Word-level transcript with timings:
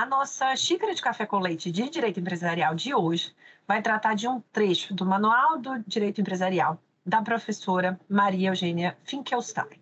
A 0.00 0.06
nossa 0.06 0.56
xícara 0.56 0.94
de 0.94 1.02
café 1.02 1.26
com 1.26 1.38
leite 1.38 1.70
de 1.70 1.90
direito 1.90 2.18
empresarial 2.18 2.74
de 2.74 2.94
hoje 2.94 3.36
vai 3.68 3.82
tratar 3.82 4.14
de 4.14 4.26
um 4.26 4.40
trecho 4.50 4.94
do 4.94 5.04
Manual 5.04 5.58
do 5.58 5.78
Direito 5.80 6.22
Empresarial 6.22 6.82
da 7.04 7.20
professora 7.20 8.00
Maria 8.08 8.48
Eugênia 8.48 8.96
Finkelstein. 9.04 9.78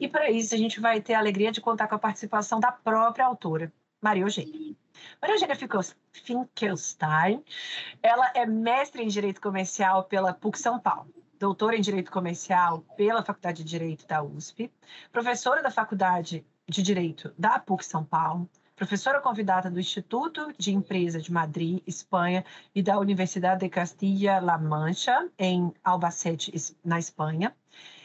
E 0.00 0.08
para 0.08 0.28
isso 0.28 0.56
a 0.56 0.58
gente 0.58 0.80
vai 0.80 1.00
ter 1.00 1.14
a 1.14 1.20
alegria 1.20 1.52
de 1.52 1.60
contar 1.60 1.86
com 1.86 1.94
a 1.94 2.00
participação 2.00 2.58
da 2.58 2.72
própria 2.72 3.26
autora, 3.26 3.72
Maria 4.02 4.24
Eugênia. 4.24 4.74
Maria 5.22 5.36
Eugênia 5.36 5.56
Finkelstein, 6.10 7.44
ela 8.02 8.32
é 8.34 8.44
mestre 8.44 9.04
em 9.04 9.08
Direito 9.08 9.40
Comercial 9.40 10.02
pela 10.02 10.34
PUC 10.34 10.58
São 10.58 10.80
Paulo, 10.80 11.14
doutora 11.38 11.76
em 11.76 11.80
Direito 11.80 12.10
Comercial 12.10 12.80
pela 12.96 13.22
Faculdade 13.22 13.62
de 13.62 13.70
Direito 13.70 14.04
da 14.04 14.20
USP, 14.20 14.68
professora 15.12 15.62
da 15.62 15.70
Faculdade 15.70 16.44
de 16.68 16.82
Direito 16.82 17.32
da 17.38 17.60
PUC 17.60 17.84
São 17.84 18.04
Paulo, 18.04 18.50
professora 18.76 19.20
convidada 19.20 19.70
do 19.70 19.78
Instituto 19.78 20.52
de 20.58 20.72
Empresa 20.72 21.20
de 21.20 21.32
Madrid, 21.32 21.80
Espanha, 21.86 22.44
e 22.74 22.82
da 22.82 22.98
Universidade 22.98 23.60
de 23.60 23.68
Castilla-La 23.68 24.58
Mancha, 24.58 25.28
em 25.38 25.72
Albacete, 25.82 26.76
na 26.84 26.98
Espanha, 26.98 27.54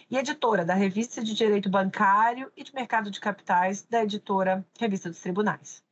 e 0.10 0.18
editora 0.18 0.66
da 0.66 0.74
Revista 0.74 1.24
de 1.24 1.34
Direito 1.34 1.70
Bancário 1.70 2.52
e 2.56 2.64
de 2.64 2.74
Mercado 2.74 3.12
de 3.12 3.20
Capitais 3.20 3.84
da 3.84 4.04
editora 4.04 4.66
Revista 4.80 5.10
dos 5.10 5.20
Tribunais. 5.20 5.84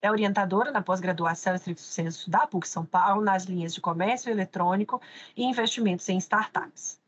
É 0.00 0.10
orientadora 0.10 0.72
na 0.72 0.82
pós-graduação 0.82 1.54
estricto 1.54 1.82
senso 1.82 2.28
da 2.28 2.46
PUC 2.46 2.66
São 2.66 2.84
Paulo 2.84 3.22
nas 3.22 3.44
linhas 3.44 3.72
de 3.72 3.80
comércio 3.80 4.30
eletrônico 4.30 5.00
e 5.36 5.44
investimentos 5.44 6.08
em 6.08 6.18
startups. 6.18 7.01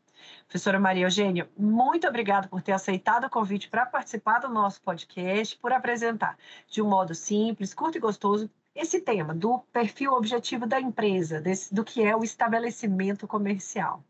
Professora 0.47 0.79
Maria 0.79 1.05
Eugênia, 1.05 1.49
muito 1.57 2.07
obrigada 2.07 2.47
por 2.47 2.61
ter 2.61 2.71
aceitado 2.71 3.25
o 3.25 3.29
convite 3.29 3.67
para 3.69 3.85
participar 3.85 4.39
do 4.39 4.49
nosso 4.49 4.81
podcast, 4.81 5.57
por 5.57 5.73
apresentar 5.73 6.37
de 6.67 6.81
um 6.81 6.87
modo 6.87 7.13
simples, 7.15 7.73
curto 7.73 7.97
e 7.97 8.01
gostoso 8.01 8.49
esse 8.75 9.01
tema 9.01 9.33
do 9.33 9.59
perfil 9.71 10.13
objetivo 10.13 10.67
da 10.67 10.79
empresa, 10.79 11.41
desse, 11.41 11.73
do 11.73 11.83
que 11.83 12.03
é 12.03 12.15
o 12.15 12.23
estabelecimento 12.23 13.27
comercial. 13.27 14.03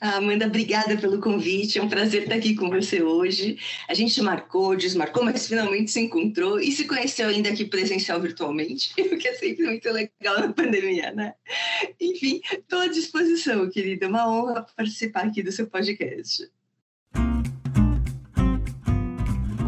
Ah, 0.00 0.16
Amanda, 0.16 0.46
obrigada 0.46 0.96
pelo 0.96 1.20
convite. 1.20 1.78
É 1.78 1.82
um 1.82 1.88
prazer 1.88 2.24
estar 2.24 2.34
aqui 2.34 2.54
com 2.54 2.68
você 2.68 3.02
hoje. 3.02 3.58
A 3.88 3.94
gente 3.94 4.20
marcou, 4.20 4.76
desmarcou, 4.76 5.24
mas 5.24 5.46
finalmente 5.46 5.90
se 5.90 6.00
encontrou 6.00 6.60
e 6.60 6.72
se 6.72 6.86
conheceu 6.86 7.28
ainda 7.28 7.48
aqui 7.48 7.64
presencial 7.64 8.20
virtualmente, 8.20 8.92
o 9.00 9.16
que 9.16 9.28
é 9.28 9.34
sempre 9.34 9.64
muito 9.64 9.88
legal 9.90 10.40
na 10.40 10.52
pandemia, 10.52 11.12
né? 11.12 11.34
Enfim, 12.00 12.40
estou 12.52 12.80
à 12.80 12.88
disposição, 12.88 13.70
querida. 13.70 14.08
Uma 14.08 14.28
honra 14.28 14.66
participar 14.76 15.26
aqui 15.26 15.42
do 15.42 15.52
seu 15.52 15.66
podcast. 15.68 16.50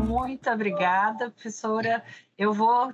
Muito 0.07 0.51
obrigada, 0.51 1.31
professora. 1.31 2.03
Eu 2.37 2.53
vou 2.53 2.93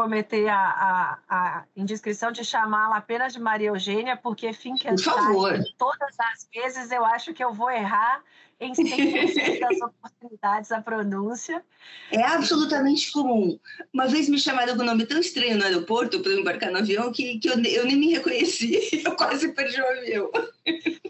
cometer 0.00 0.48
a, 0.48 0.56
a, 0.56 1.18
a 1.28 1.64
indiscrição 1.76 2.32
de 2.32 2.42
chamá-la 2.42 2.96
apenas 2.96 3.34
de 3.34 3.38
Maria 3.38 3.68
Eugênia, 3.68 4.16
porque 4.16 4.50
Finkenstein, 4.50 5.62
todas 5.76 6.18
as 6.18 6.48
vezes 6.54 6.90
eu 6.90 7.04
acho 7.04 7.34
que 7.34 7.44
eu 7.44 7.52
vou 7.52 7.70
errar 7.70 8.22
em 8.58 8.72
100% 8.72 9.60
das 9.60 9.80
oportunidades 9.82 10.72
a 10.72 10.80
pronúncia. 10.80 11.62
É 12.10 12.22
absolutamente 12.22 13.12
comum. 13.12 13.60
Uma 13.92 14.06
vez 14.06 14.26
me 14.30 14.38
chamaram 14.38 14.74
com 14.74 14.82
um 14.82 14.86
nome 14.86 15.04
tão 15.04 15.20
estranho 15.20 15.58
no 15.58 15.64
aeroporto 15.64 16.20
para 16.20 16.32
embarcar 16.32 16.70
no 16.70 16.78
avião 16.78 17.12
que, 17.12 17.38
que 17.38 17.50
eu, 17.50 17.62
eu 17.62 17.84
nem 17.84 17.96
me 17.96 18.12
reconheci, 18.14 19.02
eu 19.04 19.14
quase 19.16 19.52
perdi 19.52 19.82
o 19.82 19.86
avião. 19.86 20.30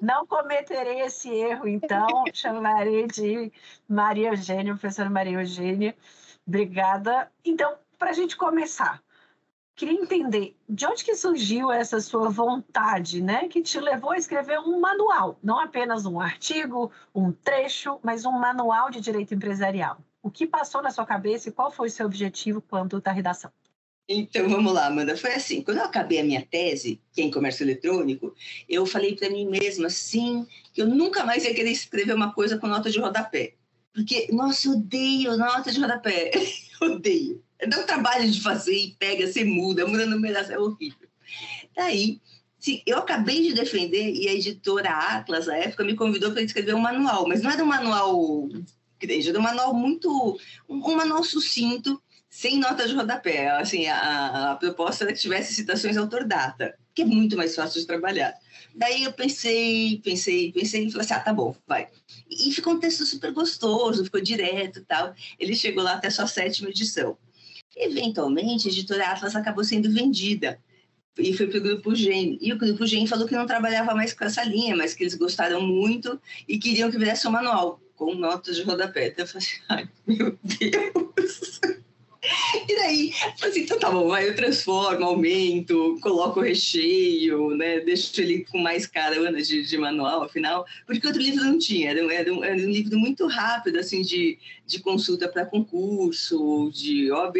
Não 0.02 0.26
cometerei 0.26 1.02
esse 1.02 1.28
erro, 1.32 1.68
então, 1.68 2.24
chamarei 2.34 3.06
de 3.06 3.52
Maria 3.88 4.30
Eugênia, 4.30 4.72
professora 4.72 5.08
Maria 5.08 5.38
Eugênia. 5.38 5.94
Obrigada. 6.44 7.30
Então, 7.44 7.76
para 8.00 8.10
a 8.10 8.14
gente 8.14 8.34
começar, 8.34 9.02
queria 9.76 10.00
entender 10.00 10.56
de 10.66 10.86
onde 10.86 11.04
que 11.04 11.14
surgiu 11.14 11.70
essa 11.70 12.00
sua 12.00 12.30
vontade, 12.30 13.22
né, 13.22 13.46
que 13.46 13.60
te 13.60 13.78
levou 13.78 14.12
a 14.12 14.16
escrever 14.16 14.58
um 14.58 14.80
manual, 14.80 15.38
não 15.42 15.60
apenas 15.60 16.06
um 16.06 16.18
artigo, 16.18 16.90
um 17.14 17.30
trecho, 17.30 18.00
mas 18.02 18.24
um 18.24 18.32
manual 18.32 18.90
de 18.90 19.02
direito 19.02 19.34
empresarial. 19.34 19.98
O 20.22 20.30
que 20.30 20.46
passou 20.46 20.82
na 20.82 20.90
sua 20.90 21.04
cabeça 21.04 21.50
e 21.50 21.52
qual 21.52 21.70
foi 21.70 21.88
o 21.88 21.90
seu 21.90 22.06
objetivo 22.06 22.62
quando 22.62 23.00
da 23.02 23.12
redação? 23.12 23.52
Então 24.08 24.48
vamos 24.48 24.72
lá, 24.72 24.86
Amanda. 24.86 25.16
Foi 25.16 25.32
assim: 25.34 25.62
quando 25.62 25.78
eu 25.78 25.84
acabei 25.84 26.18
a 26.18 26.24
minha 26.24 26.44
tese, 26.44 27.00
que 27.12 27.22
é 27.22 27.24
em 27.24 27.30
comércio 27.30 27.62
eletrônico, 27.62 28.34
eu 28.68 28.84
falei 28.84 29.14
para 29.14 29.30
mim 29.30 29.46
mesma 29.46 29.86
assim 29.86 30.46
que 30.74 30.82
eu 30.82 30.86
nunca 30.88 31.24
mais 31.24 31.44
ia 31.44 31.54
querer 31.54 31.70
escrever 31.70 32.12
uma 32.12 32.34
coisa 32.34 32.58
com 32.58 32.66
nota 32.66 32.90
de 32.90 32.98
rodapé. 32.98 33.54
Porque, 33.94 34.28
nossa, 34.32 34.68
odeio 34.70 35.36
nota 35.36 35.70
de 35.70 35.80
rodapé. 35.80 36.32
odeio. 36.82 37.42
Dá 37.68 37.80
um 37.80 37.86
trabalho 37.86 38.30
de 38.30 38.40
fazer 38.40 38.76
e 38.76 38.96
pega, 38.98 39.26
você 39.26 39.44
muda, 39.44 39.86
muda 39.86 40.04
a 40.04 40.06
numeração, 40.06 40.54
é 40.54 40.58
horrível. 40.58 41.08
Daí, 41.76 42.20
se, 42.58 42.82
eu 42.86 42.98
acabei 42.98 43.42
de 43.42 43.54
defender 43.54 44.12
e 44.12 44.28
a 44.28 44.34
editora 44.34 44.90
Atlas, 44.90 45.48
à 45.48 45.56
época, 45.56 45.84
me 45.84 45.96
convidou 45.96 46.30
para 46.32 46.42
escrever 46.42 46.74
um 46.74 46.80
manual, 46.80 47.26
mas 47.26 47.42
não 47.42 47.50
era 47.50 47.64
um 47.64 47.66
manual 47.66 48.48
grande, 49.00 49.28
era 49.30 49.38
um 49.38 49.42
manual 49.42 49.74
muito. 49.74 50.38
um, 50.68 50.94
manual 50.94 51.24
sucinto, 51.24 52.00
sem 52.28 52.58
nota 52.58 52.86
de 52.86 52.94
rodapé. 52.94 53.48
Assim, 53.48 53.86
a, 53.86 54.52
a 54.52 54.56
proposta 54.56 55.04
era 55.04 55.12
que 55.12 55.20
tivesse 55.20 55.54
citações 55.54 55.96
autor-data, 55.96 56.74
que 56.94 57.02
é 57.02 57.04
muito 57.06 57.36
mais 57.36 57.54
fácil 57.54 57.80
de 57.80 57.86
trabalhar. 57.86 58.34
Daí 58.74 59.04
eu 59.04 59.12
pensei, 59.12 60.00
pensei, 60.04 60.52
pensei 60.52 60.86
e 60.86 60.90
falei 60.90 61.04
assim: 61.04 61.14
ah, 61.14 61.20
tá 61.20 61.32
bom, 61.32 61.56
vai. 61.66 61.88
E 62.28 62.52
ficou 62.52 62.74
um 62.74 62.80
texto 62.80 63.04
super 63.06 63.32
gostoso, 63.32 64.04
ficou 64.04 64.20
direto 64.20 64.80
e 64.80 64.84
tal. 64.84 65.14
Ele 65.38 65.54
chegou 65.54 65.82
lá 65.82 65.94
até 65.94 66.10
sua 66.10 66.26
sétima 66.26 66.68
edição. 66.68 67.16
Eventualmente, 67.76 68.68
a 68.68 68.70
editora 68.70 69.06
Atlas 69.06 69.36
acabou 69.36 69.64
sendo 69.64 69.90
vendida 69.90 70.58
e 71.18 71.36
foi 71.36 71.46
para 71.46 71.58
o 71.58 71.62
Grupo 71.62 71.94
Gen. 71.94 72.38
E 72.40 72.52
o 72.52 72.58
Grupo 72.58 72.86
Gen 72.86 73.06
falou 73.06 73.26
que 73.26 73.34
não 73.34 73.46
trabalhava 73.46 73.94
mais 73.94 74.12
com 74.12 74.24
essa 74.24 74.42
linha, 74.44 74.76
mas 74.76 74.94
que 74.94 75.02
eles 75.02 75.14
gostaram 75.14 75.60
muito 75.60 76.20
e 76.48 76.58
queriam 76.58 76.90
que 76.90 76.98
viesse 76.98 77.26
um 77.26 77.30
manual 77.30 77.80
com 77.94 78.14
notas 78.14 78.56
de 78.56 78.62
rodapé. 78.62 79.08
Então 79.08 79.24
eu 79.24 79.28
falei 79.28 79.48
ai, 79.68 79.88
meu 80.06 80.38
Deus! 80.42 81.60
E 82.22 82.76
daí, 82.76 83.14
assim, 83.42 83.60
então 83.60 83.78
tá 83.78 83.90
bom, 83.90 84.08
vai, 84.08 84.28
eu 84.28 84.36
transformo, 84.36 85.06
aumento, 85.06 85.98
coloco 86.02 86.40
o 86.40 86.42
recheio, 86.42 87.56
né? 87.56 87.80
Deixo 87.80 88.20
ele 88.20 88.44
com 88.44 88.58
mais 88.58 88.86
carona 88.86 89.40
de, 89.40 89.64
de 89.64 89.78
manual, 89.78 90.24
afinal, 90.24 90.66
porque 90.86 91.06
outro 91.06 91.22
livro 91.22 91.42
não 91.42 91.58
tinha, 91.58 91.90
era, 91.90 92.14
era, 92.14 92.32
um, 92.32 92.44
era 92.44 92.56
um 92.56 92.70
livro 92.70 92.98
muito 92.98 93.26
rápido, 93.26 93.78
assim, 93.78 94.02
de, 94.02 94.38
de 94.66 94.80
consulta 94.80 95.28
para 95.28 95.46
concurso, 95.46 96.70
de 96.74 97.10
OAB, 97.10 97.36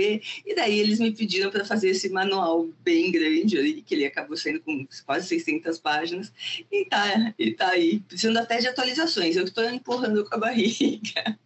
e 0.47 0.55
daí 0.55 0.79
eles 0.79 0.99
me 0.99 1.12
pediram 1.12 1.50
para 1.50 1.65
fazer 1.65 1.91
esse 1.91 2.09
manual 2.09 2.71
bem 2.82 3.12
grande 3.12 3.82
que 3.87 3.94
ele 3.94 4.06
acabou 4.06 4.37
sendo 4.37 4.61
com 4.61 4.87
quase 5.05 5.29
600 5.29 5.79
páginas, 5.79 6.32
e 6.73 6.87
tá, 6.87 7.35
e 7.38 7.53
tá 7.53 7.69
aí, 7.69 8.00
precisando 8.00 8.38
até 8.38 8.59
de 8.59 8.69
atualizações, 8.69 9.37
eu 9.37 9.44
estou 9.44 9.65
empurrando 9.69 10.25
com 10.25 10.35
a 10.35 10.38
barriga. 10.38 11.38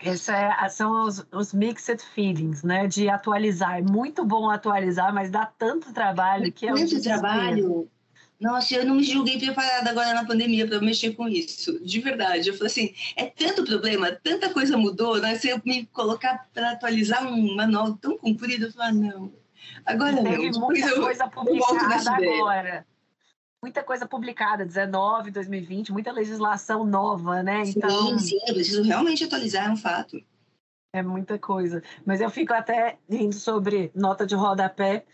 Esse 0.00 0.30
é, 0.30 0.68
são 0.68 1.06
os, 1.06 1.26
os, 1.32 1.54
mixed 1.54 2.02
feelings, 2.14 2.62
né? 2.62 2.86
De 2.86 3.08
atualizar. 3.08 3.78
É 3.78 3.82
muito 3.82 4.24
bom 4.24 4.50
atualizar, 4.50 5.12
mas 5.12 5.30
dá 5.30 5.46
tanto 5.46 5.92
trabalho 5.92 6.52
que 6.52 6.66
é 6.66 6.74
Tanto 6.74 7.02
trabalho. 7.02 7.88
Nossa, 8.38 8.74
eu 8.74 8.84
não 8.84 8.96
me 8.96 9.02
julguei 9.02 9.38
preparada 9.38 9.88
agora 9.88 10.12
na 10.12 10.26
pandemia 10.26 10.68
para 10.68 10.78
mexer 10.80 11.12
com 11.14 11.26
isso, 11.26 11.82
de 11.82 12.00
verdade. 12.00 12.50
Eu 12.50 12.54
falei 12.54 12.70
assim, 12.70 12.94
é 13.16 13.24
tanto 13.24 13.64
problema, 13.64 14.12
tanta 14.12 14.50
coisa 14.50 14.76
mudou, 14.76 15.18
né? 15.18 15.36
Se 15.36 15.48
eu 15.48 15.60
me 15.64 15.86
colocar 15.86 16.46
para 16.52 16.72
atualizar 16.72 17.26
um 17.26 17.56
manual 17.56 17.96
tão 17.96 18.18
comprido, 18.18 18.66
eu 18.66 18.72
falei, 18.72 18.88
ah, 18.88 18.92
não. 18.92 19.32
Agora 19.86 20.22
Teve 20.22 20.50
não. 20.50 20.60
muita 20.60 20.88
eu, 20.88 21.02
coisa 21.02 21.26
publicada 21.28 22.10
agora. 22.10 22.86
Muita 23.66 23.82
coisa 23.82 24.06
publicada, 24.06 24.64
19, 24.64 25.32
2020, 25.32 25.90
muita 25.90 26.12
legislação 26.12 26.86
nova, 26.86 27.42
né? 27.42 27.64
Então, 27.66 28.16
sim, 28.16 28.18
sim, 28.20 28.38
eu 28.46 28.54
preciso 28.54 28.80
realmente 28.84 29.24
atualizar, 29.24 29.66
é 29.66 29.72
um 29.72 29.76
fato. 29.76 30.22
É 30.94 31.02
muita 31.02 31.36
coisa. 31.36 31.82
Mas 32.04 32.20
eu 32.20 32.30
fico 32.30 32.52
até 32.52 32.96
rindo 33.10 33.34
sobre 33.34 33.90
nota 33.92 34.24
de 34.24 34.36
rodapé, 34.36 35.04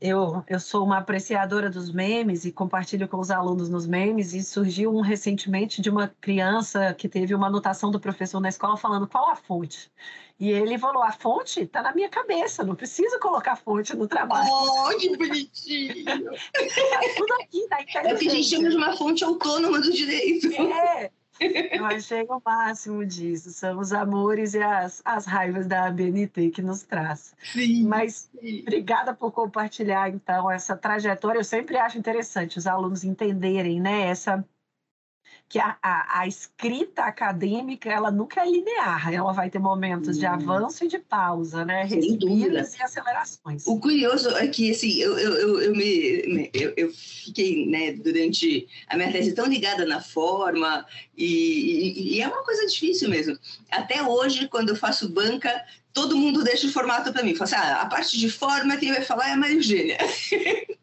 eu, 0.00 0.42
eu 0.48 0.58
sou 0.58 0.86
uma 0.86 0.96
apreciadora 0.96 1.68
dos 1.68 1.92
memes 1.92 2.46
e 2.46 2.50
compartilho 2.50 3.06
com 3.06 3.18
os 3.18 3.30
alunos 3.30 3.68
nos 3.68 3.86
memes, 3.86 4.32
e 4.32 4.42
surgiu 4.42 4.90
um 4.90 5.02
recentemente 5.02 5.82
de 5.82 5.90
uma 5.90 6.08
criança 6.18 6.94
que 6.94 7.10
teve 7.10 7.34
uma 7.34 7.48
anotação 7.48 7.90
do 7.90 8.00
professor 8.00 8.40
na 8.40 8.48
escola 8.48 8.78
falando 8.78 9.06
qual 9.06 9.28
a 9.28 9.36
fonte. 9.36 9.92
E 10.38 10.50
ele 10.50 10.78
falou: 10.78 11.02
a 11.02 11.12
fonte 11.12 11.62
está 11.62 11.82
na 11.82 11.94
minha 11.94 12.08
cabeça, 12.08 12.62
não 12.62 12.74
preciso 12.74 13.18
colocar 13.18 13.56
fonte 13.56 13.96
no 13.96 14.06
trabalho. 14.06 14.48
Oh, 14.50 14.96
que 14.96 15.16
bonitinho! 15.16 16.32
é 16.54 17.14
tudo 17.16 17.32
aqui, 17.42 17.66
tá 17.68 17.78
É 18.04 18.14
o 18.14 18.18
que 18.18 18.28
a 18.28 18.30
gente 18.30 18.48
chama 18.48 18.68
de 18.70 18.76
uma 18.76 18.96
fonte 18.96 19.24
autônoma 19.24 19.80
do 19.80 19.92
direito. 19.92 20.48
É, 20.62 21.10
eu 21.40 21.84
achei 21.86 22.22
o 22.22 22.40
máximo 22.44 23.04
disso. 23.04 23.50
São 23.50 23.78
os 23.78 23.92
amores 23.92 24.54
e 24.54 24.62
as, 24.62 25.00
as 25.04 25.26
raivas 25.26 25.66
da 25.66 25.86
ABNT 25.86 26.50
que 26.50 26.62
nos 26.62 26.82
traz. 26.82 27.34
Sim, 27.52 27.84
Mas 27.84 28.30
sim. 28.40 28.60
obrigada 28.62 29.14
por 29.14 29.32
compartilhar, 29.32 30.08
então, 30.08 30.50
essa 30.50 30.76
trajetória. 30.76 31.38
Eu 31.38 31.44
sempre 31.44 31.76
acho 31.76 31.98
interessante 31.98 32.58
os 32.58 32.66
alunos 32.66 33.04
entenderem 33.04 33.80
né, 33.80 34.08
essa 34.08 34.44
que 35.48 35.58
a, 35.58 35.76
a, 35.82 36.20
a, 36.20 36.26
escrita 36.26 37.04
acadêmica 37.04 37.90
ela 37.90 38.10
nunca 38.10 38.42
é 38.42 38.50
linear, 38.50 39.12
ela 39.12 39.32
vai 39.32 39.48
ter 39.48 39.58
momentos 39.58 40.16
hum. 40.16 40.20
de 40.20 40.26
avanço 40.26 40.84
e 40.84 40.88
de 40.88 40.98
pausa, 40.98 41.64
né? 41.64 41.84
Respiros 41.84 42.74
e 42.74 42.82
acelerações. 42.82 43.66
O 43.66 43.80
curioso 43.80 44.28
é 44.36 44.46
que 44.46 44.70
assim, 44.70 44.98
eu, 44.98 45.18
eu, 45.18 45.34
eu, 45.34 45.62
eu 45.62 45.72
me, 45.74 46.50
eu, 46.52 46.74
eu, 46.76 46.92
fiquei 46.92 47.66
né, 47.66 47.92
durante 47.92 48.68
a 48.88 48.96
minha 48.96 49.10
tese 49.10 49.32
tão 49.32 49.46
ligada 49.46 49.86
na 49.86 50.02
forma, 50.02 50.84
e, 51.16 51.24
e, 51.24 52.16
e, 52.16 52.20
é 52.20 52.28
uma 52.28 52.44
coisa 52.44 52.66
difícil 52.66 53.08
mesmo. 53.08 53.38
Até 53.70 54.02
hoje, 54.02 54.48
quando 54.48 54.68
eu 54.68 54.76
faço 54.76 55.08
banca, 55.08 55.64
todo 55.94 56.16
mundo 56.16 56.44
deixa 56.44 56.66
o 56.66 56.72
formato 56.72 57.12
para 57.12 57.22
mim. 57.22 57.34
Fala 57.34 57.44
assim, 57.44 57.56
ah, 57.56 57.82
a 57.82 57.86
parte 57.86 58.18
de 58.18 58.30
forma, 58.30 58.76
quem 58.76 58.92
vai 58.92 59.02
falar 59.02 59.30
é 59.30 59.32
a 59.32 59.36
Maria 59.36 59.56
Eugênia. 59.56 59.98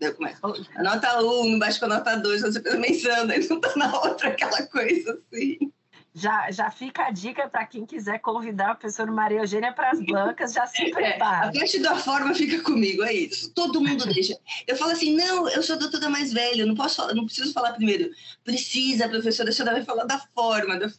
Eu 0.00 0.14
começo, 0.14 0.40
a 0.76 0.82
nota 0.82 1.22
1, 1.22 1.42
um, 1.42 1.58
baixo 1.58 1.78
com 1.78 1.84
a 1.84 1.88
nota 1.88 2.16
2, 2.16 2.40
você 2.40 2.60
pensa 2.60 2.78
menção, 2.78 3.30
aí 3.30 3.46
não 3.46 3.60
tá 3.60 3.70
na 3.76 4.00
outra 4.00 4.28
aquela 4.28 4.66
coisa 4.66 5.20
assim. 5.32 5.70
Já, 6.12 6.50
já 6.50 6.70
fica 6.70 7.04
a 7.04 7.10
dica 7.10 7.48
para 7.48 7.66
quem 7.66 7.84
quiser 7.86 8.18
convidar 8.18 8.70
a 8.70 8.74
professora 8.74 9.12
Maria 9.12 9.40
Eugênia 9.40 9.72
para 9.72 9.90
as 9.90 10.00
bancas, 10.00 10.54
já 10.54 10.66
se 10.66 10.90
prepara. 10.90 11.46
É, 11.46 11.48
a 11.50 11.52
parte 11.52 11.78
da 11.80 11.94
forma 11.96 12.34
fica 12.34 12.60
comigo, 12.62 13.02
é 13.04 13.12
isso. 13.12 13.52
Todo 13.52 13.80
mundo 13.80 14.06
deixa. 14.06 14.36
Eu 14.66 14.74
falo 14.76 14.90
assim, 14.92 15.14
não, 15.14 15.48
eu 15.50 15.62
sou 15.62 15.76
a 15.76 15.78
doutora 15.78 16.08
mais 16.08 16.32
velha, 16.32 16.66
não 16.66 16.74
posso 16.74 16.96
falar, 16.96 17.14
não 17.14 17.26
preciso 17.26 17.52
falar 17.52 17.74
primeiro. 17.74 18.10
Precisa, 18.42 19.08
professora, 19.08 19.50
a 19.50 19.52
senhora 19.52 19.76
vai 19.76 19.84
falar 19.84 20.04
da 20.04 20.18
forma. 20.34 20.78
Deus, 20.78 20.98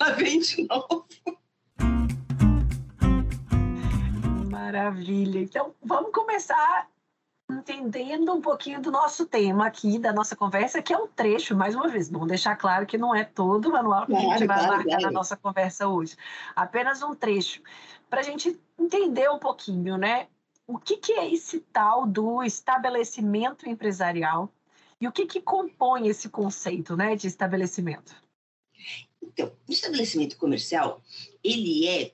lá 0.00 0.10
vem 0.12 0.38
de 0.38 0.66
novo. 0.68 1.06
Maravilha. 4.48 5.40
Então, 5.40 5.74
vamos 5.82 6.12
começar 6.12 6.88
entendendo 7.50 8.32
um 8.32 8.40
pouquinho 8.40 8.80
do 8.80 8.90
nosso 8.90 9.26
tema 9.26 9.66
aqui, 9.66 9.98
da 9.98 10.12
nossa 10.12 10.34
conversa, 10.34 10.82
que 10.82 10.92
é 10.92 10.98
um 10.98 11.06
trecho, 11.06 11.54
mais 11.54 11.74
uma 11.74 11.88
vez, 11.88 12.08
vamos 12.10 12.28
deixar 12.28 12.56
claro 12.56 12.86
que 12.86 12.96
não 12.96 13.14
é 13.14 13.24
todo 13.24 13.66
o 13.66 13.72
manual 13.72 14.06
que 14.06 14.14
a 14.14 14.20
gente 14.20 14.46
vai 14.46 14.66
marcar 14.66 15.00
na 15.00 15.10
nossa 15.10 15.36
conversa 15.36 15.86
hoje. 15.86 16.16
Apenas 16.56 17.02
um 17.02 17.14
trecho, 17.14 17.62
para 18.08 18.20
a 18.20 18.22
gente 18.22 18.58
entender 18.78 19.30
um 19.30 19.38
pouquinho, 19.38 19.96
né? 19.96 20.28
O 20.66 20.78
que, 20.78 20.96
que 20.96 21.12
é 21.12 21.30
esse 21.30 21.60
tal 21.60 22.06
do 22.06 22.42
estabelecimento 22.42 23.68
empresarial 23.68 24.50
e 24.98 25.06
o 25.06 25.12
que, 25.12 25.26
que 25.26 25.40
compõe 25.40 26.08
esse 26.08 26.30
conceito 26.30 26.96
né, 26.96 27.14
de 27.14 27.26
estabelecimento? 27.26 28.16
Então, 29.22 29.52
o 29.68 29.72
estabelecimento 29.72 30.38
comercial, 30.38 31.02
ele 31.42 31.86
é 31.86 32.12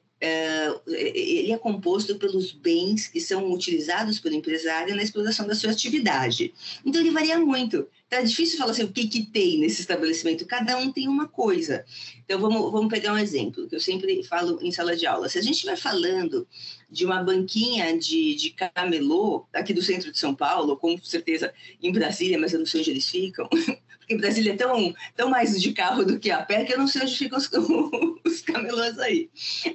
ele 0.87 1.53
é 1.53 1.59
composto 1.59 2.17
pelos 2.17 2.53
bens 2.53 3.07
que 3.07 3.21
são 3.21 3.51
utilizados 3.51 4.19
pelo 4.19 4.35
empresário 4.35 4.95
na 4.95 5.03
exploração 5.03 5.47
da 5.47 5.55
sua 5.55 5.71
atividade. 5.71 6.53
Então, 6.85 7.01
ele 7.01 7.11
varia 7.11 7.39
muito. 7.39 7.87
É 8.11 8.23
difícil 8.25 8.59
falar 8.59 8.73
assim, 8.73 8.83
o 8.83 8.93
que, 8.93 9.07
que 9.07 9.27
tem 9.27 9.59
nesse 9.59 9.83
estabelecimento. 9.83 10.45
Cada 10.45 10.77
um 10.77 10.91
tem 10.91 11.07
uma 11.07 11.29
coisa. 11.29 11.85
Então, 12.25 12.41
vamos, 12.41 12.73
vamos 12.73 12.89
pegar 12.89 13.13
um 13.13 13.19
exemplo, 13.19 13.69
que 13.69 13.77
eu 13.77 13.81
sempre 13.81 14.25
falo 14.25 14.59
em 14.61 14.73
sala 14.73 14.97
de 14.97 15.07
aula. 15.07 15.29
Se 15.29 15.39
a 15.39 15.43
gente 15.43 15.55
estiver 15.55 15.77
falando 15.77 16.47
de 16.91 17.07
uma 17.07 17.23
banquinha 17.23 17.97
de, 17.97 18.35
de 18.35 18.51
camelô, 18.51 19.47
aqui 19.55 19.73
do 19.73 19.81
centro 19.81 20.11
de 20.11 20.19
São 20.19 20.35
Paulo, 20.35 20.77
com 20.77 20.99
certeza 20.99 21.55
em 21.81 21.93
Brasília, 21.93 22.37
mas 22.37 22.53
eu 22.53 22.59
não 22.59 22.67
sei 22.67 22.81
onde 22.81 22.91
eles 22.91 23.09
ficam, 23.09 23.49
porque 24.01 24.17
Brasília 24.17 24.55
é 24.55 24.57
tão, 24.57 24.93
tão 25.15 25.31
mais 25.31 25.61
de 25.61 25.73
carro 25.73 26.05
do 26.05 26.19
que 26.19 26.33
a 26.33 26.43
pé, 26.43 26.65
que 26.65 26.73
eu 26.73 26.79
não 26.79 26.89
sei 26.89 27.03
onde 27.03 27.17
ficam 27.17 27.39
os, 27.39 27.49
os 28.27 28.43
camelôs 28.43 28.99
aí. 28.99 29.31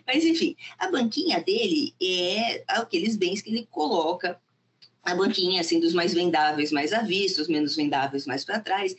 Mas, 0.05 0.25
enfim, 0.25 0.57
a 0.77 0.91
banquinha 0.91 1.41
dele 1.41 1.93
é 2.03 2.65
aqueles 2.67 3.15
bens 3.15 3.41
que 3.41 3.49
ele 3.49 3.65
coloca 3.71 4.37
a 5.05 5.13
banquinha 5.13 5.61
assim 5.61 5.79
dos 5.79 5.93
mais 5.93 6.13
vendáveis 6.13 6.71
mais 6.71 6.91
à 6.91 7.01
vista, 7.01 7.41
os 7.41 7.47
menos 7.47 7.75
vendáveis 7.75 8.25
mais 8.25 8.43
para 8.43 8.59
trás. 8.59 8.95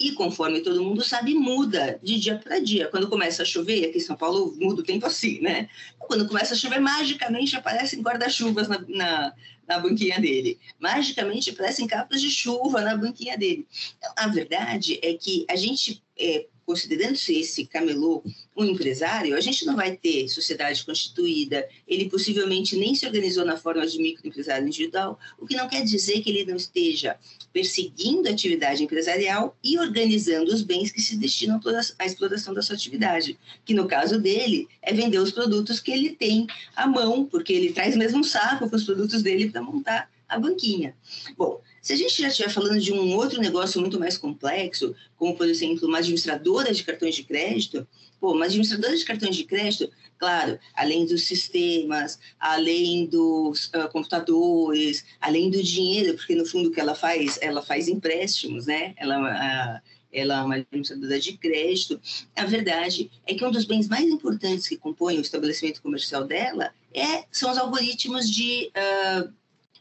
E 0.00 0.12
conforme 0.12 0.62
todo 0.62 0.82
mundo 0.82 1.04
sabe, 1.04 1.34
muda 1.34 2.00
de 2.02 2.18
dia 2.18 2.38
para 2.38 2.58
dia. 2.58 2.88
Quando 2.88 3.06
começa 3.10 3.42
a 3.42 3.44
chover, 3.44 3.84
aqui 3.84 3.98
em 3.98 4.00
São 4.00 4.16
Paulo 4.16 4.56
muda 4.58 4.80
o 4.80 4.84
tempo 4.84 5.04
assim, 5.04 5.42
né? 5.42 5.68
Quando 5.98 6.26
começa 6.26 6.54
a 6.54 6.56
chover, 6.56 6.80
magicamente 6.80 7.54
aparecem 7.54 8.00
guarda-chuvas 8.00 8.66
na, 8.66 8.82
na, 8.88 9.34
na, 9.68 9.78
banquinha 9.78 10.18
dele. 10.18 10.58
Magicamente 10.80 11.50
aparecem 11.50 11.86
capas 11.86 12.22
de 12.22 12.30
chuva 12.30 12.80
na 12.80 12.96
banquinha 12.96 13.36
dele. 13.36 13.66
Então, 13.98 14.10
a 14.16 14.26
verdade 14.28 14.98
é 15.02 15.12
que 15.12 15.44
a 15.50 15.54
gente 15.54 16.02
é, 16.18 16.46
considerando-se 16.66 17.38
esse 17.38 17.66
camelô 17.66 18.22
um 18.56 18.64
empresário, 18.64 19.36
a 19.36 19.40
gente 19.40 19.64
não 19.64 19.76
vai 19.76 19.96
ter 19.96 20.28
sociedade 20.28 20.84
constituída, 20.84 21.66
ele 21.86 22.08
possivelmente 22.08 22.76
nem 22.76 22.94
se 22.94 23.06
organizou 23.06 23.44
na 23.44 23.56
forma 23.56 23.86
de 23.86 23.98
microempresário 23.98 24.66
individual, 24.66 25.18
o 25.38 25.46
que 25.46 25.56
não 25.56 25.68
quer 25.68 25.82
dizer 25.82 26.20
que 26.20 26.30
ele 26.30 26.44
não 26.44 26.56
esteja 26.56 27.16
perseguindo 27.52 28.28
a 28.28 28.32
atividade 28.32 28.82
empresarial 28.82 29.56
e 29.62 29.78
organizando 29.78 30.52
os 30.52 30.62
bens 30.62 30.90
que 30.90 31.00
se 31.00 31.16
destinam 31.16 31.60
à 31.98 32.06
exploração 32.06 32.54
da 32.54 32.62
sua 32.62 32.76
atividade, 32.76 33.38
que 33.64 33.74
no 33.74 33.88
caso 33.88 34.20
dele 34.20 34.68
é 34.82 34.92
vender 34.92 35.18
os 35.18 35.32
produtos 35.32 35.80
que 35.80 35.90
ele 35.90 36.10
tem 36.10 36.46
à 36.76 36.86
mão, 36.86 37.24
porque 37.24 37.52
ele 37.52 37.72
traz 37.72 37.96
mesmo 37.96 38.20
um 38.20 38.24
saco 38.24 38.68
com 38.68 38.76
os 38.76 38.84
produtos 38.84 39.22
dele 39.22 39.50
para 39.50 39.62
montar 39.62 40.10
a 40.28 40.38
banquinha. 40.38 40.94
Bom, 41.36 41.60
se 41.82 41.92
a 41.92 41.96
gente 41.96 42.20
já 42.20 42.28
estiver 42.28 42.50
falando 42.50 42.80
de 42.80 42.92
um 42.92 43.14
outro 43.16 43.40
negócio 43.40 43.80
muito 43.80 43.98
mais 43.98 44.18
complexo, 44.18 44.94
como, 45.16 45.36
por 45.36 45.48
exemplo, 45.48 45.88
uma 45.88 45.98
administradora 45.98 46.72
de 46.72 46.84
cartões 46.84 47.14
de 47.14 47.22
crédito, 47.22 47.86
pô, 48.20 48.32
uma 48.32 48.44
administradora 48.44 48.96
de 48.96 49.04
cartões 49.04 49.34
de 49.34 49.44
crédito, 49.44 49.90
claro, 50.18 50.58
além 50.74 51.06
dos 51.06 51.22
sistemas, 51.22 52.18
além 52.38 53.06
dos 53.06 53.66
uh, 53.68 53.88
computadores, 53.90 55.04
além 55.20 55.50
do 55.50 55.62
dinheiro, 55.62 56.14
porque 56.16 56.34
no 56.34 56.44
fundo 56.44 56.68
o 56.68 56.72
que 56.72 56.80
ela 56.80 56.94
faz, 56.94 57.38
ela 57.40 57.62
faz 57.62 57.88
empréstimos, 57.88 58.66
né? 58.66 58.94
Ela, 58.98 59.18
uh, 59.18 59.80
ela 60.12 60.40
é 60.40 60.42
uma 60.42 60.56
administradora 60.56 61.18
de 61.18 61.38
crédito. 61.38 61.98
A 62.36 62.44
verdade 62.44 63.10
é 63.26 63.34
que 63.34 63.44
um 63.44 63.50
dos 63.50 63.64
bens 63.64 63.88
mais 63.88 64.06
importantes 64.06 64.68
que 64.68 64.76
compõem 64.76 65.16
o 65.16 65.22
estabelecimento 65.22 65.80
comercial 65.80 66.24
dela 66.24 66.74
é, 66.92 67.24
são 67.32 67.50
os 67.50 67.56
algoritmos 67.56 68.28
de, 68.28 68.70
uh, 68.76 69.32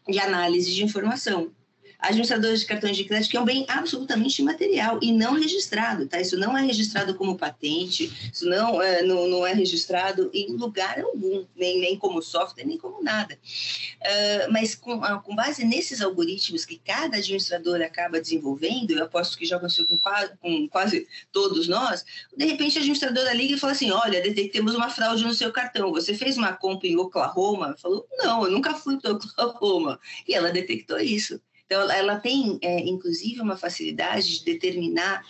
de 0.10 0.20
análise 0.20 0.74
de 0.74 0.84
informação 0.86 1.52
administradores 2.00 2.62
de 2.62 2.66
cartões 2.66 2.96
de 2.96 3.04
crédito, 3.04 3.30
que 3.30 3.38
é 3.38 3.42
um 3.42 3.46
bem 3.46 3.66
absolutamente 3.68 4.42
imaterial 4.42 5.00
e 5.02 5.12
não 5.12 5.34
registrado, 5.34 6.08
tá? 6.08 6.20
Isso 6.20 6.38
não 6.38 6.58
é 6.58 6.62
registrado 6.62 7.14
como 7.16 7.38
patente, 7.38 8.12
isso 8.34 8.46
não 8.46 8.82
é, 8.82 9.04
não, 9.04 9.28
não 9.28 9.46
é 9.46 9.54
registrado 9.54 10.30
em 10.34 10.56
lugar 10.56 11.00
algum, 11.00 11.46
nem, 11.56 11.80
nem 11.80 11.98
como 11.98 12.22
software, 12.22 12.66
nem 12.66 12.78
como 12.78 13.04
nada. 13.04 13.36
Uh, 13.36 14.52
mas 14.52 14.76
com, 14.76 15.04
ah, 15.04 15.20
com 15.20 15.36
base 15.36 15.66
nesses 15.66 16.02
algoritmos 16.02 16.64
que 16.64 16.78
cada 16.78 17.18
administrador 17.18 17.82
acaba 17.82 18.22
desenvolvendo, 18.22 18.92
eu 18.92 19.04
aposto 19.04 19.38
que 19.38 19.46
já 19.46 19.58
aconteceu 19.58 19.86
com 19.86 19.98
quase, 19.98 20.32
com 20.38 20.70
quase 20.70 21.08
todos 21.34 21.68
nós, 21.68 22.06
de 22.36 22.46
repente 22.46 22.78
a 22.78 22.82
administradora 22.82 23.34
liga 23.34 23.56
e 23.56 23.60
fala 23.60 23.74
assim, 23.74 23.92
olha, 23.92 24.22
detectamos 24.22 24.74
uma 24.74 24.90
fraude 24.90 25.26
no 25.26 25.34
seu 25.34 25.52
cartão, 25.52 25.92
você 25.92 26.14
fez 26.14 26.38
uma 26.38 26.54
compra 26.54 26.88
em 26.88 26.98
Oklahoma? 26.98 27.76
Falou, 27.78 28.08
não, 28.18 28.46
eu 28.46 28.52
nunca 28.52 28.74
fui 28.74 28.98
para 28.98 29.12
Oklahoma. 29.12 30.00
E 30.28 30.34
ela 30.34 30.52
detectou 30.52 31.00
isso. 31.00 31.42
Então, 31.70 31.88
ela 31.92 32.20
tem, 32.20 32.58
é, 32.64 32.80
inclusive, 32.80 33.40
uma 33.42 33.56
facilidade 33.56 34.40
de 34.40 34.44
determinar, 34.44 35.24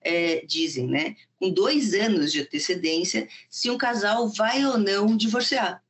é, 0.00 0.44
dizem, 0.44 0.88
né, 0.88 1.14
com 1.38 1.48
dois 1.50 1.94
anos 1.94 2.32
de 2.32 2.40
antecedência, 2.40 3.28
se 3.48 3.70
um 3.70 3.78
casal 3.78 4.28
vai 4.28 4.64
ou 4.66 4.76
não 4.76 5.16
divorciar. 5.16 5.80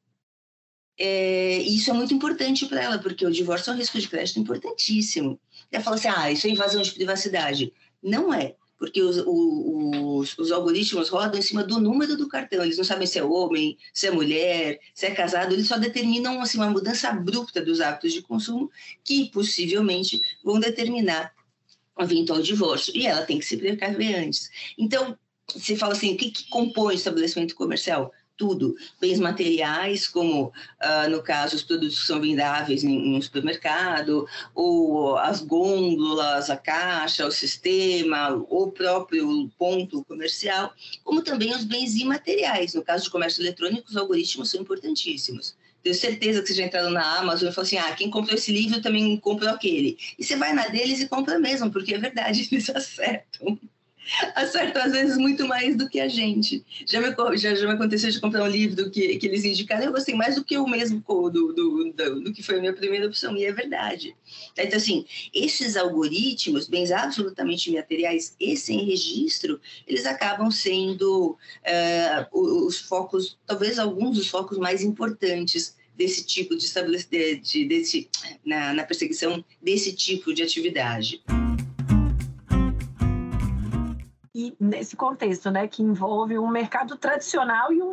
É, 0.99 1.59
e 1.59 1.75
isso 1.75 1.89
é 1.89 1.95
muito 1.95 2.13
importante 2.13 2.67
para 2.67 2.83
ela, 2.83 2.99
porque 2.99 3.25
o 3.25 3.33
divórcio 3.33 3.71
é 3.71 3.75
um 3.75 3.79
risco 3.79 3.99
de 3.99 4.07
crédito 4.07 4.39
importantíssimo. 4.39 5.41
Ela 5.73 5.83
fala 5.83 5.97
assim: 5.97 6.09
ah, 6.09 6.31
isso 6.31 6.47
é 6.47 6.51
invasão 6.51 6.83
de 6.83 6.93
privacidade. 6.93 7.73
Não 8.03 8.33
é, 8.33 8.57
porque 8.79 9.03
os, 9.03 9.23
os, 9.27 10.39
os, 10.39 10.53
algoritmos 10.53 11.09
rodam 11.09 11.39
em 11.39 11.43
cima 11.43 11.63
do 11.63 11.81
número 11.81 12.17
do 12.17 12.29
cartão. 12.29 12.65
Eles 12.65 12.77
não 12.77 12.85
sabem 12.85 13.07
se 13.07 13.19
é 13.19 13.25
homem, 13.25 13.79
se 13.93 14.07
é 14.07 14.11
mulher, 14.11 14.81
se 14.95 15.07
é 15.07 15.11
casado, 15.13 15.53
eles 15.53 15.69
só 15.69 15.79
determinam 15.79 16.41
assim, 16.41 16.59
uma 16.59 16.71
mudança 16.71 17.09
abrupta 17.09 17.63
dos 17.63 17.81
hábitos 17.81 18.13
de 18.13 18.23
consumo 18.23 18.71
que 19.03 19.31
possivelmente 19.31 20.21
vão 20.43 20.59
determinar 20.59 21.33
um 21.99 22.03
eventual 22.03 22.43
divórcio. 22.43 22.95
E 22.97 23.07
ela 23.07 23.25
tem 23.25 23.39
que 23.39 23.45
se 23.45 23.57
precaver 23.57 24.17
antes. 24.17 24.51
Então, 24.77 25.17
você 25.53 25.77
fala 25.77 25.93
assim: 25.93 26.15
o 26.15 26.17
que, 26.17 26.31
que 26.31 26.49
compõe 26.49 26.95
o 26.95 26.97
estabelecimento 26.97 27.55
comercial? 27.55 28.13
Tudo, 28.37 28.75
bens 29.01 29.19
materiais, 29.19 30.09
como 30.09 30.47
uh, 30.47 31.11
no 31.11 31.23
caso 31.23 31.57
os 31.57 31.63
produtos 31.63 32.01
que 32.01 32.07
são 32.07 32.21
vendáveis 32.21 32.83
em, 32.83 33.17
em, 33.17 33.23
supermercado, 33.23 34.27
ou 34.55 35.17
as 35.17 35.41
gôndolas, 35.41 36.51
a 36.51 36.57
caixa, 36.57 37.27
o 37.27 37.31
sistema, 37.31 38.31
o 38.49 38.71
próprio 38.71 39.49
ponto 39.59 40.05
comercial, 40.05 40.73
como 41.03 41.23
também 41.23 41.55
os 41.55 41.65
bens 41.65 41.95
imateriais. 41.95 42.75
No 42.75 42.83
caso 42.83 43.05
de 43.05 43.11
comércio 43.11 43.43
eletrônico, 43.43 43.89
os 43.89 43.97
algoritmos 43.97 44.51
são 44.51 44.61
importantíssimos. 44.61 45.57
Tenho 45.83 45.95
certeza 45.95 46.41
que 46.41 46.49
você 46.49 46.55
já 46.55 46.65
entraram 46.65 46.91
na 46.91 47.19
Amazon 47.19 47.51
e 47.51 47.53
falou 47.53 47.67
assim: 47.67 47.77
ah, 47.77 47.95
quem 47.95 48.11
comprou 48.11 48.35
esse 48.35 48.51
livro 48.51 48.81
também 48.81 49.19
comprou 49.19 49.51
aquele. 49.51 49.99
E 50.19 50.25
você 50.25 50.35
vai 50.35 50.55
na 50.55 50.67
deles 50.69 51.01
e 51.01 51.09
compra 51.09 51.39
mesmo, 51.39 51.71
porque 51.71 51.95
é 51.95 51.99
verdade, 51.99 52.49
eles 52.51 52.71
acertam 52.71 53.59
acertam 54.35 54.83
às 54.83 54.93
vezes 54.93 55.17
muito 55.17 55.47
mais 55.47 55.77
do 55.77 55.89
que 55.89 56.01
a 56.01 56.09
gente. 56.09 56.65
Já 56.87 57.01
me, 57.01 57.37
já, 57.37 57.55
já 57.55 57.67
me 57.67 57.75
aconteceu 57.75 58.11
de 58.11 58.21
comprar 58.21 58.43
um 58.45 58.49
livro 58.49 58.91
que, 58.91 59.17
que 59.17 59.27
eles 59.27 59.45
indicaram, 59.45 59.85
eu 59.85 59.93
gostei 59.93 60.15
mais 60.15 60.35
do 60.35 60.45
que 60.45 60.57
o 60.57 60.67
mesmo 60.67 61.03
do, 61.07 61.31
do, 61.31 61.93
do, 61.93 62.21
do 62.21 62.33
que 62.33 62.43
foi 62.43 62.57
a 62.57 62.61
minha 62.61 62.73
primeira 62.73 63.07
opção, 63.07 63.37
e 63.37 63.45
é 63.45 63.53
verdade. 63.53 64.15
Então, 64.57 64.77
assim, 64.77 65.05
esses 65.33 65.77
algoritmos, 65.77 66.69
bens 66.69 66.91
absolutamente 66.91 67.71
materiais 67.71 68.35
e 68.39 68.57
sem 68.57 68.85
registro, 68.85 69.61
eles 69.87 70.07
acabam 70.07 70.51
sendo 70.51 71.31
uh, 71.33 72.67
os 72.67 72.79
focos, 72.81 73.39
talvez 73.47 73.79
alguns 73.79 74.17
dos 74.17 74.29
focos 74.29 74.59
mais 74.59 74.83
importantes 74.83 75.77
desse 75.97 76.25
tipo 76.27 76.57
de 76.57 76.65
estabelecer, 76.65 77.41
de, 77.41 77.65
desse, 77.67 78.09
na, 78.45 78.75
na 78.75 78.85
perseguição 78.85 79.45
desse 79.63 79.93
tipo 79.93 80.35
de 80.35 80.43
atividade 80.43 81.23
nesse 84.59 84.97
contexto, 84.97 85.49
né, 85.49 85.69
que 85.69 85.81
envolve 85.81 86.37
um 86.37 86.49
mercado 86.49 86.97
tradicional 86.97 87.73
e 87.73 87.81
um, 87.81 87.93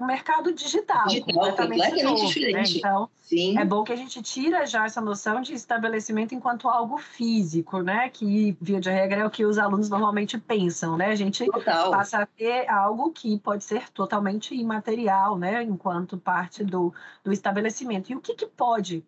um 0.00 0.06
mercado 0.06 0.52
digital, 0.52 1.08
digital 1.08 1.34
completamente, 1.34 1.82
completamente 1.82 2.02
novo, 2.04 2.22
né? 2.22 2.28
diferente. 2.28 2.72
Né? 2.74 2.78
Então, 2.78 3.10
Sim. 3.22 3.58
é 3.58 3.64
bom 3.64 3.82
que 3.82 3.92
a 3.92 3.96
gente 3.96 4.22
tira 4.22 4.64
já 4.66 4.86
essa 4.86 5.00
noção 5.00 5.40
de 5.40 5.52
estabelecimento 5.52 6.32
enquanto 6.32 6.68
algo 6.68 6.96
físico, 6.96 7.82
né, 7.82 8.08
que 8.08 8.56
via 8.60 8.80
de 8.80 8.88
regra 8.88 9.22
é 9.22 9.26
o 9.26 9.30
que 9.30 9.44
os 9.44 9.58
alunos 9.58 9.90
normalmente 9.90 10.38
pensam, 10.38 10.96
né? 10.96 11.08
A 11.08 11.16
gente 11.16 11.44
Total. 11.46 11.90
passa 11.90 12.22
a 12.22 12.26
ter 12.26 12.68
algo 12.70 13.10
que 13.10 13.36
pode 13.40 13.64
ser 13.64 13.90
totalmente 13.90 14.54
imaterial, 14.54 15.36
né, 15.36 15.60
enquanto 15.64 16.16
parte 16.16 16.62
do, 16.62 16.94
do 17.24 17.32
estabelecimento. 17.32 18.12
E 18.12 18.14
o 18.14 18.20
que, 18.20 18.34
que 18.34 18.46
pode? 18.46 19.04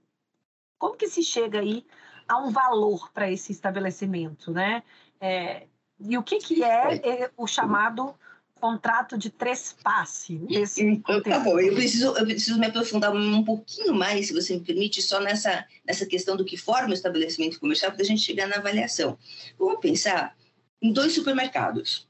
Como 0.79 0.97
que 0.97 1.07
se 1.07 1.23
chega 1.23 1.61
aí 1.61 1.87
a 2.27 2.39
um 2.39 2.51
valor 2.51 3.09
para 3.13 3.31
esse 3.31 3.53
estabelecimento, 3.53 4.51
né? 4.51 4.83
É, 5.21 5.69
e 6.09 6.19
o 6.19 6.23
que, 6.23 6.39
que 6.39 6.63
é, 6.63 6.97
é 6.97 7.31
o 7.37 7.47
chamado 7.47 8.15
contrato 8.63 9.19
de 9.19 9.29
trespasse 9.29 10.39
nesse 10.39 11.03
Tá 11.25 11.41
bom, 11.41 11.59
eu 11.59 11.75
preciso, 11.75 12.17
eu 12.17 12.25
preciso 12.25 12.61
me 12.61 12.67
aprofundar 12.67 13.13
um 13.13 13.45
pouquinho 13.45 13.93
mais, 13.93 14.29
se 14.29 14.33
você 14.33 14.55
me 14.55 14.61
permite, 14.61 15.03
só 15.03 15.21
nessa, 15.21 15.67
nessa 15.85 16.07
questão 16.07 16.37
do 16.37 16.45
que 16.45 16.57
forma 16.57 16.91
o 16.91 16.95
estabelecimento 16.95 17.59
comercial, 17.59 17.91
para 17.91 18.03
a 18.03 18.05
gente 18.05 18.23
chegar 18.23 18.47
na 18.47 18.57
avaliação. 18.57 19.19
Vamos 19.59 19.81
pensar 19.81 20.37
em 20.81 20.93
dois 20.93 21.13
supermercados. 21.13 22.09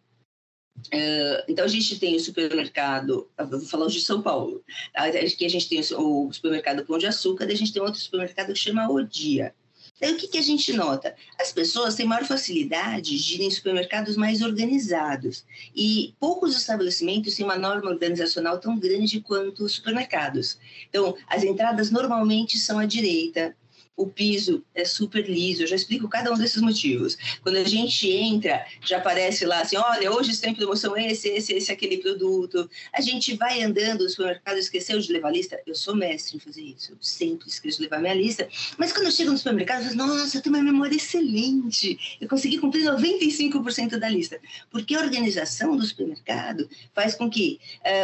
Uh, 0.89 1.41
então, 1.49 1.65
a 1.65 1.69
gente 1.69 1.99
tem 1.99 2.17
o 2.17 2.21
supermercado, 2.21 3.31
vou 3.49 3.61
falar 3.61 3.87
de 3.87 4.01
São 4.01 4.21
Paulo, 4.21 4.63
aqui 4.95 5.47
a 5.47 5.49
gente 5.49 5.69
tem 5.69 5.81
o 5.81 6.33
supermercado 6.33 6.85
Pão 6.85 6.99
de 6.99 7.07
Açúcar, 7.07 7.47
e 7.47 7.53
a 7.53 7.57
gente 7.57 7.73
tem 7.73 7.81
outro 7.81 7.99
supermercado 7.99 8.53
que 8.53 8.59
chama 8.59 8.91
Odia. 8.91 9.55
Daí 10.03 10.15
o 10.15 10.17
que, 10.17 10.27
que 10.27 10.39
a 10.39 10.43
gente 10.43 10.73
nota? 10.73 11.15
As 11.39 11.53
pessoas 11.53 11.95
têm 11.95 12.05
maior 12.05 12.25
facilidade 12.25 13.17
de 13.17 13.35
ir 13.37 13.43
em 13.43 13.51
supermercados 13.53 14.17
mais 14.17 14.43
organizados 14.43 15.47
e 15.77 16.13
poucos 16.19 16.57
estabelecimentos 16.57 17.37
têm 17.37 17.45
uma 17.45 17.57
norma 17.57 17.89
organizacional 17.89 18.59
tão 18.59 18.77
grande 18.77 19.21
quanto 19.21 19.65
os 19.65 19.75
supermercados. 19.75 20.59
Então, 20.89 21.17
as 21.29 21.45
entradas 21.45 21.93
normalmente 21.93 22.59
são 22.59 22.81
à 22.81 22.85
direita, 22.85 23.55
o 23.97 24.07
piso 24.07 24.65
é 24.75 24.85
super 24.85 25.29
liso. 25.29 25.63
Eu 25.63 25.67
já 25.67 25.77
explico 25.77 26.09
cada 26.09 26.33
um 26.33 26.39
desses 26.39 26.61
motivos. 26.63 27.17
Quando 27.43 27.57
a 27.57 27.65
gente 27.65 28.11
entra, 28.11 28.65
já 28.85 28.99
aparece 28.99 29.45
lá 29.45 29.61
assim: 29.61 29.77
olha, 29.77 30.11
hoje 30.11 30.31
está 30.31 30.49
em 30.49 30.55
promoção 30.55 30.97
esse, 30.97 31.29
esse, 31.29 31.53
esse, 31.53 31.71
aquele 31.71 31.99
produto. 31.99 32.69
A 32.93 33.01
gente 33.01 33.37
vai 33.37 33.63
andando 33.63 34.05
no 34.05 34.09
supermercado, 34.09 34.57
esqueceu 34.57 34.99
de 34.99 35.13
levar 35.13 35.29
a 35.29 35.33
lista. 35.33 35.61
Eu 35.67 35.75
sou 35.75 35.95
mestre 35.95 36.37
em 36.37 36.41
fazer 36.41 36.63
isso. 36.63 36.93
Eu 36.93 36.97
sempre 37.01 37.49
esqueço 37.49 37.79
de 37.79 37.85
levar 37.85 38.01
minha 38.01 38.15
lista. 38.15 38.49
Mas 38.79 38.93
quando 38.93 39.07
eu 39.07 39.13
chego 39.13 39.31
no 39.31 39.39
supermercado, 39.39 39.83
eu 39.83 39.97
falo, 39.97 40.09
nossa, 40.09 40.37
eu 40.39 40.43
tenho 40.43 40.57
uma 40.57 40.65
memória 40.65 40.97
excelente. 40.97 42.19
Eu 42.21 42.29
consegui 42.29 42.59
cumprir 42.59 42.85
95% 42.85 43.99
da 43.99 44.09
lista. 44.09 44.41
Porque 44.71 44.95
a 44.95 45.01
organização 45.01 45.77
do 45.77 45.85
supermercado 45.85 46.69
faz 46.95 47.15
com 47.15 47.29
que 47.29 47.61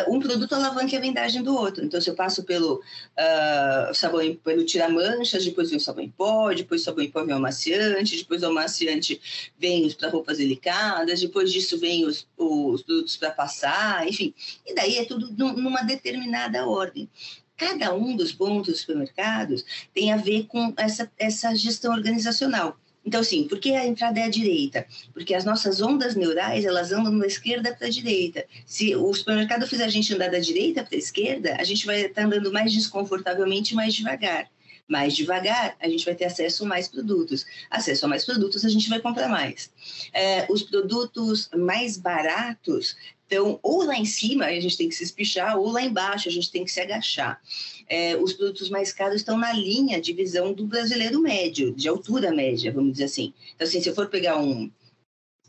uh, 0.06 0.14
um 0.14 0.20
produto 0.20 0.54
alavanque 0.54 0.96
a 0.96 1.00
vendagem 1.00 1.42
do 1.42 1.54
outro. 1.54 1.84
Então, 1.84 2.00
se 2.00 2.10
eu 2.10 2.14
passo 2.14 2.44
pelo 2.44 2.74
uh, 2.74 3.94
sabão, 3.94 4.18
pelo 4.44 4.64
tira-manchas, 4.64 5.44
depois 5.44 5.70
o 5.78 5.80
sabão 5.80 6.04
em 6.04 6.10
pó, 6.10 6.52
depois 6.52 6.82
o 6.82 6.84
sabão 6.84 7.04
em 7.04 7.10
pó 7.10 7.24
vem 7.24 7.34
o 7.34 7.38
amaciante, 7.38 8.18
depois 8.18 8.40
do 8.40 8.48
amaciante 8.48 9.20
vem 9.58 9.86
os 9.86 9.94
para 9.94 10.10
roupas 10.10 10.38
delicadas, 10.38 11.20
depois 11.20 11.52
disso 11.52 11.78
vem 11.78 12.04
os, 12.04 12.26
os 12.36 12.82
produtos 12.82 13.16
para 13.16 13.30
passar, 13.30 14.06
enfim. 14.06 14.34
E 14.66 14.74
daí 14.74 14.98
é 14.98 15.04
tudo 15.04 15.32
numa 15.32 15.82
determinada 15.82 16.66
ordem. 16.66 17.08
Cada 17.56 17.92
um 17.92 18.14
dos 18.14 18.32
pontos 18.32 18.68
dos 18.68 18.80
supermercados 18.80 19.64
tem 19.92 20.12
a 20.12 20.16
ver 20.16 20.46
com 20.46 20.72
essa, 20.76 21.10
essa 21.18 21.54
gestão 21.56 21.92
organizacional. 21.92 22.78
Então, 23.04 23.20
assim, 23.22 23.48
por 23.48 23.58
que 23.58 23.74
a 23.74 23.86
entrada 23.86 24.20
é 24.20 24.24
à 24.24 24.28
direita? 24.28 24.86
Porque 25.14 25.34
as 25.34 25.44
nossas 25.44 25.80
ondas 25.80 26.14
neurais, 26.14 26.64
elas 26.64 26.92
andam 26.92 27.18
da 27.18 27.26
esquerda 27.26 27.74
para 27.74 27.86
a 27.86 27.90
direita. 27.90 28.44
Se 28.66 28.94
o 28.94 29.12
supermercado 29.14 29.66
fizer 29.66 29.84
a 29.84 29.88
gente 29.88 30.14
andar 30.14 30.30
da 30.30 30.38
direita 30.38 30.84
para 30.84 30.94
a 30.94 30.98
esquerda, 30.98 31.56
a 31.58 31.64
gente 31.64 31.86
vai 31.86 32.02
estar 32.02 32.26
andando 32.26 32.52
mais 32.52 32.70
desconfortavelmente 32.70 33.74
mais 33.74 33.94
devagar 33.94 34.48
mais 34.88 35.14
devagar, 35.14 35.76
a 35.78 35.88
gente 35.88 36.04
vai 36.04 36.14
ter 36.14 36.24
acesso 36.24 36.64
a 36.64 36.66
mais 36.66 36.88
produtos. 36.88 37.44
Acesso 37.70 38.06
a 38.06 38.08
mais 38.08 38.24
produtos, 38.24 38.64
a 38.64 38.68
gente 38.68 38.88
vai 38.88 39.00
comprar 39.00 39.28
mais. 39.28 39.70
É, 40.12 40.46
os 40.50 40.62
produtos 40.62 41.50
mais 41.54 41.98
baratos 41.98 42.96
estão 43.28 43.60
ou 43.62 43.84
lá 43.84 43.96
em 43.96 44.06
cima, 44.06 44.46
a 44.46 44.60
gente 44.60 44.78
tem 44.78 44.88
que 44.88 44.94
se 44.94 45.04
espichar, 45.04 45.58
ou 45.58 45.70
lá 45.70 45.82
embaixo, 45.82 46.28
a 46.28 46.32
gente 46.32 46.50
tem 46.50 46.64
que 46.64 46.70
se 46.70 46.80
agachar. 46.80 47.40
É, 47.86 48.16
os 48.16 48.32
produtos 48.32 48.70
mais 48.70 48.92
caros 48.92 49.16
estão 49.16 49.36
na 49.36 49.52
linha 49.52 50.00
de 50.00 50.14
visão 50.14 50.54
do 50.54 50.66
brasileiro 50.66 51.20
médio, 51.20 51.74
de 51.74 51.86
altura 51.86 52.32
média, 52.32 52.72
vamos 52.72 52.92
dizer 52.92 53.04
assim. 53.04 53.34
Então, 53.54 53.68
assim, 53.68 53.82
se 53.82 53.88
eu 53.88 53.94
for 53.94 54.08
pegar 54.08 54.38
um, 54.38 54.70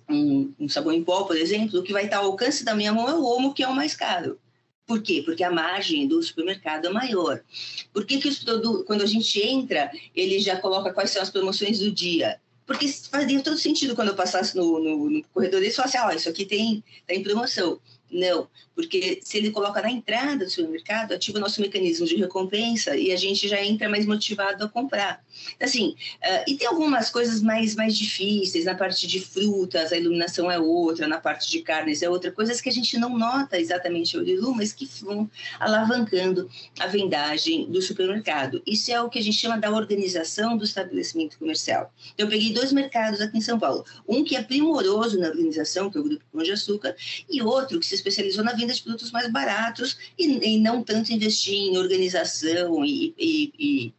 um, 0.10 0.54
um 0.60 0.68
sabão 0.68 0.92
em 0.92 1.04
pó, 1.04 1.24
por 1.24 1.38
exemplo, 1.38 1.80
o 1.80 1.84
que 1.84 1.94
vai 1.94 2.06
estar 2.06 2.18
ao 2.18 2.26
alcance 2.26 2.66
da 2.66 2.76
minha 2.76 2.94
mão 2.94 3.08
é 3.08 3.14
o 3.14 3.24
Omo, 3.24 3.54
que 3.54 3.64
é 3.64 3.68
o 3.68 3.76
mais 3.76 3.96
caro. 3.96 4.38
Por 4.90 5.04
quê? 5.04 5.22
Porque 5.24 5.44
a 5.44 5.52
margem 5.52 6.08
do 6.08 6.20
supermercado 6.24 6.88
é 6.88 6.90
maior. 6.90 7.44
Por 7.94 8.08
que, 8.08 8.18
que 8.18 8.28
os 8.28 8.40
produtos, 8.40 8.88
quando 8.88 9.04
a 9.04 9.06
gente 9.06 9.40
entra, 9.40 9.92
ele 10.16 10.40
já 10.40 10.60
coloca 10.60 10.92
quais 10.92 11.12
são 11.12 11.22
as 11.22 11.30
promoções 11.30 11.78
do 11.78 11.92
dia? 11.92 12.42
Porque 12.66 12.88
fazia 12.88 13.40
todo 13.44 13.56
sentido 13.56 13.96
quando 13.96 14.08
eu 14.08 14.16
passasse 14.16 14.58
no, 14.58 14.80
no, 14.80 15.08
no 15.12 15.24
corredor 15.26 15.62
e 15.62 15.70
falasse, 15.70 15.96
ah, 15.96 16.16
isso 16.16 16.28
aqui 16.28 16.44
tem, 16.44 16.84
tem 17.06 17.22
promoção. 17.22 17.80
Não, 18.12 18.50
porque 18.74 19.20
se 19.22 19.38
ele 19.38 19.52
coloca 19.52 19.80
na 19.80 19.92
entrada 19.92 20.44
do 20.44 20.50
supermercado, 20.50 21.12
ativa 21.12 21.38
o 21.38 21.42
nosso 21.42 21.62
mecanismo 21.62 22.08
de 22.08 22.16
recompensa 22.16 22.98
e 22.98 23.12
a 23.12 23.16
gente 23.16 23.48
já 23.48 23.64
entra 23.64 23.88
mais 23.88 24.08
motivado 24.08 24.64
a 24.64 24.68
comprar. 24.70 25.24
Assim, 25.60 25.96
uh, 26.24 26.44
e 26.48 26.56
tem 26.56 26.68
algumas 26.68 27.10
coisas 27.10 27.42
mais, 27.42 27.76
mais 27.76 27.98
difíceis, 27.98 28.66
na 28.66 28.76
parte 28.76 29.08
de 29.08 29.20
frutas, 29.20 29.92
a 29.92 29.98
iluminação 29.98 30.50
é 30.50 30.60
outra, 30.60 31.08
na 31.08 31.20
parte 31.20 31.50
de 31.50 31.62
carnes 31.62 32.02
é 32.02 32.10
outra, 32.10 32.32
coisas 32.32 32.62
que 32.62 32.70
a 32.70 32.72
gente 32.72 32.98
não 32.98 33.18
nota 33.18 33.60
exatamente 33.60 34.18
o 34.18 34.22
olho 34.22 34.40
mas 34.56 34.74
que 34.74 34.86
vão 35.02 35.30
alavancando 35.60 36.50
a 36.80 36.88
vendagem 36.88 37.70
do 37.70 37.82
supermercado. 37.82 38.62
Isso 38.66 38.92
é 38.92 39.02
o 39.02 39.10
que 39.10 39.20
a 39.20 39.22
gente 39.22 39.38
chama 39.38 39.58
da 39.58 39.72
organização 39.72 40.58
do 40.58 40.64
estabelecimento 40.64 41.38
comercial. 41.38 41.94
Então, 42.14 42.26
eu 42.26 42.30
peguei 42.30 42.54
dois 42.54 42.72
mercados 42.72 43.22
aqui 43.22 43.38
em 43.38 43.42
São 43.42 43.60
Paulo, 43.60 43.86
um 44.08 44.24
que 44.24 44.36
é 44.36 44.42
primoroso 44.42 45.20
na 45.20 45.28
organização, 45.28 45.90
que 45.90 45.98
é 45.98 46.02
o 46.02 46.04
Grupo 46.04 46.24
Pão 46.32 46.44
de 46.44 46.52
Açúcar, 46.52 46.96
e 47.30 47.42
outro 47.42 47.80
que 47.80 47.86
se 47.86 47.96
especializou 47.96 48.44
na 48.44 48.54
venda 48.54 48.74
de 48.74 48.82
produtos 48.82 49.12
mais 49.12 49.32
baratos 49.32 49.98
e, 50.18 50.56
e 50.56 50.60
não 50.60 50.84
tanto 50.84 51.12
investir 51.12 51.56
em 51.56 51.78
organização 51.78 52.84
e, 52.86 53.14
e, 53.18 53.54
e 53.60 53.94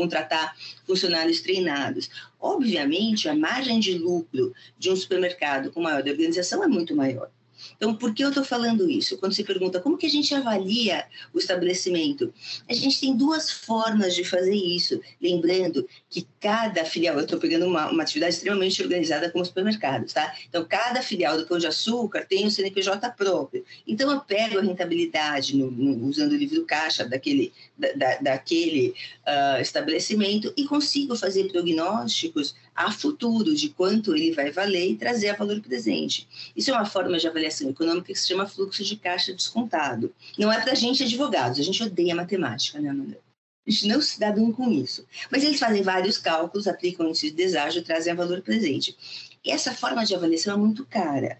contratar 0.00 0.56
funcionários 0.86 1.42
treinados. 1.42 2.08
Obviamente, 2.40 3.28
a 3.28 3.34
margem 3.34 3.78
de 3.78 3.98
lucro 3.98 4.54
de 4.78 4.90
um 4.90 4.96
supermercado 4.96 5.70
com 5.70 5.82
maior 5.82 6.02
organização 6.08 6.64
é 6.64 6.66
muito 6.66 6.96
maior. 6.96 7.30
Então, 7.76 7.94
por 7.94 8.14
que 8.14 8.24
eu 8.24 8.28
estou 8.28 8.44
falando 8.44 8.88
isso? 8.88 9.16
Quando 9.18 9.34
se 9.34 9.44
pergunta 9.44 9.80
como 9.80 9.96
que 9.96 10.06
a 10.06 10.10
gente 10.10 10.34
avalia 10.34 11.04
o 11.32 11.38
estabelecimento, 11.38 12.32
a 12.68 12.74
gente 12.74 13.00
tem 13.00 13.16
duas 13.16 13.50
formas 13.50 14.14
de 14.14 14.24
fazer 14.24 14.54
isso. 14.54 15.00
Lembrando 15.20 15.88
que 16.08 16.26
cada 16.40 16.84
filial, 16.84 17.16
eu 17.16 17.24
estou 17.24 17.38
pegando 17.38 17.66
uma, 17.66 17.90
uma 17.90 18.02
atividade 18.02 18.34
extremamente 18.34 18.82
organizada 18.82 19.30
como 19.30 19.44
supermercados, 19.44 20.12
tá? 20.12 20.34
Então, 20.48 20.64
cada 20.64 21.02
filial 21.02 21.36
do 21.36 21.46
Pão 21.46 21.58
de 21.58 21.66
Açúcar 21.66 22.26
tem 22.26 22.46
um 22.46 22.50
CNPJ 22.50 23.10
próprio. 23.10 23.64
Então, 23.86 24.10
eu 24.10 24.20
pego 24.20 24.58
a 24.58 24.62
rentabilidade 24.62 25.56
no, 25.56 25.70
no, 25.70 26.06
usando 26.08 26.32
o 26.32 26.36
livro 26.36 26.64
caixa 26.64 27.04
daquele, 27.04 27.52
da, 27.76 28.16
daquele 28.16 28.94
uh, 29.26 29.60
estabelecimento 29.60 30.52
e 30.56 30.64
consigo 30.64 31.16
fazer 31.16 31.48
prognósticos 31.48 32.54
a 32.74 32.90
futuro 32.90 33.54
de 33.54 33.68
quanto 33.68 34.14
ele 34.14 34.32
vai 34.32 34.50
valer 34.50 34.92
e 34.92 34.96
trazer 34.96 35.28
a 35.28 35.36
valor 35.36 35.60
presente. 35.60 36.26
Isso 36.56 36.70
é 36.70 36.74
uma 36.74 36.86
forma 36.86 37.18
de 37.18 37.28
avaliação 37.28 37.49
econômica 37.50 38.12
que 38.12 38.18
se 38.18 38.28
chama 38.28 38.46
fluxo 38.46 38.84
de 38.84 38.96
caixa 38.96 39.32
descontado. 39.32 40.14
Não 40.38 40.52
é 40.52 40.60
para 40.60 40.72
a 40.72 40.76
gente 40.76 41.02
advogados, 41.02 41.58
a 41.58 41.62
gente 41.62 41.82
odeia 41.82 42.14
matemática, 42.14 42.78
né, 42.80 42.88
Amanda? 42.88 43.18
A 43.66 43.70
gente 43.70 43.86
não 43.86 44.00
se 44.00 44.18
dá 44.18 44.32
bem 44.32 44.50
com 44.52 44.70
isso. 44.70 45.06
Mas 45.30 45.44
eles 45.44 45.60
fazem 45.60 45.82
vários 45.82 46.18
cálculos, 46.18 46.66
aplicam 46.66 47.08
índice 47.08 47.30
de 47.30 47.36
deságio, 47.36 47.84
trazem 47.84 48.12
a 48.12 48.16
valor 48.16 48.40
presente. 48.42 48.96
E 49.44 49.50
essa 49.50 49.72
forma 49.72 50.04
de 50.04 50.14
avaliação 50.14 50.54
é 50.54 50.56
muito 50.56 50.84
cara. 50.86 51.38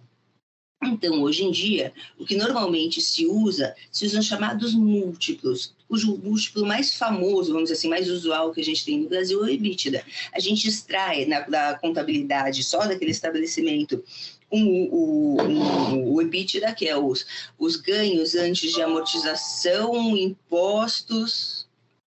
Então, 0.82 1.20
hoje 1.20 1.44
em 1.44 1.50
dia, 1.50 1.92
o 2.18 2.24
que 2.24 2.34
normalmente 2.34 3.02
se 3.02 3.26
usa, 3.26 3.74
se 3.92 4.06
usam 4.06 4.22
chamados 4.22 4.72
múltiplos, 4.72 5.74
cujo 5.86 6.16
múltiplo 6.16 6.64
mais 6.64 6.94
famoso, 6.94 7.52
vamos 7.52 7.64
dizer 7.68 7.78
assim, 7.78 7.88
mais 7.88 8.08
usual 8.08 8.50
que 8.50 8.62
a 8.62 8.64
gente 8.64 8.84
tem 8.86 9.00
no 9.00 9.08
Brasil 9.08 9.40
é 9.40 9.46
o 9.46 9.48
EBITDA. 9.50 10.02
A 10.32 10.40
gente 10.40 10.66
extrai 10.66 11.26
na, 11.26 11.40
da 11.40 11.78
contabilidade 11.78 12.64
só 12.64 12.86
daquele 12.86 13.10
estabelecimento 13.10 14.02
um, 14.50 14.88
o, 14.90 15.42
um, 15.42 16.12
o 16.12 16.22
EBITDA, 16.22 16.72
que 16.74 16.88
é 16.88 16.96
os, 16.96 17.26
os 17.58 17.76
ganhos 17.76 18.34
antes 18.34 18.72
de 18.72 18.82
amortização, 18.82 20.16
impostos, 20.16 21.68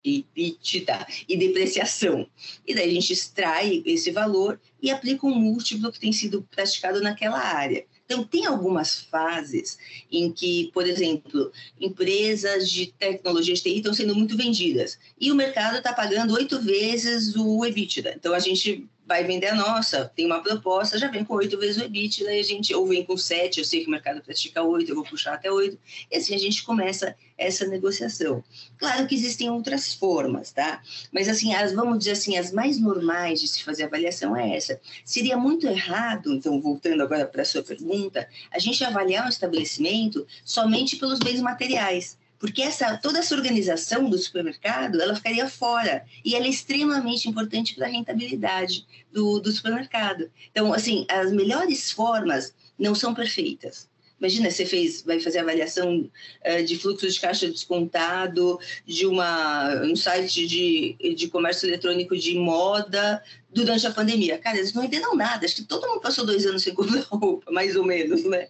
EBITDA 0.03 1.07
e 1.27 1.35
depreciação. 1.35 2.27
E 2.67 2.75
daí 2.75 2.89
a 2.89 2.93
gente 2.93 3.13
extrai 3.13 3.81
esse 3.85 4.11
valor 4.11 4.59
e 4.81 4.91
aplica 4.91 5.25
um 5.25 5.33
múltiplo 5.33 5.91
que 5.91 5.99
tem 5.99 6.13
sido 6.13 6.47
praticado 6.51 7.01
naquela 7.01 7.39
área. 7.39 7.85
Então, 8.05 8.23
tem 8.23 8.45
algumas 8.45 8.99
fases 8.99 9.79
em 10.11 10.31
que, 10.31 10.69
por 10.71 10.85
exemplo, 10.85 11.51
empresas 11.81 12.69
de 12.69 12.93
tecnologia 12.93 13.55
de 13.55 13.63
TI 13.63 13.77
estão 13.77 13.95
sendo 13.95 14.15
muito 14.15 14.37
vendidas 14.37 14.99
e 15.19 15.31
o 15.31 15.35
mercado 15.35 15.77
está 15.77 15.91
pagando 15.91 16.35
oito 16.35 16.61
vezes 16.61 17.35
o 17.35 17.65
EBITDA. 17.65 18.13
Então, 18.15 18.35
a 18.35 18.39
gente 18.39 18.87
vai 19.05 19.23
vender 19.23 19.47
a 19.47 19.55
nossa, 19.55 20.11
tem 20.15 20.25
uma 20.25 20.41
proposta, 20.41 20.97
já 20.97 21.07
vem 21.07 21.23
com 21.23 21.35
oito 21.35 21.57
vezes 21.59 21.77
o 21.77 21.85
EBITDA, 21.85 22.33
e 22.33 22.39
a 22.39 22.43
gente, 22.43 22.73
ou 22.73 22.87
vem 22.87 23.05
com 23.05 23.15
sete, 23.15 23.59
eu 23.59 23.65
sei 23.65 23.81
que 23.81 23.87
o 23.87 23.91
mercado 23.91 24.21
pratica 24.21 24.63
oito, 24.63 24.91
eu 24.91 24.95
vou 24.95 25.03
puxar 25.03 25.35
até 25.35 25.51
oito, 25.51 25.77
e 26.11 26.17
assim 26.17 26.33
a 26.33 26.37
gente 26.39 26.63
começa 26.63 27.15
essa 27.37 27.67
negociação. 27.67 28.43
Claro 28.77 29.05
que 29.07 29.13
existem 29.13 29.49
outras 29.49 29.93
formas, 29.93 30.51
tá? 30.51 30.81
Mas 31.11 31.29
assim, 31.29 31.53
as, 31.53 31.73
vamos 31.73 31.99
dizer 31.99 32.11
assim, 32.11 32.37
as 32.37 32.51
mais 32.51 32.79
normais 32.79 33.41
de 33.41 33.47
se 33.47 33.63
fazer 33.63 33.83
avaliação 33.83 34.35
é 34.35 34.55
essa. 34.55 34.79
Seria 35.03 35.37
muito 35.37 35.67
errado, 35.67 36.33
então, 36.33 36.59
voltando 36.59 37.03
agora 37.03 37.25
para 37.25 37.43
a 37.43 37.45
sua 37.45 37.61
pergunta, 37.61 38.27
a 38.49 38.57
gente 38.57 38.83
avaliar 38.83 39.25
um 39.25 39.29
estabelecimento 39.29 40.25
somente 40.43 40.95
pelos 40.95 41.19
bens 41.19 41.41
materiais 41.41 42.17
porque 42.45 42.61
essa, 42.61 42.95
toda 42.97 43.17
essa 43.17 43.33
organização 43.33 44.07
do 44.07 44.19
supermercado 44.19 45.01
ela 45.01 45.15
ficaria 45.15 45.49
fora 45.49 46.05
e 46.23 46.35
ela 46.35 46.45
é 46.45 46.49
extremamente 46.49 47.27
importante 47.27 47.73
para 47.73 47.87
a 47.87 47.89
rentabilidade 47.89 48.85
do, 49.11 49.39
do 49.39 49.51
supermercado. 49.51 50.29
Então, 50.51 50.71
assim, 50.71 51.07
as 51.09 51.31
melhores 51.31 51.91
formas 51.91 52.53
não 52.77 52.93
são 52.93 53.15
perfeitas. 53.15 53.89
Imagina, 54.19 54.49
você 54.49 54.65
fez, 54.65 55.01
vai 55.01 55.19
fazer 55.19 55.39
avaliação 55.39 55.99
uh, 55.99 56.63
de 56.63 56.77
fluxo 56.77 57.09
de 57.09 57.19
caixa 57.19 57.49
descontado 57.49 58.57
de 58.85 59.05
uma, 59.05 59.81
um 59.83 59.95
site 59.95 60.47
de, 60.47 61.15
de 61.15 61.27
comércio 61.27 61.67
eletrônico 61.67 62.17
de 62.17 62.37
moda 62.37 63.21
durante 63.49 63.85
a 63.85 63.91
pandemia. 63.91 64.37
Cara, 64.37 64.57
eles 64.57 64.73
não 64.73 64.83
entenderam 64.83 65.15
nada. 65.15 65.45
Acho 65.45 65.55
que 65.55 65.63
todo 65.63 65.87
mundo 65.87 66.01
passou 66.01 66.25
dois 66.25 66.45
anos 66.45 66.63
sem 66.63 66.73
comprar 66.75 67.01
roupa, 67.01 67.51
mais 67.51 67.75
ou 67.75 67.85
menos, 67.85 68.23
né? 68.23 68.47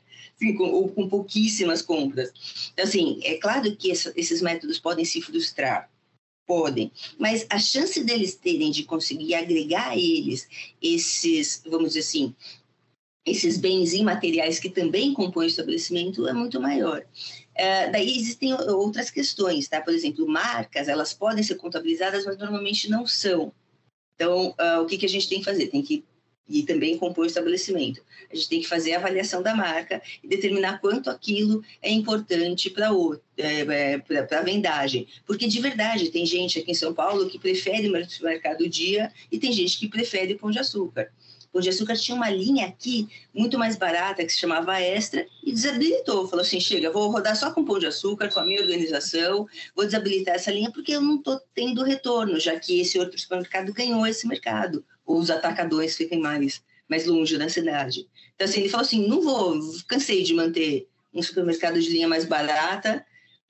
com, 0.58 0.66
ou 0.66 0.90
com 0.90 1.08
pouquíssimas 1.08 1.82
compras. 1.82 2.32
Então, 2.74 2.86
assim, 2.86 3.20
é 3.24 3.38
claro 3.38 3.76
que 3.76 3.92
essa, 3.92 4.14
esses 4.16 4.42
métodos 4.42 4.80
podem 4.80 5.06
se 5.06 5.22
frustrar, 5.22 5.90
podem, 6.46 6.92
mas 7.18 7.46
a 7.50 7.58
chance 7.58 8.04
deles 8.04 8.36
terem 8.36 8.70
de 8.72 8.84
conseguir 8.84 9.34
agregar 9.34 9.90
a 9.90 9.98
eles 9.98 10.48
esses, 10.82 11.64
vamos 11.66 11.90
dizer 11.90 12.02
assim, 12.02 12.36
esses 13.26 13.58
bens 13.58 13.94
imateriais 13.94 14.60
que 14.60 14.70
também 14.70 15.14
compõem 15.14 15.46
o 15.46 15.50
estabelecimento 15.50 16.28
é 16.28 16.34
muito 16.34 16.62
maior. 16.62 17.02
Uh, 17.02 17.92
daí 17.92 18.18
existem 18.18 18.54
outras 18.54 19.10
questões, 19.10 19.68
tá? 19.68 19.82
Por 19.82 19.94
exemplo, 19.94 20.28
marcas, 20.28 20.88
elas 20.88 21.14
podem 21.14 21.44
ser 21.44 21.56
contabilizadas, 21.56 22.26
mas 22.26 22.38
normalmente 22.38 22.90
não 22.90 23.08
são. 23.08 23.52
Então, 24.16 24.56
uh, 24.60 24.82
o 24.82 24.86
que, 24.86 24.98
que 24.98 25.06
a 25.06 25.10
gente 25.10 25.28
tem 25.28 25.40
que 25.40 25.46
fazer? 25.46 25.68
Tem 25.68 25.82
que 25.82 26.06
e 26.48 26.64
também 26.64 26.98
compor 26.98 27.24
o 27.24 27.28
estabelecimento. 27.28 28.04
A 28.32 28.36
gente 28.36 28.50
tem 28.50 28.62
que 28.62 28.68
fazer 28.68 28.94
a 28.94 28.98
avaliação 28.98 29.42
da 29.42 29.56
marca 29.56 30.02
e 30.24 30.28
determinar 30.28 30.80
quanto 30.80 31.10
aquilo 31.10 31.64
é 31.82 31.92
importante 31.92 32.70
para 32.70 32.90
é, 33.38 33.62
é, 33.62 34.36
a 34.36 34.42
vendagem. 34.42 35.08
Porque, 35.26 35.48
de 35.48 35.60
verdade, 35.60 36.12
tem 36.12 36.26
gente 36.26 36.60
aqui 36.60 36.72
em 36.72 36.76
São 36.76 36.94
Paulo 36.94 37.28
que 37.28 37.40
prefere 37.40 37.90
o 37.90 38.10
supermercado 38.10 38.70
dia 38.70 39.12
e 39.32 39.40
tem 39.40 39.52
gente 39.52 39.80
que 39.80 39.88
prefere 39.88 40.36
pão 40.36 40.52
de 40.52 40.60
açúcar. 40.60 41.12
Pão 41.56 41.62
de 41.62 41.70
Açúcar 41.70 41.96
tinha 41.96 42.18
uma 42.18 42.30
linha 42.30 42.68
aqui 42.68 43.08
muito 43.34 43.58
mais 43.58 43.78
barata 43.78 44.26
que 44.26 44.34
se 44.34 44.38
chamava 44.38 44.78
Extra 44.82 45.26
e 45.42 45.54
desabilitou. 45.54 46.28
Falou 46.28 46.44
assim: 46.44 46.60
chega, 46.60 46.92
vou 46.92 47.10
rodar 47.10 47.34
só 47.34 47.50
com 47.50 47.64
Pão 47.64 47.80
de 47.80 47.88
Açúcar, 47.88 48.28
com 48.28 48.42
a 48.42 48.46
minha 48.46 48.60
organização, 48.60 49.48
vou 49.74 49.86
desabilitar 49.86 50.36
essa 50.36 50.52
linha 50.52 50.70
porque 50.70 50.92
eu 50.92 51.00
não 51.00 51.16
estou 51.16 51.40
tendo 51.54 51.82
retorno, 51.82 52.38
já 52.42 52.60
que 52.60 52.82
esse 52.82 53.00
outro 53.00 53.18
supermercado 53.18 53.72
ganhou 53.72 54.06
esse 54.06 54.28
mercado 54.28 54.84
os 55.06 55.30
atacadores 55.30 55.96
fiquem 55.96 56.20
mais, 56.20 56.62
mais 56.90 57.06
longe 57.06 57.38
da 57.38 57.48
cidade. 57.48 58.06
Então, 58.36 58.46
assim, 58.48 58.60
ele 58.60 58.70
falou 58.70 58.86
assim, 58.86 59.08
não 59.08 59.22
vou, 59.22 59.58
cansei 59.88 60.24
de 60.24 60.34
manter 60.34 60.90
um 61.14 61.22
supermercado 61.22 61.80
de 61.80 61.90
linha 61.90 62.08
mais 62.08 62.26
barata 62.26 63.06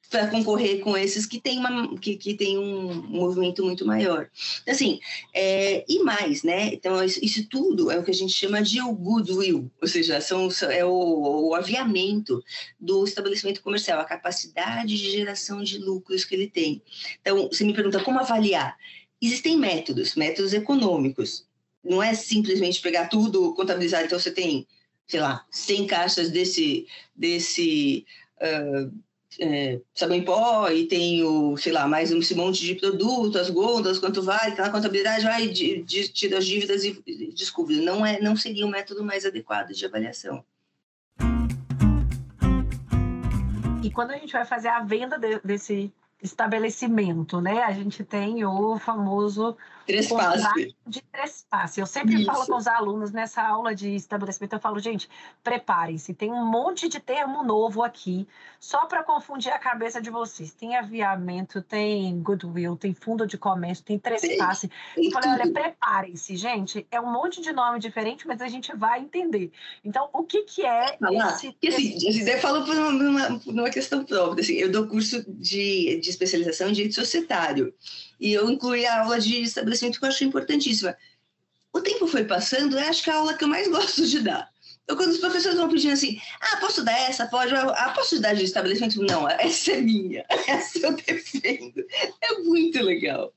para 0.09 0.27
concorrer 0.27 0.79
com 0.79 0.95
esses 0.97 1.25
que 1.25 1.39
tem, 1.39 1.57
uma, 1.57 1.97
que, 1.97 2.15
que 2.15 2.33
tem 2.33 2.57
um 2.57 2.93
movimento 3.07 3.63
muito 3.63 3.85
maior. 3.85 4.29
Assim, 4.67 4.99
é, 5.33 5.83
e 5.87 5.99
mais, 5.99 6.43
né? 6.43 6.73
Então, 6.73 7.03
isso, 7.03 7.19
isso, 7.23 7.47
tudo 7.47 7.91
é 7.91 7.97
o 7.97 8.03
que 8.03 8.11
a 8.11 8.13
gente 8.13 8.33
chama 8.33 8.61
de 8.61 8.81
o 8.81 8.91
goodwill, 8.93 9.71
ou 9.81 9.87
seja, 9.87 10.21
são, 10.21 10.49
é 10.69 10.85
o, 10.85 11.49
o 11.49 11.55
aviamento 11.55 12.43
do 12.79 13.03
estabelecimento 13.03 13.61
comercial, 13.61 13.99
a 13.99 14.05
capacidade 14.05 14.97
de 14.97 15.11
geração 15.11 15.63
de 15.63 15.77
lucros 15.77 16.23
que 16.23 16.35
ele 16.35 16.47
tem. 16.47 16.81
Então, 17.21 17.47
você 17.47 17.63
me 17.63 17.73
pergunta 17.73 18.03
como 18.03 18.19
avaliar? 18.19 18.77
Existem 19.21 19.57
métodos, 19.57 20.15
métodos 20.15 20.53
econômicos. 20.53 21.45
Não 21.83 22.01
é 22.01 22.13
simplesmente 22.13 22.81
pegar 22.81 23.07
tudo, 23.07 23.53
contabilizar. 23.53 24.03
Então, 24.03 24.19
você 24.19 24.31
tem, 24.31 24.67
sei 25.07 25.19
lá, 25.19 25.45
100 25.51 25.87
caixas 25.87 26.29
desse, 26.29 26.85
desse 27.15 28.05
uh, 28.37 29.05
é, 29.39 29.79
sabão 29.93 30.15
em 30.15 30.23
pó 30.23 30.69
e 30.69 30.87
tem 30.87 31.23
o, 31.23 31.57
sei 31.57 31.71
lá, 31.71 31.87
mais 31.87 32.11
um 32.11 32.19
monte 32.35 32.61
de 32.61 32.75
produto, 32.75 33.37
as 33.37 33.49
gôndolas, 33.49 33.99
quanto 33.99 34.21
vale, 34.21 34.55
tá 34.55 34.63
na 34.63 34.69
contabilidade, 34.69 35.23
vai, 35.23 35.47
de, 35.47 35.81
de, 35.83 36.07
tira 36.09 36.37
as 36.37 36.45
dívidas 36.45 36.83
e 36.83 37.03
descobre. 37.35 37.81
Não, 37.81 38.05
é, 38.05 38.19
não 38.19 38.35
seria 38.35 38.65
o 38.65 38.69
método 38.69 39.03
mais 39.03 39.25
adequado 39.25 39.71
de 39.71 39.85
avaliação. 39.85 40.43
E 43.83 43.91
quando 43.91 44.11
a 44.11 44.17
gente 44.17 44.33
vai 44.33 44.45
fazer 44.45 44.69
a 44.69 44.83
venda 44.83 45.17
de, 45.17 45.39
desse 45.43 45.93
estabelecimento, 46.21 47.39
né? 47.39 47.63
A 47.63 47.71
gente 47.71 48.03
tem 48.03 48.43
o 48.43 48.79
famoso 48.79 49.55
Trespasse. 49.85 50.75
De 50.85 51.01
trespasse. 51.01 51.79
Eu 51.79 51.85
sempre 51.85 52.15
Isso. 52.15 52.25
falo 52.25 52.45
com 52.45 52.55
os 52.55 52.67
alunos 52.67 53.11
nessa 53.11 53.41
aula 53.41 53.75
de 53.75 53.93
estabelecimento, 53.95 54.53
eu 54.53 54.59
falo, 54.59 54.79
gente, 54.79 55.09
preparem-se, 55.43 56.13
tem 56.13 56.31
um 56.31 56.45
monte 56.45 56.89
de 56.89 56.99
termo 56.99 57.43
novo 57.43 57.83
aqui, 57.83 58.27
só 58.59 58.85
para 58.87 59.03
confundir 59.03 59.51
a 59.51 59.59
cabeça 59.59 60.01
de 60.01 60.09
vocês. 60.09 60.53
Tem 60.53 60.75
aviamento, 60.75 61.61
tem 61.61 62.19
goodwill, 62.21 62.75
tem 62.75 62.93
fundo 62.93 63.27
de 63.27 63.37
comércio, 63.37 63.85
tem 63.85 63.99
trespasse. 63.99 64.69
eu 64.97 65.11
falei, 65.11 65.29
olha, 65.31 65.51
preparem-se, 65.51 66.35
gente, 66.35 66.85
é 66.89 66.99
um 66.99 67.11
monte 67.11 67.41
de 67.41 67.51
nome 67.51 67.79
diferente, 67.79 68.27
mas 68.27 68.41
a 68.41 68.47
gente 68.47 68.75
vai 68.75 68.99
entender. 68.99 69.51
Então, 69.83 70.09
o 70.11 70.23
que 70.23 70.43
que 70.43 70.65
é 70.65 70.97
Falar, 70.97 71.35
esse... 71.35 71.53
Que, 71.53 71.67
assim, 71.67 71.99
você 71.99 72.37
falou 72.39 72.63
por 72.65 72.75
uma, 72.75 73.39
por 73.39 73.53
uma 73.53 73.69
questão 73.69 74.03
própria, 74.03 74.41
assim, 74.41 74.53
eu 74.53 74.71
dou 74.71 74.87
curso 74.87 75.23
de, 75.27 75.99
de 75.99 76.09
especialização 76.09 76.69
em 76.69 76.73
direito 76.73 76.95
societário, 76.95 77.73
e 78.19 78.33
eu 78.33 78.49
incluí 78.49 78.85
a 78.85 79.01
aula 79.01 79.19
de 79.19 79.41
estabelecimento 79.41 79.99
que 79.99 80.05
eu 80.05 80.09
achei 80.09 80.27
importantíssima. 80.27 80.95
O 81.73 81.81
tempo 81.81 82.07
foi 82.07 82.23
passando, 82.23 82.77
eu 82.77 82.89
acho 82.89 83.03
que 83.03 83.09
é 83.09 83.13
a 83.13 83.17
aula 83.17 83.33
que 83.33 83.43
eu 83.43 83.47
mais 83.47 83.67
gosto 83.71 84.05
de 84.05 84.21
dar. 84.21 84.49
Então, 84.83 84.95
quando 84.97 85.09
os 85.09 85.17
professores 85.17 85.57
vão 85.57 85.67
pedindo 85.67 85.93
assim, 85.93 86.21
ah, 86.39 86.57
posso 86.57 86.85
dar 86.85 86.97
essa? 87.09 87.25
Pode. 87.25 87.53
Ah, 87.55 87.91
posso 87.95 88.21
dar 88.21 88.35
de 88.35 88.43
estabelecimento? 88.43 89.01
Não, 89.01 89.27
essa 89.39 89.71
é 89.71 89.81
minha. 89.81 90.23
Essa 90.47 90.77
eu 90.79 90.95
defendo. 90.95 91.83
É 92.21 92.37
muito 92.43 92.81
legal. 92.83 93.33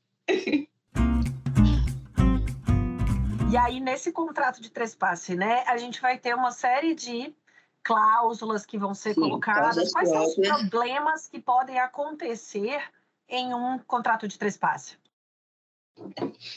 E 3.50 3.56
aí, 3.56 3.80
nesse 3.80 4.12
contrato 4.12 4.60
de 4.60 4.70
trespasse, 4.70 5.34
né, 5.34 5.64
a 5.66 5.78
gente 5.78 6.02
vai 6.02 6.18
ter 6.18 6.34
uma 6.34 6.50
série 6.50 6.94
de 6.94 7.34
cláusulas 7.82 8.66
que 8.66 8.76
vão 8.76 8.94
ser 8.94 9.14
Sim, 9.14 9.22
colocadas. 9.22 9.90
Quais 9.90 10.10
são 10.10 10.26
os 10.26 10.34
problemas 10.34 11.28
que 11.28 11.40
podem 11.40 11.78
acontecer 11.78 12.82
em 13.28 13.54
um 13.54 13.78
contrato 13.78 14.26
de 14.26 14.38
trespasse? 14.38 14.96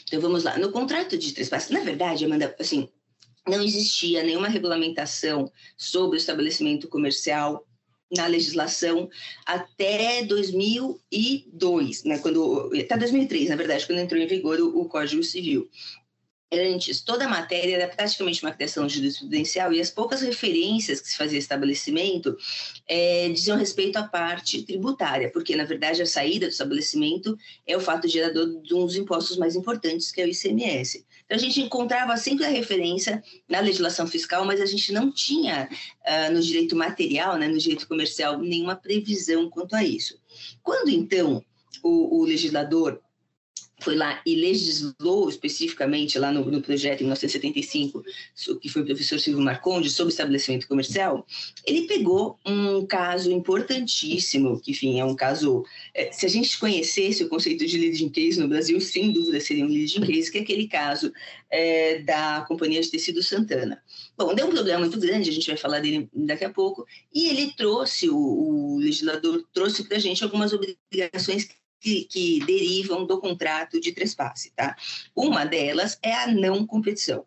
Então 0.06 0.20
vamos 0.20 0.44
lá. 0.44 0.58
No 0.58 0.70
contrato 0.70 1.18
de 1.18 1.32
trespasse, 1.32 1.72
na 1.72 1.80
verdade, 1.80 2.24
Amanda, 2.24 2.54
assim, 2.58 2.88
não 3.46 3.62
existia 3.62 4.22
nenhuma 4.22 4.48
regulamentação 4.48 5.50
sobre 5.76 6.16
o 6.16 6.18
estabelecimento 6.18 6.88
comercial 6.88 7.66
na 8.16 8.26
legislação 8.26 9.08
até 9.46 10.22
2002, 10.24 12.04
né, 12.04 12.18
quando 12.18 12.70
até 12.78 12.96
2003, 12.96 13.48
na 13.48 13.56
verdade, 13.56 13.86
quando 13.86 14.00
entrou 14.00 14.20
em 14.20 14.26
vigor 14.26 14.60
o, 14.60 14.80
o 14.80 14.88
Código 14.88 15.22
Civil 15.22 15.68
antes, 16.52 17.00
toda 17.00 17.24
a 17.24 17.28
matéria 17.28 17.76
era 17.76 17.88
praticamente 17.88 18.42
uma 18.42 18.52
criação 18.52 18.88
jurisprudencial 18.88 19.72
e 19.72 19.80
as 19.80 19.90
poucas 19.90 20.20
referências 20.20 21.00
que 21.00 21.08
se 21.08 21.16
fazia 21.16 21.38
estabelecimento 21.38 22.36
é, 22.86 23.28
diziam 23.30 23.56
respeito 23.56 23.96
à 23.96 24.02
parte 24.02 24.62
tributária, 24.62 25.30
porque, 25.30 25.56
na 25.56 25.64
verdade, 25.64 26.02
a 26.02 26.06
saída 26.06 26.46
do 26.46 26.52
estabelecimento 26.52 27.36
é 27.66 27.76
o 27.76 27.80
fato 27.80 28.06
gerador 28.06 28.60
de 28.62 28.74
um 28.74 28.84
dos 28.84 28.96
impostos 28.96 29.36
mais 29.36 29.56
importantes, 29.56 30.12
que 30.12 30.20
é 30.20 30.24
o 30.24 30.28
ICMS. 30.28 31.04
Então, 31.24 31.36
a 31.36 31.40
gente 31.40 31.60
encontrava 31.60 32.16
sempre 32.16 32.44
a 32.44 32.48
referência 32.48 33.22
na 33.48 33.60
legislação 33.60 34.06
fiscal, 34.06 34.44
mas 34.44 34.60
a 34.60 34.66
gente 34.66 34.92
não 34.92 35.10
tinha, 35.10 35.68
uh, 36.06 36.32
no 36.32 36.42
direito 36.42 36.76
material, 36.76 37.38
né, 37.38 37.48
no 37.48 37.58
direito 37.58 37.88
comercial, 37.88 38.38
nenhuma 38.38 38.76
previsão 38.76 39.48
quanto 39.48 39.74
a 39.74 39.82
isso. 39.82 40.18
Quando, 40.62 40.90
então, 40.90 41.42
o, 41.82 42.20
o 42.20 42.24
legislador 42.24 43.00
foi 43.82 43.96
lá 43.96 44.22
e 44.24 44.34
legislou 44.34 45.28
especificamente 45.28 46.18
lá 46.18 46.32
no, 46.32 46.44
no, 46.50 46.62
projeto 46.62 47.00
em 47.00 47.04
1975, 47.04 48.02
que 48.60 48.68
foi 48.68 48.82
o 48.82 48.84
professor 48.84 49.18
Silvio 49.18 49.42
Marconde, 49.42 49.90
sobre 49.90 50.12
estabelecimento 50.12 50.68
comercial, 50.68 51.26
ele 51.66 51.86
pegou 51.86 52.38
um 52.46 52.86
caso 52.86 53.30
importantíssimo, 53.30 54.60
que, 54.60 54.70
enfim, 54.70 55.00
é 55.00 55.04
um 55.04 55.14
caso... 55.14 55.64
É, 55.94 56.12
se 56.12 56.24
a 56.26 56.28
gente 56.28 56.58
conhecesse 56.58 57.24
o 57.24 57.28
conceito 57.28 57.66
de 57.66 57.78
leading 57.78 58.08
case 58.08 58.38
no 58.38 58.48
Brasil, 58.48 58.80
sem 58.80 59.12
dúvida 59.12 59.40
seria 59.40 59.64
um 59.64 59.68
leading 59.68 60.00
case, 60.00 60.30
que 60.30 60.38
é 60.38 60.40
aquele 60.42 60.68
caso 60.68 61.12
é, 61.50 62.00
da 62.00 62.44
Companhia 62.46 62.80
de 62.80 62.90
Tecido 62.90 63.22
Santana. 63.22 63.82
Bom, 64.16 64.34
deu 64.34 64.46
um 64.46 64.50
problema 64.50 64.80
muito 64.80 64.98
grande, 64.98 65.30
a 65.30 65.32
gente 65.32 65.46
vai 65.46 65.56
falar 65.56 65.80
dele 65.80 66.08
daqui 66.14 66.44
a 66.44 66.50
pouco, 66.50 66.86
e 67.12 67.28
ele 67.28 67.52
trouxe, 67.56 68.08
o, 68.08 68.16
o 68.16 68.78
legislador 68.78 69.44
trouxe 69.52 69.84
para 69.84 69.96
a 69.96 70.00
gente 70.00 70.22
algumas 70.22 70.52
obrigações 70.52 71.48
que, 71.82 72.04
que 72.04 72.38
derivam 72.46 73.04
do 73.04 73.20
contrato 73.20 73.80
de 73.80 73.92
trespasse, 73.92 74.52
tá? 74.54 74.76
Uma 75.14 75.44
delas 75.44 75.98
é 76.00 76.14
a 76.14 76.28
não 76.28 76.64
competição. 76.64 77.26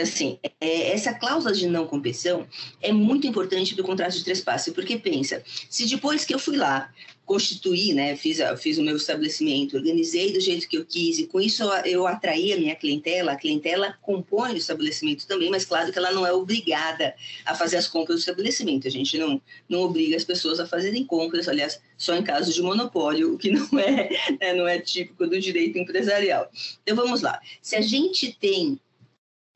Assim, 0.00 0.40
é, 0.60 0.90
essa 0.90 1.14
cláusula 1.14 1.54
de 1.54 1.68
não 1.68 1.86
competição 1.86 2.48
é 2.82 2.92
muito 2.92 3.28
importante 3.28 3.76
do 3.76 3.84
contrato 3.84 4.16
de 4.16 4.24
trespasse, 4.24 4.72
porque 4.72 4.98
pensa, 4.98 5.44
se 5.70 5.86
depois 5.86 6.24
que 6.24 6.34
eu 6.34 6.38
fui 6.38 6.56
lá, 6.56 6.92
constituí, 7.24 7.94
né, 7.94 8.16
fiz, 8.16 8.38
fiz 8.58 8.78
o 8.78 8.82
meu 8.82 8.96
estabelecimento, 8.96 9.76
organizei 9.76 10.32
do 10.32 10.40
jeito 10.40 10.68
que 10.68 10.76
eu 10.76 10.84
quis, 10.84 11.18
e 11.18 11.26
com 11.26 11.40
isso 11.40 11.62
eu 11.84 12.06
atraí 12.06 12.52
a 12.52 12.56
minha 12.56 12.74
clientela, 12.74 13.32
a 13.32 13.36
clientela 13.36 13.96
compõe 14.02 14.52
o 14.52 14.56
estabelecimento 14.56 15.26
também, 15.26 15.50
mas 15.50 15.64
claro 15.64 15.90
que 15.90 15.98
ela 15.98 16.12
não 16.12 16.26
é 16.26 16.32
obrigada 16.32 17.14
a 17.46 17.54
fazer 17.54 17.78
as 17.78 17.88
compras 17.88 18.16
do 18.16 18.20
estabelecimento, 18.20 18.86
a 18.86 18.90
gente 18.90 19.16
não, 19.16 19.40
não 19.68 19.80
obriga 19.80 20.16
as 20.16 20.24
pessoas 20.24 20.60
a 20.60 20.66
fazerem 20.66 21.04
compras, 21.04 21.48
aliás, 21.48 21.80
só 21.96 22.14
em 22.14 22.22
caso 22.22 22.52
de 22.52 22.60
monopólio, 22.60 23.34
o 23.34 23.38
que 23.38 23.50
não 23.50 23.78
é, 23.78 24.10
né, 24.40 24.52
não 24.54 24.68
é 24.68 24.78
típico 24.78 25.26
do 25.26 25.40
direito 25.40 25.78
empresarial. 25.78 26.50
Então 26.82 26.94
vamos 26.94 27.22
lá, 27.22 27.40
se 27.62 27.74
a 27.74 27.80
gente 27.80 28.36
tem 28.38 28.78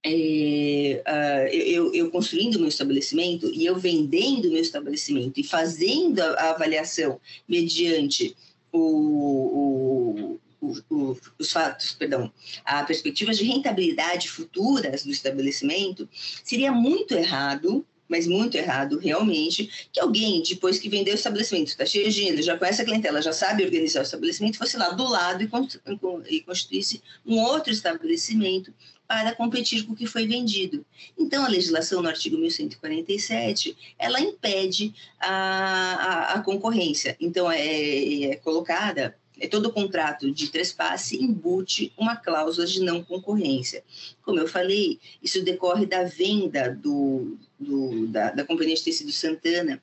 é, 0.04 1.02
uh, 1.06 1.54
eu, 1.54 1.92
eu, 1.92 2.10
construindo 2.10 2.58
meu 2.58 2.68
estabelecimento 2.68 3.50
e 3.52 3.66
eu 3.66 3.76
vendendo 3.76 4.50
meu 4.50 4.60
estabelecimento 4.60 5.40
e 5.40 5.44
fazendo 5.44 6.20
a, 6.20 6.34
a 6.34 6.50
avaliação 6.50 7.20
mediante 7.48 8.36
o, 8.72 10.38
o, 10.60 10.80
o, 10.88 11.16
os 11.38 11.52
fatos, 11.52 11.92
perdão, 11.92 12.32
a 12.64 12.84
perspectivas 12.84 13.38
de 13.38 13.44
rentabilidade 13.44 14.28
futuras 14.28 15.04
do 15.04 15.10
estabelecimento, 15.10 16.08
seria 16.44 16.72
muito 16.72 17.14
errado 17.14 17.84
mas 18.08 18.26
muito 18.26 18.56
errado, 18.56 18.98
realmente, 18.98 19.88
que 19.92 20.00
alguém, 20.00 20.42
depois 20.42 20.78
que 20.78 20.88
vendeu 20.88 21.12
o 21.12 21.16
estabelecimento, 21.16 21.68
está 21.68 21.84
cheio 21.84 22.08
de 22.08 22.14
dinheiro, 22.14 22.42
já 22.42 22.56
conhece 22.56 22.80
a 22.80 22.84
clientela, 22.84 23.20
já 23.20 23.32
sabe 23.32 23.64
organizar 23.64 24.00
o 24.00 24.02
estabelecimento, 24.02 24.56
fosse 24.56 24.78
lá 24.78 24.88
do 24.90 25.04
lado 25.04 25.42
e, 25.42 26.34
e 26.34 26.40
constituísse 26.40 27.02
um 27.26 27.38
outro 27.38 27.70
estabelecimento 27.70 28.72
para 29.08 29.34
competir 29.34 29.86
com 29.86 29.94
o 29.94 29.96
que 29.96 30.06
foi 30.06 30.26
vendido. 30.26 30.84
Então, 31.18 31.42
a 31.42 31.48
legislação 31.48 32.02
no 32.02 32.08
artigo 32.08 32.36
1147, 32.36 33.74
ela 33.98 34.20
impede 34.20 34.94
a, 35.18 35.30
a, 35.30 36.32
a 36.34 36.40
concorrência. 36.42 37.16
Então, 37.18 37.50
é, 37.50 38.24
é 38.24 38.36
colocada 38.36 39.16
é 39.40 39.46
todo 39.46 39.72
contrato 39.72 40.32
de 40.32 40.48
trespasse 40.48 41.16
embute 41.22 41.92
uma 41.96 42.16
cláusula 42.16 42.66
de 42.66 42.80
não 42.80 43.04
concorrência. 43.04 43.84
Como 44.22 44.38
eu 44.38 44.48
falei, 44.48 44.98
isso 45.22 45.42
decorre 45.42 45.86
da 45.86 46.02
venda 46.02 46.70
do, 46.74 47.38
do 47.58 48.08
da, 48.08 48.32
da 48.32 48.44
Companhia 48.44 48.74
de 48.74 48.82
Tecido 48.82 49.12
Santana 49.12 49.80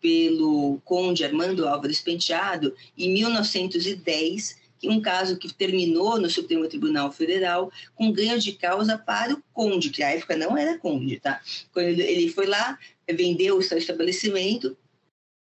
pelo 0.00 0.80
conde 0.84 1.24
Armando 1.24 1.68
Álvares 1.68 2.00
Penteado 2.00 2.74
em 2.96 3.12
1910 3.12 4.56
um 4.84 5.00
caso 5.00 5.38
que 5.38 5.52
terminou 5.52 6.20
no 6.20 6.28
Supremo 6.28 6.68
Tribunal 6.68 7.10
Federal 7.12 7.70
com 7.94 8.12
ganho 8.12 8.38
de 8.38 8.52
causa 8.52 8.98
para 8.98 9.34
o 9.34 9.42
conde, 9.52 9.90
que 9.90 10.00
na 10.00 10.10
época 10.10 10.36
não 10.36 10.56
era 10.56 10.78
conde, 10.78 11.18
tá? 11.18 11.40
Quando 11.72 11.86
ele 11.86 12.28
foi 12.28 12.46
lá, 12.46 12.78
vendeu 13.10 13.56
o 13.56 13.62
seu 13.62 13.78
estabelecimento 13.78 14.76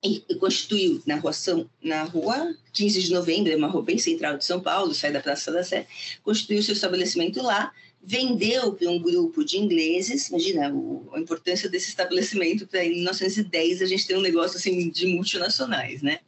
e 0.04 0.20
constituiu 0.34 1.00
na 1.06 1.16
rua, 1.16 1.32
São, 1.32 1.70
na 1.80 2.02
rua 2.02 2.56
15 2.72 3.02
de 3.02 3.12
novembro, 3.12 3.52
é 3.52 3.56
uma 3.56 3.68
rua 3.68 3.82
bem 3.82 3.98
central 3.98 4.36
de 4.36 4.44
São 4.44 4.60
Paulo, 4.60 4.92
sai 4.92 5.12
da 5.12 5.20
Praça 5.20 5.52
da 5.52 5.62
Sé, 5.62 5.86
constituiu 6.24 6.62
seu 6.62 6.74
estabelecimento 6.74 7.40
lá, 7.40 7.72
vendeu 8.02 8.72
para 8.72 8.90
um 8.90 8.98
grupo 8.98 9.44
de 9.44 9.58
ingleses, 9.58 10.28
imagina 10.28 10.72
a 11.12 11.20
importância 11.20 11.68
desse 11.68 11.88
estabelecimento 11.90 12.66
para 12.66 12.84
em 12.84 12.94
1910 12.96 13.80
a 13.80 13.86
gente 13.86 14.06
ter 14.06 14.16
um 14.16 14.20
negócio 14.20 14.56
assim 14.56 14.90
de 14.90 15.06
multinacionais, 15.06 16.02
né? 16.02 16.18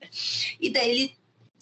E 0.61 0.71
daí 0.71 0.91
ele 0.91 1.15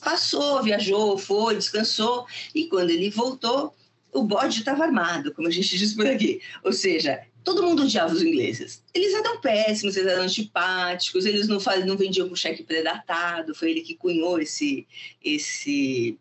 passou, 0.03 0.63
viajou, 0.63 1.17
foi, 1.17 1.55
descansou, 1.57 2.27
e 2.55 2.67
quando 2.67 2.91
ele 2.91 3.11
voltou, 3.11 3.75
o 4.13 4.23
bode 4.23 4.59
estava 4.59 4.85
armado, 4.85 5.33
como 5.33 5.49
a 5.49 5.51
gente 5.51 5.77
diz 5.79 5.95
por 5.95 6.07
aqui. 6.07 6.41
Ou 6.63 6.73
seja, 6.73 7.23
todo 7.43 7.63
mundo 7.63 7.83
odiava 7.83 8.13
os 8.13 8.23
ingleses. 8.23 8.83
Eles 8.93 9.15
eram 9.15 9.41
péssimos, 9.41 9.97
eles 9.97 10.11
eram 10.11 10.25
antipáticos, 10.25 11.25
eles 11.25 11.49
não, 11.49 11.59
faziam, 11.59 11.87
não 11.87 11.97
vendiam 11.97 12.29
com 12.29 12.37
cheque 12.37 12.63
predatado, 12.63 13.55
foi 13.55 13.71
ele 13.71 13.81
que 13.81 13.95
cunhou 13.95 14.39
esse, 14.39 14.87
esse 15.25 16.19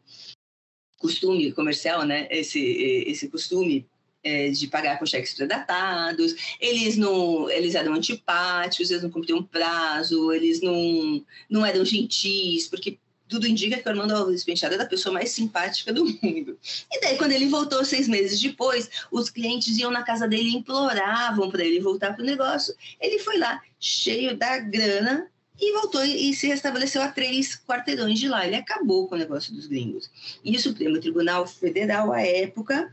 costume 0.97 1.51
comercial, 1.51 2.05
né? 2.05 2.27
esse, 2.29 2.59
esse 2.59 3.27
costume 3.27 3.85
é, 4.23 4.49
de 4.49 4.67
pagar 4.67 4.99
com 4.99 5.05
cheques 5.05 5.33
predatados, 5.33 6.35
eles 6.59 6.95
não, 6.95 7.49
eles 7.49 7.73
eram 7.73 7.93
antipáticos, 7.93 8.91
eles 8.91 9.01
não 9.01 9.09
cumpriam 9.09 9.43
prazo, 9.43 10.31
eles 10.31 10.61
não, 10.61 11.25
não 11.49 11.65
eram 11.65 11.83
gentis, 11.83 12.67
porque 12.67 12.99
tudo 13.31 13.47
indica 13.47 13.77
que 13.77 13.87
o 13.87 13.89
Armando 13.89 14.13
Alves 14.13 14.43
Penteado 14.43 14.75
é 14.75 14.81
a 14.81 14.85
pessoa 14.85 15.13
mais 15.13 15.31
simpática 15.31 15.93
do 15.93 16.03
mundo. 16.03 16.59
E 16.91 16.99
daí, 16.99 17.17
quando 17.17 17.31
ele 17.31 17.47
voltou 17.47 17.83
seis 17.85 18.05
meses 18.05 18.41
depois, 18.41 18.89
os 19.09 19.29
clientes 19.29 19.77
iam 19.77 19.89
na 19.89 20.03
casa 20.03 20.27
dele 20.27 20.49
e 20.49 20.55
imploravam 20.57 21.49
para 21.49 21.63
ele 21.63 21.79
voltar 21.79 22.13
para 22.13 22.23
o 22.23 22.25
negócio. 22.25 22.75
Ele 22.99 23.19
foi 23.19 23.37
lá, 23.37 23.61
cheio 23.79 24.35
da 24.35 24.59
grana, 24.59 25.31
e 25.57 25.71
voltou 25.73 26.03
e 26.03 26.33
se 26.33 26.47
restabeleceu 26.47 27.01
a 27.01 27.07
três 27.07 27.55
quarteirões 27.55 28.19
de 28.19 28.27
lá. 28.27 28.45
Ele 28.45 28.57
acabou 28.57 29.07
com 29.07 29.15
o 29.15 29.17
negócio 29.17 29.53
dos 29.53 29.65
gringos. 29.65 30.11
E 30.43 30.57
o 30.57 30.59
Supremo 30.59 30.99
Tribunal 30.99 31.47
Federal, 31.47 32.11
à 32.11 32.21
época, 32.21 32.91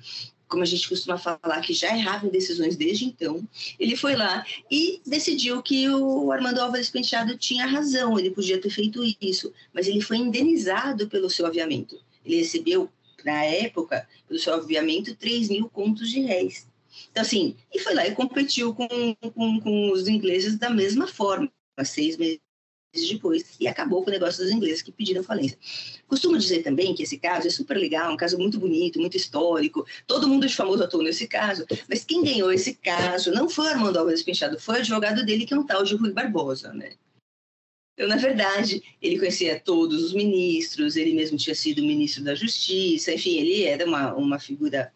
como 0.49 0.63
a 0.63 0.67
gente 0.67 0.89
costuma 0.89 1.19
falar, 1.19 1.61
que 1.61 1.73
já 1.73 1.95
errava 1.97 2.27
em 2.27 2.31
decisões 2.31 2.77
desde 2.77 3.05
então, 3.05 3.47
ele 3.79 3.95
foi 3.95 4.17
lá 4.17 4.45
e 4.71 5.01
decidiu 5.07 5.63
que 5.63 5.89
o 5.89 6.33
Armando 6.33 6.61
Álvares 6.61 6.91
Penteado 6.91 7.37
tinha 7.37 7.67
razão, 7.67 8.19
ele 8.19 8.31
podia 8.31 8.61
ter 8.61 8.71
feito 8.71 9.03
isso, 9.21 9.53
mas 9.73 9.87
ele 9.87 10.01
foi 10.01 10.17
indenizado 10.17 11.09
pelo 11.09 11.29
seu 11.31 11.47
aviamento. 11.47 12.01
Ele 12.25 12.37
recebeu, 12.37 12.89
na 13.25 13.45
época, 13.45 14.09
pelo 14.27 14.41
seu 14.41 14.55
aviamento, 14.55 15.15
3 15.15 15.51
mil 15.51 15.69
contos 15.69 16.11
de 16.11 16.21
réis. 16.21 16.67
Então, 17.11 17.23
assim, 17.23 17.55
e 17.73 17.79
foi 17.79 17.95
lá 17.95 18.07
e 18.07 18.15
competiu 18.15 18.75
com, 18.75 18.89
com, 19.35 19.61
com 19.61 19.93
os 19.93 20.09
ingleses 20.09 20.57
da 20.57 20.71
mesma 20.71 21.07
forma, 21.07 21.51
seis 21.85 22.17
meses 22.17 22.41
depois 22.93 23.57
e 23.61 23.69
acabou 23.69 24.03
com 24.03 24.11
o 24.11 24.13
negócio 24.13 24.43
dos 24.43 24.53
ingleses 24.53 24.83
que 24.83 24.91
pediram 24.91 25.23
falência. 25.23 25.59
Costumo 26.07 26.39
dizer 26.39 26.63
também 26.63 26.95
que 26.95 27.03
esse 27.03 27.19
caso 27.19 27.47
é 27.47 27.51
super 27.51 27.77
legal, 27.77 28.13
um 28.13 28.17
caso 28.17 28.39
muito 28.39 28.59
bonito, 28.59 29.01
muito 29.01 29.17
histórico, 29.17 29.87
todo 30.07 30.29
mundo 30.29 30.47
de 30.47 30.55
famoso 30.55 30.83
atuou 30.83 31.03
nesse 31.03 31.27
caso, 31.27 31.67
mas 31.89 32.05
quem 32.05 32.25
ganhou 32.25 32.51
esse 32.53 32.75
caso 32.75 33.31
não 33.33 33.49
foi 33.49 33.69
Armando 33.69 33.99
Álvares 33.99 34.23
Penchado, 34.23 34.59
foi 34.59 34.77
o 34.77 34.79
advogado 34.79 35.25
dele, 35.25 35.45
que 35.45 35.55
é 35.55 35.59
um 35.59 35.67
tal 35.67 35.85
de 35.85 35.95
Rui 35.95 36.13
Barbosa, 36.13 36.73
né? 36.73 36.93
Então, 37.95 38.09
na 38.09 38.17
verdade, 38.17 38.81
ele 39.03 39.19
conhecia 39.19 39.59
todos 39.59 40.05
os 40.05 40.13
ministros, 40.13 40.95
ele 40.95 41.13
mesmo 41.15 41.37
tinha 41.37 41.55
sido 41.55 41.83
ministro 41.83 42.23
da 42.23 42.35
Justiça, 42.35 43.13
enfim, 43.13 43.39
ele 43.39 43.65
era 43.65 43.85
uma, 43.85 44.15
uma 44.15 44.39
figura 44.39 44.93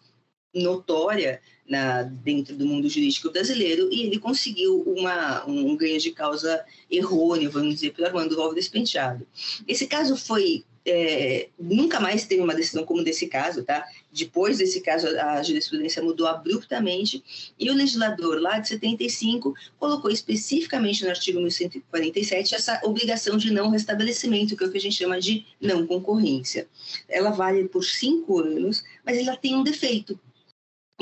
notória 0.55 1.42
na, 1.72 2.02
dentro 2.02 2.54
do 2.54 2.66
mundo 2.66 2.87
jurídico 2.87 3.30
brasileiro 3.30 3.88
e 3.90 4.02
ele 4.02 4.18
conseguiu 4.18 4.82
uma, 4.82 5.42
um 5.46 5.74
ganho 5.74 5.98
de 5.98 6.11
causa 6.11 6.62
errôneo, 6.90 7.50
vamos 7.50 7.76
dizer, 7.76 7.94
pelo 7.94 8.08
Armando 8.08 8.38
Álvares 8.38 8.68
Penteado. 8.68 9.26
Esse 9.66 9.87
caso 9.87 10.14
foi 10.14 10.64
é, 10.85 11.48
nunca 11.58 12.00
mais 12.00 12.26
teve 12.26 12.42
uma 12.42 12.54
decisão 12.54 12.85
como 12.85 13.04
desse 13.04 13.28
caso, 13.28 13.62
tá? 13.62 13.87
Depois 14.12 14.58
desse 14.58 14.80
caso, 14.80 15.06
a 15.06 15.42
jurisprudência 15.42 16.02
mudou 16.02 16.26
abruptamente 16.26 17.22
e 17.58 17.70
o 17.70 17.74
legislador 17.74 18.40
lá 18.40 18.58
de 18.58 18.68
75 18.68 19.54
colocou 19.78 20.11
especificamente 20.11 21.04
no 21.04 21.11
artigo 21.11 21.38
1147 21.40 22.54
essa 22.54 22.80
obrigação 22.85 23.37
de 23.37 23.50
não 23.50 23.70
restabelecimento, 23.70 24.56
que 24.56 24.64
é 24.64 24.66
o 24.66 24.70
que 24.70 24.78
a 24.78 24.80
gente 24.80 24.96
chama 24.96 25.20
de 25.20 25.46
não 25.61 25.87
concorrência. 25.87 26.68
Ela 27.08 27.30
vale 27.30 27.68
por 27.68 27.85
cinco 27.85 28.40
anos, 28.40 28.85
mas 29.06 29.16
ela 29.16 29.37
tem 29.37 29.54
um 29.54 29.62
defeito. 29.62 30.18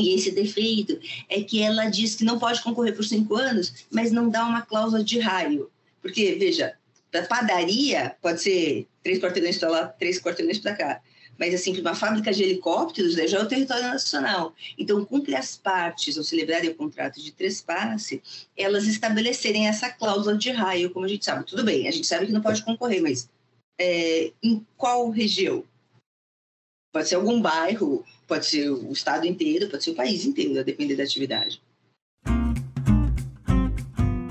E 0.00 0.14
esse 0.14 0.30
defeito 0.30 0.98
é 1.28 1.42
que 1.42 1.62
ela 1.62 1.86
diz 1.86 2.14
que 2.14 2.24
não 2.24 2.38
pode 2.38 2.62
concorrer 2.62 2.94
por 2.94 3.04
cinco 3.04 3.36
anos, 3.36 3.86
mas 3.90 4.10
não 4.10 4.28
dá 4.28 4.44
uma 4.44 4.62
cláusula 4.62 5.04
de 5.04 5.18
raio. 5.18 5.70
Porque, 6.00 6.34
veja, 6.36 6.74
da 7.12 7.22
padaria, 7.22 8.16
pode 8.22 8.42
ser 8.42 8.86
três 9.02 9.18
quarteirões 9.18 9.58
para 9.58 9.68
lá, 9.68 9.86
três 9.88 10.20
quarteirões 10.20 10.58
para 10.58 10.74
cá. 10.74 11.02
Mas, 11.38 11.54
assim, 11.54 11.72
para 11.72 11.80
uma 11.80 11.94
fábrica 11.94 12.32
de 12.32 12.42
helicópteros, 12.42 13.14
já 13.14 13.38
é 13.38 13.42
o 13.42 13.48
território 13.48 13.84
nacional. 13.84 14.54
Então, 14.76 15.02
cumpre 15.06 15.34
as 15.34 15.56
partes, 15.56 16.18
ao 16.18 16.22
celebrarem 16.22 16.68
o 16.68 16.74
contrato 16.74 17.18
de 17.18 17.32
trespasse, 17.32 18.22
elas 18.54 18.86
estabelecerem 18.86 19.66
essa 19.66 19.88
cláusula 19.88 20.36
de 20.36 20.50
raio, 20.50 20.90
como 20.90 21.06
a 21.06 21.08
gente 21.08 21.24
sabe. 21.24 21.46
Tudo 21.46 21.64
bem, 21.64 21.88
a 21.88 21.90
gente 21.90 22.06
sabe 22.06 22.26
que 22.26 22.32
não 22.32 22.42
pode 22.42 22.62
concorrer, 22.62 23.00
mas 23.00 23.28
é, 23.80 24.32
em 24.42 24.66
qual 24.76 25.08
região? 25.08 25.64
Pode 26.92 27.08
ser 27.08 27.14
algum 27.14 27.40
bairro, 27.40 28.04
pode 28.30 28.46
ser 28.46 28.70
o 28.70 28.92
estado 28.92 29.26
inteiro, 29.26 29.68
pode 29.68 29.82
ser 29.82 29.90
o 29.90 29.96
país 29.96 30.24
inteiro, 30.24 30.60
a 30.60 30.62
depender 30.62 30.94
da 30.94 31.02
atividade. 31.02 31.60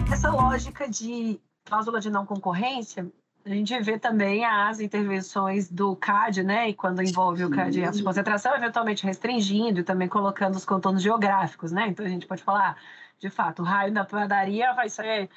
Essa 0.09 0.31
lógica 0.31 0.87
de 0.87 1.37
cláusula 1.65 1.99
de 1.99 2.09
não 2.09 2.25
concorrência, 2.25 3.11
a 3.45 3.49
gente 3.49 3.77
vê 3.81 3.99
também 3.99 4.45
as 4.45 4.79
intervenções 4.79 5.69
do 5.69 5.97
CAD, 5.97 6.43
né? 6.43 6.69
E 6.69 6.73
quando 6.73 7.03
envolve 7.03 7.43
o 7.43 7.49
CAD 7.49 7.91
de 7.91 8.01
concentração, 8.03 8.55
eventualmente 8.55 9.05
restringindo 9.05 9.81
e 9.81 9.83
também 9.83 10.07
colocando 10.07 10.55
os 10.55 10.63
contornos 10.63 11.03
geográficos, 11.03 11.73
né? 11.73 11.87
Então 11.89 12.05
a 12.05 12.09
gente 12.09 12.25
pode 12.25 12.41
falar, 12.41 12.77
de 13.19 13.29
fato, 13.29 13.61
o 13.61 13.65
raio 13.65 13.93
da 13.93 14.05
padaria 14.05 14.73
vai 14.73 14.87
ser 14.87 15.29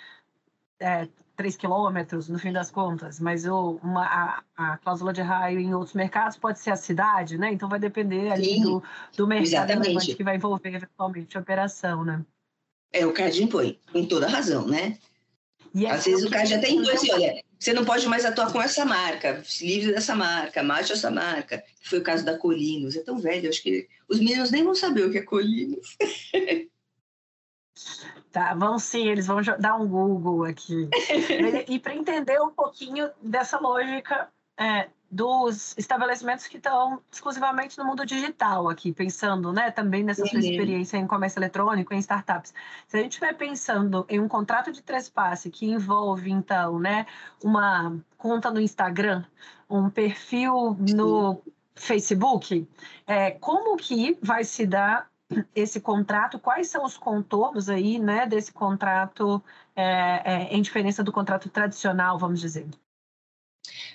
é, 0.83 1.09
3 1.37 1.57
quilômetros, 1.57 2.29
no 2.29 2.39
fim 2.39 2.53
das 2.53 2.71
contas, 2.71 3.19
mas 3.19 3.47
o, 3.47 3.79
uma, 3.83 4.05
a, 4.05 4.43
a, 4.57 4.79
cláusula 4.79 5.13
de 5.13 5.23
raio 5.23 5.59
em 5.59 5.75
outros 5.75 5.95
mercados 5.95 6.37
pode 6.37 6.59
ser 6.59 6.71
a 6.71 6.77
cidade, 6.77 7.39
né? 7.39 7.53
Então 7.53 7.69
vai 7.69 7.79
depender 7.79 8.31
ali 8.31 8.61
do, 8.61 8.83
do 9.17 9.27
mercado 9.27 9.83
que 10.17 10.23
vai 10.23 10.37
envolver 10.37 10.75
eventualmente 10.75 11.37
a 11.37 11.41
operação, 11.41 12.05
né? 12.05 12.25
É, 12.93 13.07
o 13.07 13.13
CAD 13.13 13.43
impõe, 13.43 13.81
com 13.91 14.05
toda 14.05 14.29
razão, 14.29 14.67
né? 14.67 14.99
E 15.75 15.87
Às 15.87 16.05
vezes 16.05 16.27
o 16.27 16.29
já 16.29 16.59
tem 16.61 16.77
coisa 16.77 16.93
assim, 16.93 17.11
olha, 17.13 17.43
você 17.59 17.73
não 17.73 17.85
pode 17.85 18.07
mais 18.07 18.27
atuar 18.27 18.53
com 18.53 18.61
essa 18.61 18.85
marca, 18.85 19.43
se 19.43 19.67
livre 19.67 19.93
dessa 19.93 20.15
marca, 20.15 20.63
mate 20.63 20.93
essa 20.93 21.11
marca. 21.11 21.65
Foi 21.81 22.01
o 22.01 22.03
caso 22.03 22.25
da 22.25 22.37
Colinos, 22.37 22.95
é 22.95 23.01
tão 23.01 23.19
velho, 23.19 23.49
acho 23.49 23.63
que 23.63 23.89
os 24.07 24.19
meninos 24.19 24.51
nem 24.51 24.63
vão 24.63 24.75
saber 24.75 25.07
o 25.07 25.11
que 25.11 25.19
é 25.19 25.23
Colinos. 25.23 25.97
Tá, 28.33 28.55
vão 28.55 28.79
sim, 28.79 29.09
eles 29.09 29.27
vão 29.27 29.43
dar 29.59 29.77
um 29.77 29.87
Google 29.87 30.45
aqui. 30.45 30.89
e 31.69 31.79
para 31.79 31.95
entender 31.95 32.41
um 32.41 32.51
pouquinho 32.51 33.11
dessa 33.23 33.59
lógica 33.59 34.29
é, 34.59 34.89
dos 35.11 35.77
estabelecimentos 35.77 36.47
que 36.47 36.57
estão 36.57 37.03
exclusivamente 37.13 37.77
no 37.77 37.85
mundo 37.85 38.07
digital 38.07 38.71
aqui, 38.71 38.91
pensando 38.91 39.53
né, 39.53 39.71
também 39.71 40.03
nessa 40.03 40.25
sua 40.25 40.41
experiência 40.41 40.97
em 40.97 41.07
comércio 41.07 41.39
eletrônico, 41.39 41.93
em 41.93 41.99
startups. 41.99 42.55
Se 42.89 42.97
a 42.97 43.03
gente 43.03 43.13
estiver 43.13 43.35
pensando 43.35 44.07
em 44.09 44.19
um 44.19 44.27
contrato 44.27 44.73
de 44.73 44.83
trespasse 44.83 45.51
que 45.51 45.67
envolve, 45.67 46.31
então, 46.31 46.79
né, 46.79 47.05
uma 47.45 47.95
conta 48.17 48.51
no 48.51 48.59
Instagram, 48.59 49.23
um 49.69 49.91
perfil 49.91 50.75
no 50.79 51.43
Facebook, 51.75 52.67
é, 53.07 53.33
como 53.33 53.77
que 53.77 54.17
vai 54.23 54.45
se 54.45 54.67
dar 54.67 55.12
esse 55.55 55.81
contrato? 55.81 56.39
Quais 56.39 56.69
são 56.69 56.85
os 56.85 56.97
contornos 56.97 57.69
aí, 57.69 57.99
né, 57.99 58.27
desse 58.27 58.53
contrato 58.53 59.43
é, 59.75 60.23
é, 60.25 60.55
em 60.55 60.63
diferença 60.63 61.03
do 61.03 61.13
contrato 61.13 61.49
tradicional, 61.49 62.19
vamos 62.19 62.41
dizer? 62.41 62.67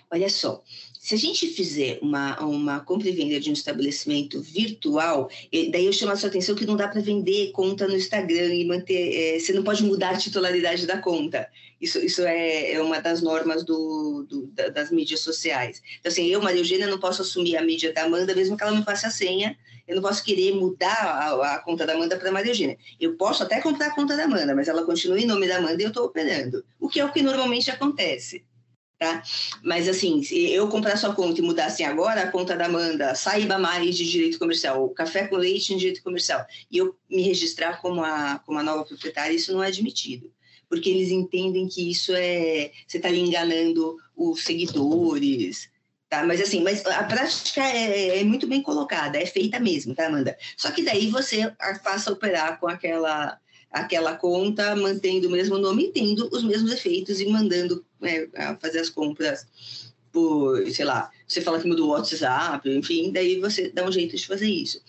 Olha 0.10 0.30
só, 0.30 0.63
se 1.08 1.15
a 1.15 1.17
gente 1.17 1.48
fizer 1.48 2.00
uma, 2.02 2.38
uma 2.41 2.82
compra 2.82 3.08
e 3.08 3.13
venda 3.13 3.39
de 3.39 3.50
um 3.50 3.54
estabelecimento 3.54 4.41
virtual, 4.41 5.30
daí 5.72 5.86
eu 5.86 5.93
chamo 5.93 6.12
a 6.12 6.17
sua 6.17 6.28
atenção 6.28 6.54
que 6.54 6.65
não 6.65 6.76
dá 6.76 6.86
para 6.86 7.00
vender 7.00 7.54
conta 7.54 7.88
no 7.88 7.96
Instagram 7.96 8.54
e 8.54 8.65
manter. 8.65 9.15
É, 9.15 9.39
você 9.39 9.54
não 9.54 9.63
pode 9.63 9.86
mudar 9.86 10.10
a 10.10 10.17
titularidade 10.17 10.86
da 10.86 10.98
conta. 10.98 11.48
Isso, 11.80 11.98
isso 12.00 12.24
é, 12.24 12.74
é 12.74 12.82
uma 12.82 13.00
das 13.00 13.22
normas 13.22 13.63
do, 13.63 14.26
do, 14.28 14.48
das 14.74 14.91
mídias 14.91 15.22
sociais. 15.22 15.82
Então, 15.98 16.12
assim, 16.12 16.28
eu, 16.28 16.41
Maria 16.41 16.60
Eugênia, 16.60 16.88
não 16.88 17.00
posso 17.00 17.22
assumir 17.22 17.56
a 17.56 17.62
mídia 17.62 17.93
da 17.93 18.04
Amanda, 18.04 18.36
mesmo 18.36 18.58
que 18.58 18.63
ela 18.63 18.76
me 18.76 18.84
passe 18.84 19.06
a 19.06 19.10
senha. 19.10 19.58
Eu 19.88 19.96
não 19.96 20.02
posso 20.02 20.22
querer 20.22 20.56
mudar 20.56 20.89
a, 20.89 21.54
a 21.54 21.60
conta 21.60 21.86
da 21.86 21.93
Amanda 21.93 22.17
para 22.17 22.34
Maria 22.34 22.52
Eugênia. 22.52 22.78
Eu 23.00 23.15
posso 23.15 23.43
até 23.43 23.62
comprar 23.62 23.88
a 23.88 23.96
conta 23.96 24.17
da 24.17 24.26
Amanda, 24.26 24.54
mas 24.54 24.67
ela 24.67 24.84
continua 24.84 25.17
em 25.17 25.26
nome 25.26 25.48
da 25.48 25.56
Amanda 25.56 25.82
e 25.82 25.86
eu 25.86 25.88
estou 25.88 26.04
operando. 26.04 26.65
O 26.78 26.89
que 26.89 27.00
é 27.00 27.06
o 27.06 27.13
que 27.13 27.22
normalmente 27.22 27.72
acontece 27.72 28.43
tá? 28.98 29.22
Mas 29.64 29.88
assim, 29.88 30.24
se 30.24 30.52
eu 30.52 30.68
comprar 30.68 30.98
sua 30.98 31.14
conta 31.14 31.40
e 31.40 31.44
mudar 31.44 31.66
assim 31.66 31.84
agora, 31.84 32.22
a 32.22 32.32
conta 32.32 32.56
da 32.56 32.66
Amanda 32.66 33.14
saiba 33.16 33.58
mais 33.58 33.96
de 33.96 34.10
direito 34.10 34.40
comercial, 34.40 34.90
café 34.90 35.28
com 35.28 35.36
leite 35.36 35.74
em 35.74 35.78
direito 35.78 36.04
comercial, 36.04 36.46
e 36.72 36.78
eu 36.78 36.96
me 37.10 37.22
registrar 37.22 37.82
como 37.82 38.04
a, 38.04 38.40
como 38.46 38.60
a 38.60 38.64
nova 38.64 38.84
proprietária, 38.84 39.36
isso 39.36 39.54
não 39.54 39.64
é 39.64 39.68
admitido. 39.68 40.32
Porque 40.70 40.90
eles 40.90 41.12
entendem 41.12 41.68
que 41.68 41.90
isso 41.90 42.12
é. 42.14 42.72
Você 42.86 42.98
está 42.98 43.10
enganando 43.10 43.96
os 44.14 44.44
seguidores, 44.44 45.70
tá? 46.10 46.26
Mas 46.26 46.42
assim, 46.42 46.62
mas 46.62 46.86
a 46.86 47.06
prática 47.06 47.64
é, 47.64 48.20
é, 48.20 48.24
muito 48.26 48.46
bem 48.48 48.62
colocada, 48.62 49.18
é 49.18 49.26
feita 49.26 49.62
mesmo, 49.62 49.96
tá, 49.96 50.08
Amanda? 50.08 50.38
Só 50.58 50.70
que 50.72 50.84
daí 50.84 51.10
você 51.10 51.54
faça 51.82 52.12
operar 52.12 52.60
com 52.60 52.68
aquela 52.68 53.40
aquela 53.71 54.15
conta, 54.15 54.75
mantendo 54.75 55.27
o 55.27 55.32
mesmo 55.32 55.58
nome, 55.58 55.91
tendo 55.91 56.30
os 56.32 56.43
mesmos 56.43 56.71
efeitos 56.71 57.19
e 57.19 57.27
mandando 57.27 57.86
é, 58.01 58.27
fazer 58.62 58.80
as 58.80 58.89
compras 58.89 59.45
por, 60.12 60.65
sei 60.71 60.86
lá, 60.86 61.12
você 61.27 61.41
fala 61.41 61.60
que 61.60 61.67
mudou 61.67 61.89
o 61.89 61.91
WhatsApp, 61.91 62.67
enfim, 62.69 63.12
daí 63.12 63.39
você 63.39 63.69
dá 63.69 63.86
um 63.86 63.91
jeito 63.91 64.15
de 64.15 64.25
fazer 64.25 64.49
isso. 64.49 64.82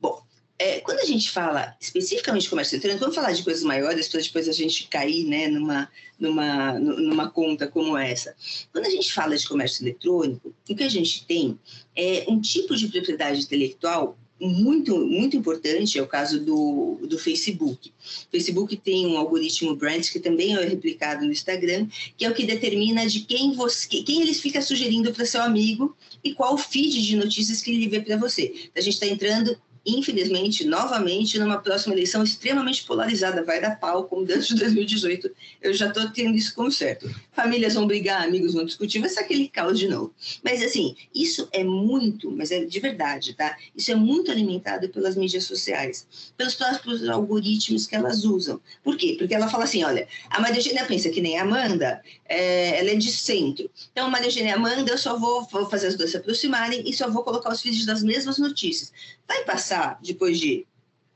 Bom, 0.00 0.22
é, 0.58 0.80
quando 0.80 1.00
a 1.00 1.04
gente 1.04 1.30
fala 1.30 1.74
especificamente 1.80 2.42
de 2.44 2.50
comércio 2.50 2.76
eletrônico, 2.76 3.00
vamos 3.00 3.16
falar 3.16 3.32
de 3.32 3.42
coisas 3.42 3.64
maiores 3.64 4.08
para 4.08 4.20
depois 4.20 4.48
a 4.48 4.52
gente 4.52 4.86
cair 4.88 5.24
né, 5.24 5.48
numa, 5.48 5.90
numa, 6.18 6.78
numa 6.78 7.30
conta 7.30 7.66
como 7.66 7.96
essa. 7.98 8.34
Quando 8.72 8.86
a 8.86 8.90
gente 8.90 9.12
fala 9.12 9.36
de 9.36 9.48
comércio 9.48 9.82
eletrônico, 9.82 10.54
o 10.68 10.74
que 10.74 10.82
a 10.82 10.88
gente 10.88 11.26
tem 11.26 11.58
é 11.96 12.24
um 12.28 12.40
tipo 12.40 12.76
de 12.76 12.88
propriedade 12.88 13.40
intelectual 13.40 14.16
muito, 14.40 14.98
muito 14.98 15.36
importante 15.36 15.98
é 15.98 16.02
o 16.02 16.06
caso 16.06 16.40
do, 16.40 16.98
do 17.06 17.18
Facebook. 17.18 17.90
O 17.90 18.30
Facebook 18.30 18.76
tem 18.76 19.06
um 19.06 19.16
algoritmo 19.16 19.74
brand 19.76 20.04
que 20.08 20.18
também 20.18 20.54
é 20.54 20.64
replicado 20.64 21.24
no 21.24 21.32
Instagram, 21.32 21.86
que 22.16 22.24
é 22.24 22.30
o 22.30 22.34
que 22.34 22.44
determina 22.44 23.06
de 23.06 23.20
quem 23.20 23.52
você, 23.52 23.86
quem 24.02 24.22
eles 24.22 24.40
fica 24.40 24.60
sugerindo 24.60 25.12
para 25.12 25.24
seu 25.24 25.42
amigo 25.42 25.96
e 26.22 26.34
qual 26.34 26.58
feed 26.58 27.02
de 27.02 27.16
notícias 27.16 27.62
que 27.62 27.70
ele 27.70 27.88
vê 27.88 28.00
para 28.00 28.16
você. 28.16 28.52
Então, 28.54 28.70
a 28.76 28.80
gente 28.80 28.94
está 28.94 29.06
entrando 29.06 29.56
infelizmente, 29.84 30.64
novamente, 30.64 31.38
numa 31.38 31.58
próxima 31.58 31.94
eleição 31.94 32.22
extremamente 32.22 32.84
polarizada, 32.84 33.44
vai 33.44 33.60
dar 33.60 33.78
pau, 33.78 34.04
como 34.04 34.24
dentro 34.24 34.46
de 34.46 34.54
2018, 34.54 35.30
eu 35.60 35.74
já 35.74 35.88
estou 35.88 36.08
tendo 36.10 36.36
isso 36.36 36.54
como 36.54 36.72
certo. 36.72 37.12
Famílias 37.32 37.74
vão 37.74 37.86
brigar, 37.86 38.22
amigos 38.22 38.54
vão 38.54 38.64
discutir, 38.64 39.00
vai 39.00 39.10
ser 39.10 39.20
aquele 39.20 39.48
caos 39.48 39.78
de 39.78 39.88
novo. 39.88 40.14
Mas, 40.42 40.62
assim, 40.62 40.96
isso 41.14 41.48
é 41.52 41.62
muito, 41.62 42.30
mas 42.30 42.50
é 42.50 42.64
de 42.64 42.80
verdade, 42.80 43.34
tá? 43.34 43.56
Isso 43.76 43.90
é 43.90 43.94
muito 43.94 44.30
alimentado 44.30 44.88
pelas 44.88 45.16
mídias 45.16 45.44
sociais, 45.44 46.06
pelos 46.36 46.54
próprios 46.54 47.06
algoritmos 47.08 47.86
que 47.86 47.94
elas 47.94 48.24
usam. 48.24 48.60
Por 48.82 48.96
quê? 48.96 49.16
Porque 49.18 49.34
ela 49.34 49.48
fala 49.48 49.64
assim, 49.64 49.84
olha, 49.84 50.08
a 50.30 50.40
Maria 50.40 50.58
Eugênia 50.58 50.86
pensa 50.86 51.10
que 51.10 51.20
nem 51.20 51.38
a 51.38 51.42
Amanda, 51.42 52.02
é, 52.26 52.80
ela 52.80 52.90
é 52.90 52.94
de 52.94 53.12
centro. 53.12 53.70
Então, 53.92 54.06
a 54.06 54.10
Maria 54.10 54.28
Eugênia 54.28 54.54
Amanda, 54.54 54.90
eu 54.90 54.98
só 54.98 55.18
vou, 55.18 55.44
vou 55.44 55.68
fazer 55.68 55.88
as 55.88 55.96
duas 55.96 56.10
se 56.10 56.16
aproximarem 56.16 56.88
e 56.88 56.92
só 56.92 57.10
vou 57.10 57.22
colocar 57.22 57.52
os 57.52 57.62
vídeos 57.62 57.84
das 57.84 58.02
mesmas 58.02 58.38
notícias. 58.38 58.92
Vai 59.26 59.44
passar 59.44 59.73
depois 60.02 60.38
de 60.38 60.66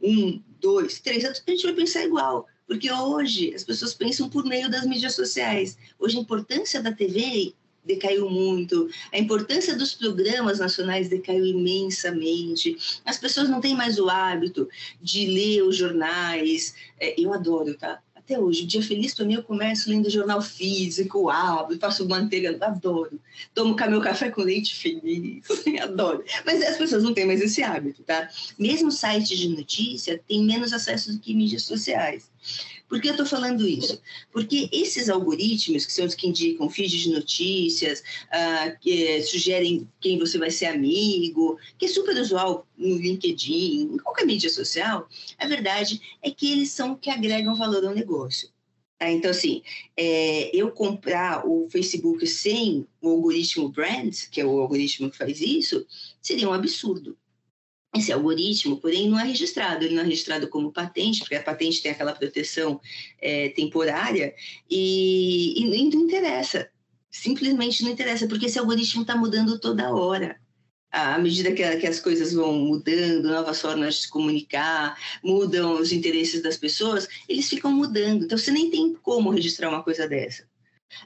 um, 0.00 0.40
dois, 0.60 1.00
três 1.00 1.24
anos, 1.24 1.42
a 1.46 1.50
gente 1.50 1.64
vai 1.64 1.74
pensar 1.74 2.04
igual. 2.04 2.46
Porque 2.66 2.92
hoje 2.92 3.54
as 3.54 3.64
pessoas 3.64 3.94
pensam 3.94 4.28
por 4.28 4.44
meio 4.44 4.70
das 4.70 4.86
mídias 4.86 5.14
sociais. 5.14 5.78
Hoje 5.98 6.18
a 6.18 6.20
importância 6.20 6.82
da 6.82 6.92
TV 6.92 7.54
decaiu 7.88 8.28
muito, 8.28 8.90
a 9.10 9.18
importância 9.18 9.74
dos 9.74 9.94
programas 9.94 10.58
nacionais 10.58 11.08
decaiu 11.08 11.46
imensamente. 11.46 13.00
As 13.04 13.16
pessoas 13.16 13.48
não 13.48 13.62
têm 13.62 13.74
mais 13.74 13.98
o 13.98 14.10
hábito 14.10 14.68
de 15.00 15.26
ler 15.26 15.62
os 15.62 15.76
jornais. 15.76 16.74
É, 17.00 17.18
eu 17.18 17.32
adoro, 17.32 17.74
tá? 17.74 18.02
Até 18.28 18.38
hoje. 18.38 18.64
O 18.64 18.66
dia 18.66 18.82
feliz 18.82 19.14
para 19.14 19.24
mim 19.24 19.34
eu 19.34 19.42
começo 19.42 19.88
lendo 19.88 20.10
jornal 20.10 20.42
físico, 20.42 21.30
abro, 21.30 21.78
faço 21.78 22.06
manteiga, 22.06 22.56
adoro. 22.60 23.18
Tomo 23.54 23.74
meu 23.88 24.00
café 24.02 24.30
com 24.30 24.42
leite 24.42 24.76
feliz, 24.76 25.46
adoro. 25.80 26.22
Mas 26.44 26.62
as 26.62 26.76
pessoas 26.76 27.02
não 27.02 27.14
têm 27.14 27.24
mais 27.24 27.40
esse 27.40 27.62
hábito, 27.62 28.02
tá? 28.02 28.28
Mesmo 28.58 28.92
sites 28.92 29.38
de 29.38 29.48
notícia 29.48 30.20
têm 30.28 30.44
menos 30.44 30.74
acesso 30.74 31.12
do 31.12 31.18
que 31.18 31.34
mídias 31.34 31.62
sociais. 31.62 32.30
Por 32.88 33.00
que 33.00 33.08
eu 33.08 33.12
estou 33.12 33.26
falando 33.26 33.68
isso? 33.68 34.00
Porque 34.32 34.68
esses 34.72 35.08
algoritmos, 35.08 35.84
que 35.84 35.92
são 35.92 36.06
os 36.06 36.14
que 36.14 36.26
indicam 36.26 36.70
feed 36.70 37.02
de 37.02 37.10
notícias, 37.10 38.00
uh, 38.00 38.78
que 38.80 39.22
sugerem 39.22 39.86
quem 40.00 40.18
você 40.18 40.38
vai 40.38 40.50
ser 40.50 40.66
amigo, 40.66 41.58
que 41.78 41.84
é 41.84 41.88
super 41.88 42.16
usual 42.16 42.66
no 42.76 42.96
LinkedIn, 42.96 43.92
em 43.92 43.96
qualquer 43.98 44.24
mídia 44.24 44.48
social, 44.48 45.08
a 45.38 45.46
verdade 45.46 46.00
é 46.22 46.30
que 46.30 46.50
eles 46.50 46.70
são 46.70 46.96
que 46.96 47.10
agregam 47.10 47.54
valor 47.54 47.84
ao 47.84 47.94
negócio. 47.94 48.48
Tá? 48.98 49.10
Então, 49.10 49.30
assim, 49.30 49.62
é, 49.96 50.50
eu 50.56 50.70
comprar 50.72 51.46
o 51.46 51.68
Facebook 51.70 52.26
sem 52.26 52.86
o 53.02 53.10
algoritmo 53.10 53.68
brand, 53.68 54.14
que 54.30 54.40
é 54.40 54.44
o 54.44 54.60
algoritmo 54.60 55.10
que 55.10 55.18
faz 55.18 55.40
isso, 55.40 55.86
seria 56.20 56.48
um 56.48 56.52
absurdo 56.52 57.16
esse 57.94 58.12
algoritmo, 58.12 58.76
porém, 58.80 59.08
não 59.08 59.18
é 59.18 59.24
registrado. 59.24 59.84
Ele 59.84 59.94
não 59.94 60.02
é 60.02 60.06
registrado 60.06 60.48
como 60.48 60.72
patente, 60.72 61.20
porque 61.20 61.36
a 61.36 61.42
patente 61.42 61.82
tem 61.82 61.92
aquela 61.92 62.12
proteção 62.12 62.80
é, 63.20 63.48
temporária 63.50 64.34
e, 64.70 65.54
e, 65.62 65.90
não 65.90 66.02
interessa. 66.02 66.70
Simplesmente 67.10 67.82
não 67.82 67.90
interessa, 67.90 68.28
porque 68.28 68.46
esse 68.46 68.58
algoritmo 68.58 69.02
está 69.02 69.16
mudando 69.16 69.58
toda 69.58 69.94
hora. 69.94 70.38
À 70.90 71.18
medida 71.18 71.52
que, 71.52 71.62
as 71.62 72.00
coisas 72.00 72.32
vão 72.32 72.54
mudando, 72.54 73.28
novas 73.28 73.60
formas 73.60 73.94
de 73.94 74.00
se 74.02 74.10
comunicar, 74.10 74.96
mudam 75.22 75.80
os 75.80 75.92
interesses 75.92 76.42
das 76.42 76.56
pessoas, 76.56 77.06
eles 77.28 77.48
ficam 77.48 77.72
mudando. 77.72 78.24
Então, 78.24 78.38
você 78.38 78.50
nem 78.50 78.70
tem 78.70 78.94
como 78.94 79.30
registrar 79.30 79.68
uma 79.68 79.82
coisa 79.82 80.08
dessa. 80.08 80.44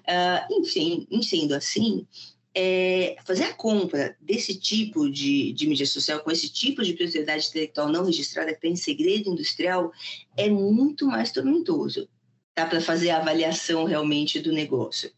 Uh, 0.09 0.61
enfim, 0.61 1.07
sendo 1.23 1.55
assim, 1.55 2.07
é, 2.55 3.17
fazer 3.25 3.45
a 3.45 3.55
compra 3.55 4.17
desse 4.21 4.55
tipo 4.55 5.11
de, 5.11 5.53
de 5.53 5.67
mídia 5.67 5.87
social, 5.87 6.21
com 6.21 6.31
esse 6.31 6.49
tipo 6.49 6.83
de 6.83 6.93
propriedade 6.93 7.49
intelectual 7.49 7.89
não 7.89 8.05
registrada, 8.05 8.53
que 8.53 8.61
tem 8.61 8.77
segredo 8.77 9.31
industrial, 9.31 9.93
é 10.37 10.49
muito 10.49 11.07
mais 11.07 11.33
tormentoso 11.33 12.09
tá? 12.55 12.67
para 12.67 12.81
fazer 12.81 13.11
a 13.11 13.19
avaliação 13.19 13.85
realmente 13.85 14.41
do 14.41 14.53
negócio. 14.53 15.11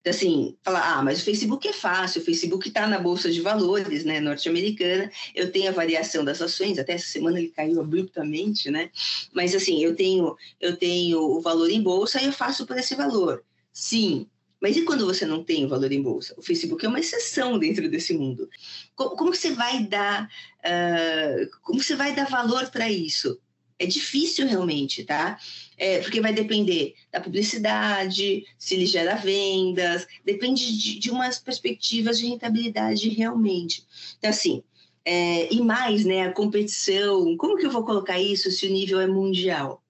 Então, 0.00 0.10
assim, 0.10 0.56
falar, 0.64 0.98
ah, 0.98 1.02
mas 1.02 1.22
o 1.22 1.24
Facebook 1.24 1.66
é 1.68 1.72
fácil, 1.72 2.20
o 2.20 2.24
Facebook 2.24 2.66
está 2.66 2.88
na 2.88 2.98
Bolsa 2.98 3.30
de 3.30 3.40
Valores 3.40 4.04
né, 4.04 4.18
norte-americana, 4.18 5.08
eu 5.32 5.52
tenho 5.52 5.68
a 5.68 5.72
variação 5.72 6.24
das 6.24 6.42
ações, 6.42 6.76
até 6.76 6.94
essa 6.94 7.06
semana 7.06 7.38
ele 7.38 7.50
caiu 7.50 7.80
abruptamente, 7.80 8.68
né? 8.68 8.90
Mas, 9.32 9.54
assim, 9.54 9.80
eu 9.80 9.94
tenho, 9.94 10.36
eu 10.60 10.76
tenho 10.76 11.20
o 11.20 11.40
valor 11.40 11.70
em 11.70 11.80
bolsa 11.80 12.20
e 12.20 12.26
eu 12.26 12.32
faço 12.32 12.66
por 12.66 12.76
esse 12.76 12.96
valor. 12.96 13.44
Sim, 13.72 14.26
mas 14.62 14.76
e 14.76 14.82
quando 14.82 15.04
você 15.04 15.26
não 15.26 15.42
tem 15.42 15.64
o 15.64 15.68
valor 15.68 15.90
em 15.90 16.00
bolsa? 16.00 16.34
O 16.38 16.42
Facebook 16.42 16.86
é 16.86 16.88
uma 16.88 17.00
exceção 17.00 17.58
dentro 17.58 17.90
desse 17.90 18.14
mundo. 18.14 18.48
Como, 18.94 19.16
como 19.16 19.34
você 19.34 19.50
vai 19.50 19.82
dar, 19.84 20.30
uh, 20.60 21.50
como 21.62 21.82
você 21.82 21.96
vai 21.96 22.14
dar 22.14 22.28
valor 22.28 22.70
para 22.70 22.88
isso? 22.88 23.40
É 23.76 23.86
difícil 23.86 24.46
realmente, 24.46 25.02
tá? 25.02 25.36
É, 25.76 25.98
porque 25.98 26.20
vai 26.20 26.32
depender 26.32 26.94
da 27.10 27.20
publicidade, 27.20 28.44
se 28.56 28.74
ele 28.76 28.86
gera 28.86 29.16
vendas, 29.16 30.06
depende 30.24 30.78
de, 30.78 31.00
de 31.00 31.10
umas 31.10 31.40
perspectivas 31.40 32.20
de 32.20 32.26
rentabilidade 32.28 33.08
realmente. 33.08 33.84
Então, 34.18 34.30
assim, 34.30 34.62
é, 35.04 35.52
e 35.52 35.60
mais, 35.60 36.04
né, 36.04 36.22
a 36.22 36.32
competição, 36.32 37.36
como 37.36 37.56
que 37.56 37.66
eu 37.66 37.70
vou 37.72 37.84
colocar 37.84 38.20
isso 38.20 38.48
se 38.52 38.68
o 38.68 38.70
nível 38.70 39.00
é 39.00 39.08
mundial? 39.08 39.81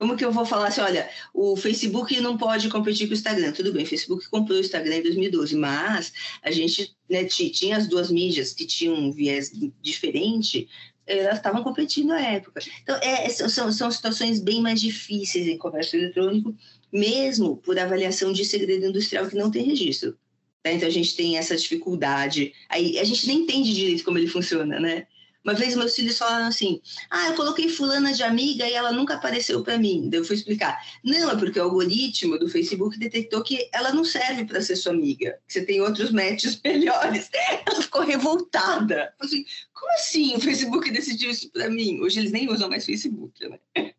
Como 0.00 0.16
que 0.16 0.24
eu 0.24 0.32
vou 0.32 0.46
falar 0.46 0.68
assim, 0.68 0.80
olha, 0.80 1.10
o 1.34 1.54
Facebook 1.54 2.18
não 2.22 2.38
pode 2.38 2.70
competir 2.70 3.06
com 3.06 3.12
o 3.12 3.14
Instagram. 3.14 3.52
Tudo 3.52 3.70
bem, 3.70 3.84
o 3.84 3.86
Facebook 3.86 4.26
comprou 4.30 4.56
o 4.56 4.60
Instagram 4.60 4.96
em 4.96 5.02
2012, 5.02 5.54
mas 5.56 6.10
a 6.42 6.50
gente 6.50 6.96
né, 7.08 7.24
tinha 7.26 7.76
as 7.76 7.86
duas 7.86 8.10
mídias 8.10 8.54
que 8.54 8.64
tinham 8.64 8.94
um 8.94 9.12
viés 9.12 9.52
diferente, 9.82 10.66
elas 11.06 11.36
estavam 11.36 11.62
competindo 11.62 12.12
à 12.12 12.20
época. 12.20 12.62
Então, 12.82 12.96
é, 13.02 13.28
são, 13.28 13.70
são 13.70 13.90
situações 13.90 14.40
bem 14.40 14.62
mais 14.62 14.80
difíceis 14.80 15.46
em 15.46 15.58
comércio 15.58 16.00
eletrônico, 16.00 16.56
mesmo 16.90 17.58
por 17.58 17.78
avaliação 17.78 18.32
de 18.32 18.42
segredo 18.42 18.86
industrial 18.86 19.28
que 19.28 19.36
não 19.36 19.50
tem 19.50 19.66
registro. 19.66 20.16
Tá? 20.62 20.72
Então, 20.72 20.88
a 20.88 20.92
gente 20.92 21.14
tem 21.14 21.36
essa 21.36 21.54
dificuldade. 21.54 22.54
Aí, 22.70 22.98
a 22.98 23.04
gente 23.04 23.26
nem 23.26 23.40
entende 23.40 23.74
direito 23.74 24.02
como 24.02 24.16
ele 24.16 24.28
funciona, 24.28 24.80
né? 24.80 25.06
Uma 25.42 25.54
vez 25.54 25.74
meus 25.74 25.94
filhos 25.94 26.18
falaram 26.18 26.46
assim: 26.46 26.80
Ah, 27.10 27.28
eu 27.28 27.34
coloquei 27.34 27.68
fulana 27.68 28.12
de 28.12 28.22
amiga 28.22 28.68
e 28.68 28.74
ela 28.74 28.92
nunca 28.92 29.14
apareceu 29.14 29.62
para 29.62 29.78
mim. 29.78 30.08
Daí 30.10 30.20
eu 30.20 30.24
fui 30.24 30.36
explicar: 30.36 30.78
Não, 31.02 31.30
é 31.30 31.36
porque 31.36 31.58
o 31.58 31.64
algoritmo 31.64 32.38
do 32.38 32.48
Facebook 32.48 32.98
detectou 32.98 33.42
que 33.42 33.68
ela 33.72 33.92
não 33.92 34.04
serve 34.04 34.44
para 34.44 34.60
ser 34.60 34.76
sua 34.76 34.92
amiga, 34.92 35.38
que 35.46 35.54
você 35.54 35.64
tem 35.64 35.80
outros 35.80 36.10
matches 36.10 36.60
melhores. 36.64 37.30
Ela 37.66 37.80
ficou 37.80 38.02
revoltada. 38.02 39.14
Assim, 39.18 39.44
Como 39.72 39.90
assim 39.92 40.36
o 40.36 40.40
Facebook 40.40 40.90
decidiu 40.90 41.30
isso 41.30 41.50
para 41.50 41.70
mim? 41.70 42.00
Hoje 42.00 42.20
eles 42.20 42.32
nem 42.32 42.50
usam 42.52 42.68
mais 42.68 42.84
Facebook, 42.84 43.48
né? 43.48 43.58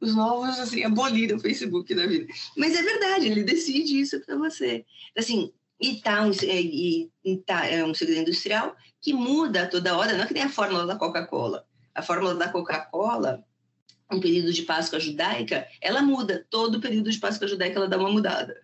Os 0.00 0.14
novos, 0.14 0.58
assim, 0.58 0.82
aboliram 0.82 1.36
o 1.36 1.40
Facebook 1.40 1.94
da 1.94 2.06
vida. 2.06 2.26
Mas 2.56 2.74
é 2.74 2.82
verdade, 2.82 3.26
ele 3.26 3.44
decide 3.44 4.00
isso 4.00 4.18
para 4.20 4.36
você. 4.36 4.84
Assim, 5.16 5.52
e 5.80 6.00
tá 6.00 6.22
um, 6.22 6.32
e, 6.42 7.10
e 7.24 7.36
tá, 7.38 7.66
é 7.66 7.84
um 7.84 7.94
segredo 7.94 8.22
industrial 8.22 8.76
que 9.00 9.12
muda 9.12 9.66
toda 9.66 9.96
hora, 9.96 10.14
não 10.14 10.24
é 10.24 10.26
que 10.26 10.34
nem 10.34 10.42
a 10.42 10.48
fórmula 10.48 10.86
da 10.86 10.96
Coca-Cola. 10.96 11.64
A 11.94 12.02
fórmula 12.02 12.34
da 12.34 12.48
Coca-Cola, 12.48 13.44
um 14.10 14.20
período 14.20 14.52
de 14.52 14.62
Páscoa 14.62 14.98
judaica, 14.98 15.66
ela 15.80 16.02
muda. 16.02 16.46
Todo 16.50 16.80
período 16.80 17.10
de 17.10 17.18
Páscoa 17.18 17.46
judaica 17.46 17.78
ela 17.78 17.88
dá 17.88 17.98
uma 17.98 18.10
mudada. 18.10 18.56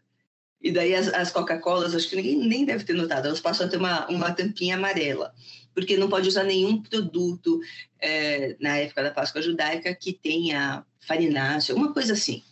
E 0.61 0.73
daí 0.73 0.95
as, 0.95 1.09
as 1.09 1.31
Coca-Colas, 1.31 1.95
acho 1.95 2.09
que 2.09 2.17
ninguém 2.17 2.37
nem 2.37 2.65
deve 2.65 2.85
ter 2.85 2.95
notado, 2.95 3.27
elas 3.27 3.41
passam 3.41 3.67
a 3.67 3.69
ter 3.69 3.77
uma, 3.77 4.07
uma 4.09 4.33
tampinha 4.33 4.77
amarela, 4.77 5.35
porque 5.75 5.97
não 5.97 6.09
pode 6.09 6.29
usar 6.29 6.45
nenhum 6.45 6.83
produto 6.83 7.61
é, 8.01 8.57
na 8.59 8.79
época 8.79 9.03
da 9.03 9.11
Páscoa 9.11 9.43
judaica 9.43 9.95
que 9.95 10.13
tenha 10.13 10.85
farináceo, 11.07 11.75
alguma 11.75 11.93
coisa 11.93 12.15
assim. 12.15 12.43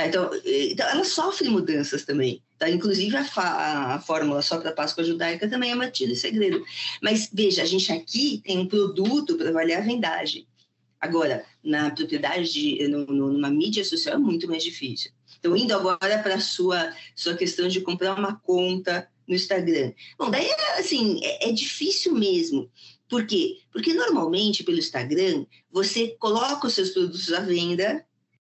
Tá, 0.00 0.06
então, 0.06 0.30
então, 0.44 0.88
ela 0.88 1.04
sofre 1.04 1.48
mudanças 1.48 2.04
também. 2.04 2.42
Tá? 2.58 2.70
Inclusive, 2.70 3.14
a, 3.16 3.94
a 3.94 4.00
fórmula 4.00 4.40
só 4.40 4.58
para 4.58 4.70
a 4.70 4.74
Páscoa 4.74 5.04
judaica 5.04 5.48
também 5.48 5.70
é 5.70 5.74
mantida 5.74 6.12
em 6.12 6.16
segredo. 6.16 6.64
Mas, 7.02 7.28
veja, 7.32 7.62
a 7.62 7.66
gente 7.66 7.92
aqui 7.92 8.40
tem 8.44 8.58
um 8.58 8.66
produto 8.66 9.36
para 9.36 9.50
avaliar 9.50 9.82
a 9.82 9.84
vendagem. 9.84 10.46
Agora, 10.98 11.44
na 11.62 11.90
propriedade, 11.90 12.52
de, 12.52 12.88
numa 12.88 13.50
mídia 13.50 13.84
social, 13.84 14.14
é 14.14 14.18
muito 14.18 14.48
mais 14.48 14.62
difícil. 14.62 15.10
Então, 15.38 15.56
indo 15.56 15.74
agora 15.74 16.18
para 16.22 16.34
a 16.36 16.40
sua, 16.40 16.94
sua 17.14 17.34
questão 17.34 17.68
de 17.68 17.80
comprar 17.80 18.14
uma 18.14 18.36
conta 18.36 19.08
no 19.26 19.34
Instagram. 19.34 19.92
Bom, 20.18 20.30
daí, 20.30 20.50
assim, 20.78 21.20
é, 21.22 21.48
é 21.48 21.52
difícil 21.52 22.14
mesmo. 22.14 22.70
Por 23.08 23.26
quê? 23.26 23.58
Porque, 23.72 23.92
normalmente, 23.92 24.64
pelo 24.64 24.78
Instagram, 24.78 25.44
você 25.70 26.16
coloca 26.18 26.66
os 26.66 26.74
seus 26.74 26.90
produtos 26.90 27.32
à 27.32 27.40
venda 27.40 28.04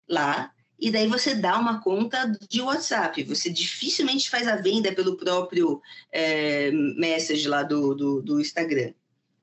lá, 0.07 0.51
e 0.79 0.89
daí 0.89 1.07
você 1.07 1.35
dá 1.35 1.57
uma 1.57 1.81
conta 1.81 2.31
de 2.49 2.61
WhatsApp. 2.61 3.23
Você 3.23 3.49
dificilmente 3.49 4.29
faz 4.29 4.47
a 4.47 4.55
venda 4.55 4.91
pelo 4.93 5.17
próprio 5.17 5.81
é, 6.11 6.71
message 6.71 7.47
lá 7.47 7.63
do, 7.63 7.93
do, 7.93 8.21
do 8.21 8.39
Instagram. 8.39 8.93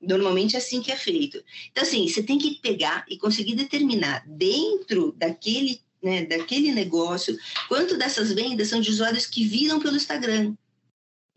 Normalmente 0.01 0.55
é 0.55 0.59
assim 0.59 0.81
que 0.81 0.91
é 0.91 0.95
feito. 0.95 1.43
Então, 1.71 1.83
assim, 1.83 2.07
você 2.07 2.23
tem 2.23 2.37
que 2.37 2.59
pegar 2.61 3.05
e 3.09 3.17
conseguir 3.17 3.55
determinar 3.55 4.23
dentro 4.27 5.13
daquele, 5.17 5.81
né, 6.01 6.25
daquele 6.25 6.71
negócio 6.71 7.37
quanto 7.67 7.97
dessas 7.97 8.33
vendas 8.33 8.69
são 8.69 8.81
de 8.81 8.89
usuários 8.89 9.25
que 9.25 9.45
viram 9.45 9.79
pelo 9.79 9.95
Instagram. 9.95 10.55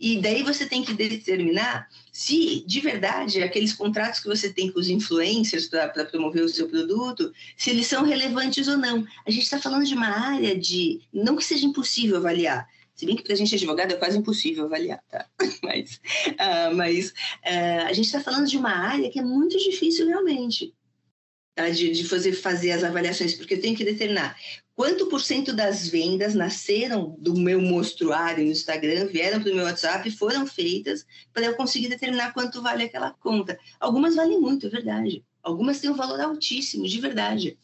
E 0.00 0.18
daí 0.18 0.42
você 0.42 0.64
tem 0.64 0.82
que 0.82 0.94
determinar 0.94 1.86
se, 2.10 2.64
de 2.66 2.80
verdade, 2.80 3.42
aqueles 3.42 3.74
contratos 3.74 4.20
que 4.20 4.28
você 4.28 4.50
tem 4.50 4.72
com 4.72 4.80
os 4.80 4.88
influencers 4.88 5.68
para 5.68 6.06
promover 6.06 6.42
o 6.42 6.48
seu 6.48 6.66
produto, 6.66 7.30
se 7.54 7.68
eles 7.68 7.86
são 7.86 8.02
relevantes 8.02 8.66
ou 8.66 8.78
não. 8.78 9.06
A 9.26 9.30
gente 9.30 9.42
está 9.42 9.60
falando 9.60 9.84
de 9.84 9.94
uma 9.94 10.08
área 10.08 10.58
de. 10.58 11.02
Não 11.12 11.36
que 11.36 11.44
seja 11.44 11.66
impossível 11.66 12.16
avaliar, 12.16 12.66
se 13.00 13.06
bem 13.06 13.16
que 13.16 13.22
para 13.22 13.32
a 13.32 13.36
gente 13.36 13.54
advogado 13.54 13.92
é 13.92 13.96
quase 13.96 14.18
impossível 14.18 14.64
avaliar, 14.64 15.02
tá? 15.10 15.26
Mas, 15.62 16.00
uh, 16.28 16.74
mas 16.74 17.08
uh, 17.08 17.86
a 17.86 17.92
gente 17.94 18.04
está 18.06 18.20
falando 18.20 18.46
de 18.46 18.58
uma 18.58 18.70
área 18.70 19.10
que 19.10 19.18
é 19.18 19.22
muito 19.22 19.56
difícil 19.58 20.06
realmente? 20.06 20.74
De, 21.68 21.90
de 21.90 22.08
fazer, 22.08 22.32
fazer 22.32 22.70
as 22.70 22.84
avaliações, 22.84 23.34
porque 23.34 23.54
eu 23.54 23.60
tenho 23.60 23.76
que 23.76 23.84
determinar 23.84 24.36
quanto 24.80 25.08
por 25.08 25.20
cento 25.20 25.52
das 25.52 25.88
vendas 25.88 26.34
nasceram 26.34 27.14
do 27.18 27.34
meu 27.34 27.60
mostruário 27.60 28.42
no 28.42 28.50
Instagram, 28.50 29.08
vieram 29.08 29.42
para 29.42 29.52
o 29.52 29.54
meu 29.54 29.66
WhatsApp 29.66 30.08
e 30.08 30.12
foram 30.12 30.46
feitas 30.46 31.04
para 31.34 31.44
eu 31.44 31.54
conseguir 31.54 31.88
determinar 31.88 32.32
quanto 32.32 32.62
vale 32.62 32.84
aquela 32.84 33.10
conta. 33.10 33.58
Algumas 33.78 34.14
valem 34.14 34.40
muito, 34.40 34.68
é 34.68 34.70
verdade. 34.70 35.22
Algumas 35.42 35.80
têm 35.80 35.90
um 35.90 35.96
valor 35.96 36.18
altíssimo, 36.18 36.88
de 36.88 36.98
verdade. 36.98 37.58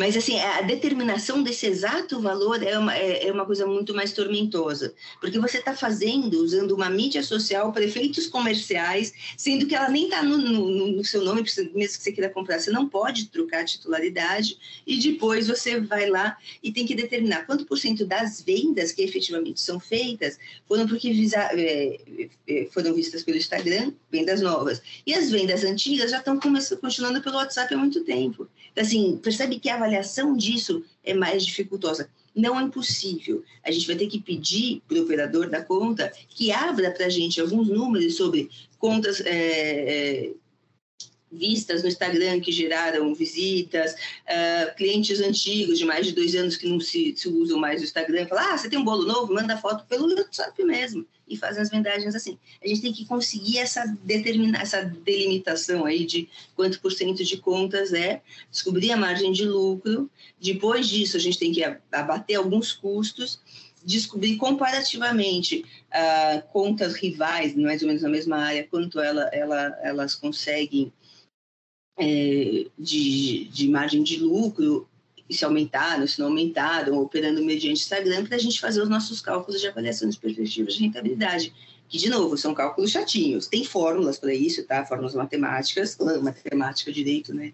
Mas, 0.00 0.16
assim, 0.16 0.40
a 0.40 0.62
determinação 0.62 1.42
desse 1.42 1.66
exato 1.66 2.18
valor 2.22 2.62
é 2.62 2.78
uma, 2.78 2.96
é, 2.96 3.26
é 3.26 3.30
uma 3.30 3.44
coisa 3.44 3.66
muito 3.66 3.94
mais 3.94 4.14
tormentosa, 4.14 4.94
porque 5.20 5.38
você 5.38 5.58
está 5.58 5.76
fazendo, 5.76 6.42
usando 6.42 6.70
uma 6.70 6.88
mídia 6.88 7.22
social 7.22 7.70
para 7.70 7.84
efeitos 7.84 8.26
comerciais, 8.26 9.12
sendo 9.36 9.66
que 9.66 9.74
ela 9.74 9.90
nem 9.90 10.04
está 10.04 10.22
no, 10.22 10.38
no, 10.38 10.86
no, 10.92 11.04
seu 11.04 11.22
nome, 11.22 11.42
mesmo 11.42 11.74
que 11.74 11.88
você 11.88 12.12
queira 12.12 12.30
comprar, 12.30 12.58
você 12.58 12.70
não 12.70 12.88
pode 12.88 13.26
trocar 13.26 13.60
a 13.60 13.64
titularidade, 13.66 14.56
e 14.86 14.96
depois 14.96 15.48
você 15.48 15.78
vai 15.78 16.08
lá 16.08 16.34
e 16.62 16.72
tem 16.72 16.86
que 16.86 16.94
determinar 16.94 17.44
quanto 17.44 17.66
por 17.66 17.76
cento 17.76 18.06
das 18.06 18.40
vendas 18.40 18.92
que 18.92 19.02
efetivamente 19.02 19.60
são 19.60 19.78
feitas 19.78 20.38
foram 20.66 20.88
porque 20.88 21.12
visa, 21.12 21.50
é, 21.52 22.28
é, 22.48 22.68
foram 22.72 22.94
vistas 22.94 23.22
pelo 23.22 23.36
Instagram, 23.36 23.92
vendas 24.10 24.40
novas. 24.40 24.80
E 25.06 25.12
as 25.12 25.30
vendas 25.30 25.62
antigas 25.62 26.10
já 26.10 26.18
estão 26.20 26.40
continuando 26.40 27.20
pelo 27.20 27.36
WhatsApp 27.36 27.74
há 27.74 27.76
muito 27.76 28.02
tempo. 28.02 28.48
Então, 28.72 28.82
assim, 28.82 29.18
percebe 29.22 29.58
que 29.58 29.68
a 29.68 29.78
avaliação 29.90 30.36
disso 30.36 30.84
é 31.04 31.12
mais 31.12 31.44
dificultosa. 31.44 32.08
Não 32.34 32.58
é 32.58 32.62
impossível. 32.62 33.42
A 33.64 33.70
gente 33.70 33.86
vai 33.86 33.96
ter 33.96 34.06
que 34.06 34.20
pedir 34.20 34.82
para 34.86 34.98
o 34.98 35.02
operador 35.02 35.50
da 35.50 35.62
conta 35.62 36.12
que 36.28 36.52
abra 36.52 36.90
para 36.92 37.06
a 37.06 37.10
gente 37.10 37.40
alguns 37.40 37.68
números 37.68 38.16
sobre 38.16 38.48
contas 38.78 39.20
é, 39.20 39.30
é, 39.34 40.30
vistas 41.30 41.82
no 41.82 41.88
Instagram 41.88 42.40
que 42.40 42.52
geraram 42.52 43.14
visitas, 43.14 43.92
uh, 43.94 44.74
clientes 44.76 45.20
antigos 45.20 45.78
de 45.78 45.84
mais 45.84 46.06
de 46.06 46.12
dois 46.12 46.34
anos 46.34 46.56
que 46.56 46.68
não 46.68 46.80
se, 46.80 47.14
se 47.16 47.28
usam 47.28 47.58
mais 47.58 47.80
o 47.80 47.84
Instagram, 47.84 48.26
falar, 48.26 48.54
ah, 48.54 48.58
você 48.58 48.68
tem 48.68 48.78
um 48.78 48.84
bolo 48.84 49.04
novo? 49.04 49.34
Manda 49.34 49.56
foto 49.56 49.84
pelo 49.86 50.12
WhatsApp 50.14 50.62
mesmo 50.64 51.06
e 51.30 51.36
fazem 51.36 51.62
as 51.62 51.70
vendagens 51.70 52.14
assim. 52.14 52.36
A 52.62 52.66
gente 52.66 52.82
tem 52.82 52.92
que 52.92 53.06
conseguir 53.06 53.58
essa 53.58 53.86
determinar 54.02 54.62
essa 54.62 54.82
delimitação 54.82 55.84
aí 55.84 56.04
de 56.04 56.28
quanto 56.56 56.80
por 56.80 56.92
cento 56.92 57.24
de 57.24 57.36
contas 57.36 57.92
é, 57.92 58.20
descobrir 58.50 58.90
a 58.90 58.96
margem 58.96 59.30
de 59.30 59.44
lucro. 59.44 60.10
Depois 60.40 60.88
disso, 60.88 61.16
a 61.16 61.20
gente 61.20 61.38
tem 61.38 61.52
que 61.52 61.62
abater 61.92 62.36
alguns 62.36 62.72
custos, 62.72 63.40
descobrir 63.84 64.36
comparativamente 64.36 65.64
uh, 65.88 66.42
contas 66.52 66.94
rivais, 66.96 67.54
mais 67.54 67.80
ou 67.80 67.88
menos 67.88 68.02
na 68.02 68.08
mesma 68.08 68.36
área, 68.36 68.66
quanto 68.68 68.98
ela, 68.98 69.22
ela, 69.32 69.78
elas 69.82 70.16
conseguem 70.16 70.92
é, 71.98 72.66
de, 72.78 73.44
de 73.44 73.68
margem 73.68 74.02
de 74.02 74.16
lucro 74.18 74.88
se 75.34 75.44
aumentaram, 75.44 76.06
se 76.06 76.18
não 76.18 76.26
aumentaram, 76.26 76.98
operando 76.98 77.42
mediante 77.42 77.82
Instagram, 77.82 78.24
para 78.24 78.36
a 78.36 78.38
gente 78.38 78.60
fazer 78.60 78.82
os 78.82 78.88
nossos 78.88 79.20
cálculos 79.20 79.60
de 79.60 79.68
avaliação 79.68 80.08
de 80.08 80.18
perspectivas 80.18 80.74
de 80.74 80.80
rentabilidade. 80.80 81.52
Que, 81.88 81.98
de 81.98 82.08
novo, 82.08 82.36
são 82.36 82.54
cálculos 82.54 82.90
chatinhos. 82.90 83.48
Tem 83.48 83.64
fórmulas 83.64 84.18
para 84.18 84.32
isso, 84.32 84.64
tá? 84.64 84.84
Fórmulas 84.84 85.14
matemáticas, 85.14 85.96
matemática, 86.22 86.92
direito, 86.92 87.34
né? 87.34 87.52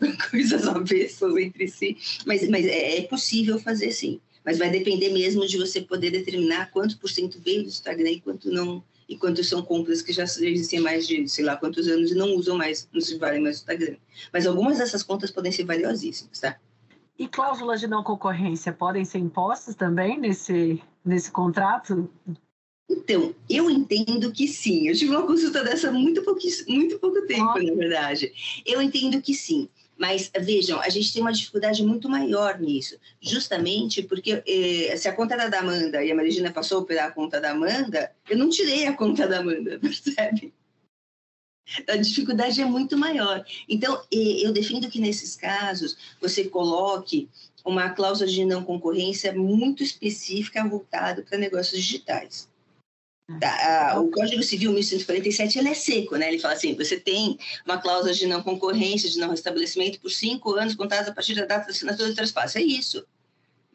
Coisas 0.30 0.66
avessas 0.66 1.36
entre 1.36 1.68
si. 1.68 1.96
Mas, 2.26 2.48
mas 2.48 2.66
é, 2.66 2.98
é 2.98 3.02
possível 3.02 3.58
fazer 3.58 3.92
sim. 3.92 4.20
Mas 4.44 4.58
vai 4.58 4.70
depender 4.70 5.10
mesmo 5.10 5.46
de 5.46 5.58
você 5.58 5.80
poder 5.80 6.10
determinar 6.10 6.70
quanto 6.70 6.98
por 6.98 7.08
cento 7.08 7.40
veio 7.40 7.62
do 7.62 7.68
Instagram 7.68 8.10
e 8.10 8.20
quanto 8.20 8.50
não 8.50 8.82
e 9.08 9.16
quantos 9.16 9.48
são 9.48 9.62
compras 9.62 10.02
que 10.02 10.12
já 10.12 10.24
existem 10.24 10.80
mais 10.80 11.08
de 11.08 11.26
sei 11.28 11.44
lá 11.44 11.56
quantos 11.56 11.88
anos 11.88 12.10
e 12.10 12.14
não 12.14 12.34
usam 12.34 12.58
mais, 12.58 12.86
não 12.92 13.00
se 13.00 13.16
valem 13.16 13.40
mais 13.40 13.56
o 13.56 13.60
Instagram. 13.60 13.96
Mas 14.32 14.46
algumas 14.46 14.78
dessas 14.78 15.02
contas 15.02 15.30
podem 15.30 15.50
ser 15.50 15.64
valiosíssimas, 15.64 16.38
tá? 16.38 16.58
E 17.18 17.26
cláusulas 17.26 17.80
de 17.80 17.88
não 17.88 18.04
concorrência 18.04 18.72
podem 18.72 19.04
ser 19.04 19.18
impostas 19.18 19.74
também 19.74 20.18
nesse, 20.18 20.80
nesse 21.04 21.32
contrato? 21.32 22.08
Então, 22.88 23.34
eu 23.50 23.68
entendo 23.68 24.32
que 24.32 24.46
sim. 24.46 24.88
Eu 24.88 24.94
tive 24.94 25.10
uma 25.10 25.26
consulta 25.26 25.64
dessa 25.64 25.90
muito, 25.90 26.24
muito 26.68 26.98
pouco 26.98 27.26
tempo, 27.26 27.60
na 27.60 27.74
verdade. 27.74 28.32
Eu 28.64 28.80
entendo 28.80 29.20
que 29.20 29.34
sim. 29.34 29.68
Mas 29.98 30.30
vejam, 30.40 30.80
a 30.80 30.88
gente 30.88 31.12
tem 31.12 31.20
uma 31.20 31.32
dificuldade 31.32 31.82
muito 31.82 32.08
maior 32.08 32.60
nisso, 32.60 32.96
justamente 33.20 34.00
porque 34.00 34.44
eh, 34.46 34.96
se 34.96 35.08
a 35.08 35.12
conta 35.12 35.34
era 35.34 35.48
da 35.48 35.58
Amanda 35.58 36.04
e 36.04 36.12
a 36.12 36.14
Marigina 36.14 36.52
passou 36.52 36.78
a 36.78 36.80
operar 36.82 37.08
a 37.08 37.10
conta 37.10 37.40
da 37.40 37.50
Amanda, 37.50 38.12
eu 38.30 38.38
não 38.38 38.48
tirei 38.48 38.86
a 38.86 38.92
conta 38.92 39.26
da 39.26 39.40
Amanda, 39.40 39.76
percebe? 39.82 40.54
A 41.88 41.96
dificuldade 41.96 42.60
é 42.60 42.64
muito 42.64 42.96
maior. 42.96 43.44
Então, 43.68 44.02
eu 44.10 44.52
defendo 44.52 44.88
que 44.88 45.00
nesses 45.00 45.36
casos 45.36 45.96
você 46.20 46.44
coloque 46.44 47.28
uma 47.64 47.90
cláusula 47.90 48.30
de 48.30 48.44
não 48.44 48.64
concorrência 48.64 49.32
muito 49.32 49.82
específica 49.82 50.66
voltada 50.66 51.22
para 51.22 51.38
negócios 51.38 51.80
digitais. 51.80 52.48
Tá, 53.40 54.00
o 54.00 54.10
Código 54.10 54.42
Civil 54.42 54.72
1147 54.72 55.58
ele 55.58 55.68
é 55.68 55.74
seco, 55.74 56.16
né? 56.16 56.28
Ele 56.28 56.38
fala 56.38 56.54
assim: 56.54 56.74
você 56.74 56.98
tem 56.98 57.38
uma 57.66 57.76
cláusula 57.76 58.14
de 58.14 58.26
não 58.26 58.42
concorrência, 58.42 59.10
de 59.10 59.18
não 59.18 59.28
restabelecimento 59.28 60.00
por 60.00 60.10
cinco 60.10 60.54
anos 60.54 60.74
contados 60.74 61.08
a 61.08 61.12
partir 61.12 61.34
da 61.34 61.44
data 61.44 61.66
da 61.66 61.72
assinatura 61.72 62.08
do 62.08 62.14
traspasso. 62.14 62.56
É 62.56 62.62
isso. 62.62 63.06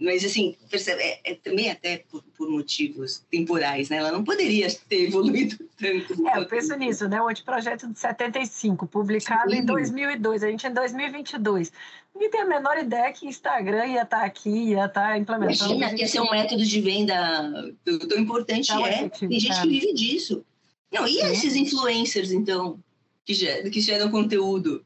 Mas, 0.03 0.25
assim, 0.25 0.57
percebe, 0.69 1.01
é, 1.01 1.19
é 1.23 1.35
também 1.35 1.71
até 1.71 2.03
por, 2.11 2.21
por, 2.37 2.49
motivos 2.49 3.23
temporais, 3.31 3.87
né? 3.87 3.97
Ela 3.97 4.11
não 4.11 4.21
poderia 4.21 4.67
ter 4.89 5.07
evoluído 5.07 5.57
tanto. 5.79 6.27
É, 6.27 6.39
eu 6.39 6.45
penso 6.45 6.75
nisso, 6.75 7.07
né? 7.07 7.21
O 7.21 7.29
anteprojeto 7.29 7.87
de 7.87 7.97
75, 7.97 8.85
publicado 8.85 9.49
Sim. 9.49 9.59
em 9.59 9.65
2002, 9.65 10.43
a 10.43 10.49
gente 10.49 10.67
em 10.67 10.73
2022. 10.73 11.71
Ninguém 12.13 12.29
tem 12.29 12.41
a 12.41 12.45
menor 12.45 12.77
ideia 12.77 13.13
que 13.13 13.25
Instagram 13.25 13.85
ia 13.85 14.01
estar 14.01 14.25
aqui, 14.25 14.49
ia 14.49 14.85
estar 14.85 15.17
implementando. 15.17 15.73
Imagina, 15.73 15.95
que 15.95 16.01
ia 16.01 16.07
ser 16.09 16.19
um 16.19 16.29
método 16.29 16.65
de 16.65 16.81
venda 16.81 17.73
tão 18.09 18.19
importante 18.19 18.67
tá 18.67 18.81
é. 18.89 19.07
Tem 19.07 19.39
gente 19.39 19.61
que 19.61 19.69
vive 19.69 19.93
disso. 19.93 20.45
Não, 20.91 21.07
e 21.07 21.13
Sim. 21.13 21.31
esses 21.31 21.55
influencers, 21.55 22.33
então, 22.33 22.77
que, 23.23 23.33
geram, 23.33 23.71
que 23.71 23.79
geram 23.79 24.11
conteúdo? 24.11 24.85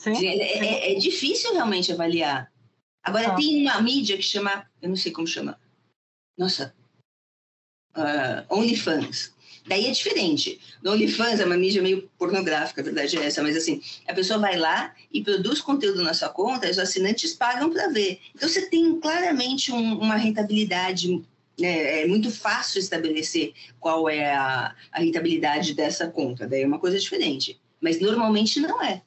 Sim. 0.00 0.26
É, 0.26 0.88
é, 0.88 0.92
é 0.92 0.94
difícil 0.94 1.52
realmente 1.52 1.92
avaliar. 1.92 2.50
Agora, 3.10 3.32
ah. 3.32 3.36
tem 3.36 3.62
uma 3.62 3.82
mídia 3.82 4.16
que 4.16 4.22
chama, 4.22 4.64
eu 4.80 4.88
não 4.88 4.96
sei 4.96 5.10
como 5.10 5.26
chama, 5.26 5.58
nossa, 6.38 6.72
uh, 7.96 8.54
OnlyFans. 8.54 9.32
Daí 9.66 9.86
é 9.86 9.90
diferente. 9.90 10.60
No 10.82 10.92
OnlyFans 10.92 11.40
é 11.40 11.44
uma 11.44 11.56
mídia 11.56 11.82
meio 11.82 12.08
pornográfica, 12.16 12.80
a 12.80 12.84
verdade 12.84 13.18
é 13.18 13.26
essa, 13.26 13.42
mas 13.42 13.56
assim, 13.56 13.82
a 14.06 14.14
pessoa 14.14 14.38
vai 14.38 14.56
lá 14.56 14.94
e 15.12 15.22
produz 15.22 15.60
conteúdo 15.60 16.02
na 16.02 16.14
sua 16.14 16.28
conta, 16.28 16.70
os 16.70 16.78
assinantes 16.78 17.34
pagam 17.34 17.70
para 17.70 17.88
ver. 17.88 18.20
Então 18.34 18.48
você 18.48 18.68
tem 18.68 18.98
claramente 19.00 19.72
um, 19.72 19.98
uma 19.98 20.16
rentabilidade, 20.16 21.22
né, 21.58 22.02
é 22.02 22.06
muito 22.06 22.30
fácil 22.30 22.78
estabelecer 22.78 23.52
qual 23.78 24.08
é 24.08 24.32
a, 24.32 24.74
a 24.92 25.00
rentabilidade 25.00 25.74
dessa 25.74 26.08
conta, 26.08 26.46
daí 26.46 26.62
é 26.62 26.66
uma 26.66 26.78
coisa 26.78 26.98
diferente. 26.98 27.60
Mas 27.80 28.00
normalmente 28.00 28.60
não 28.60 28.80
é. 28.82 29.02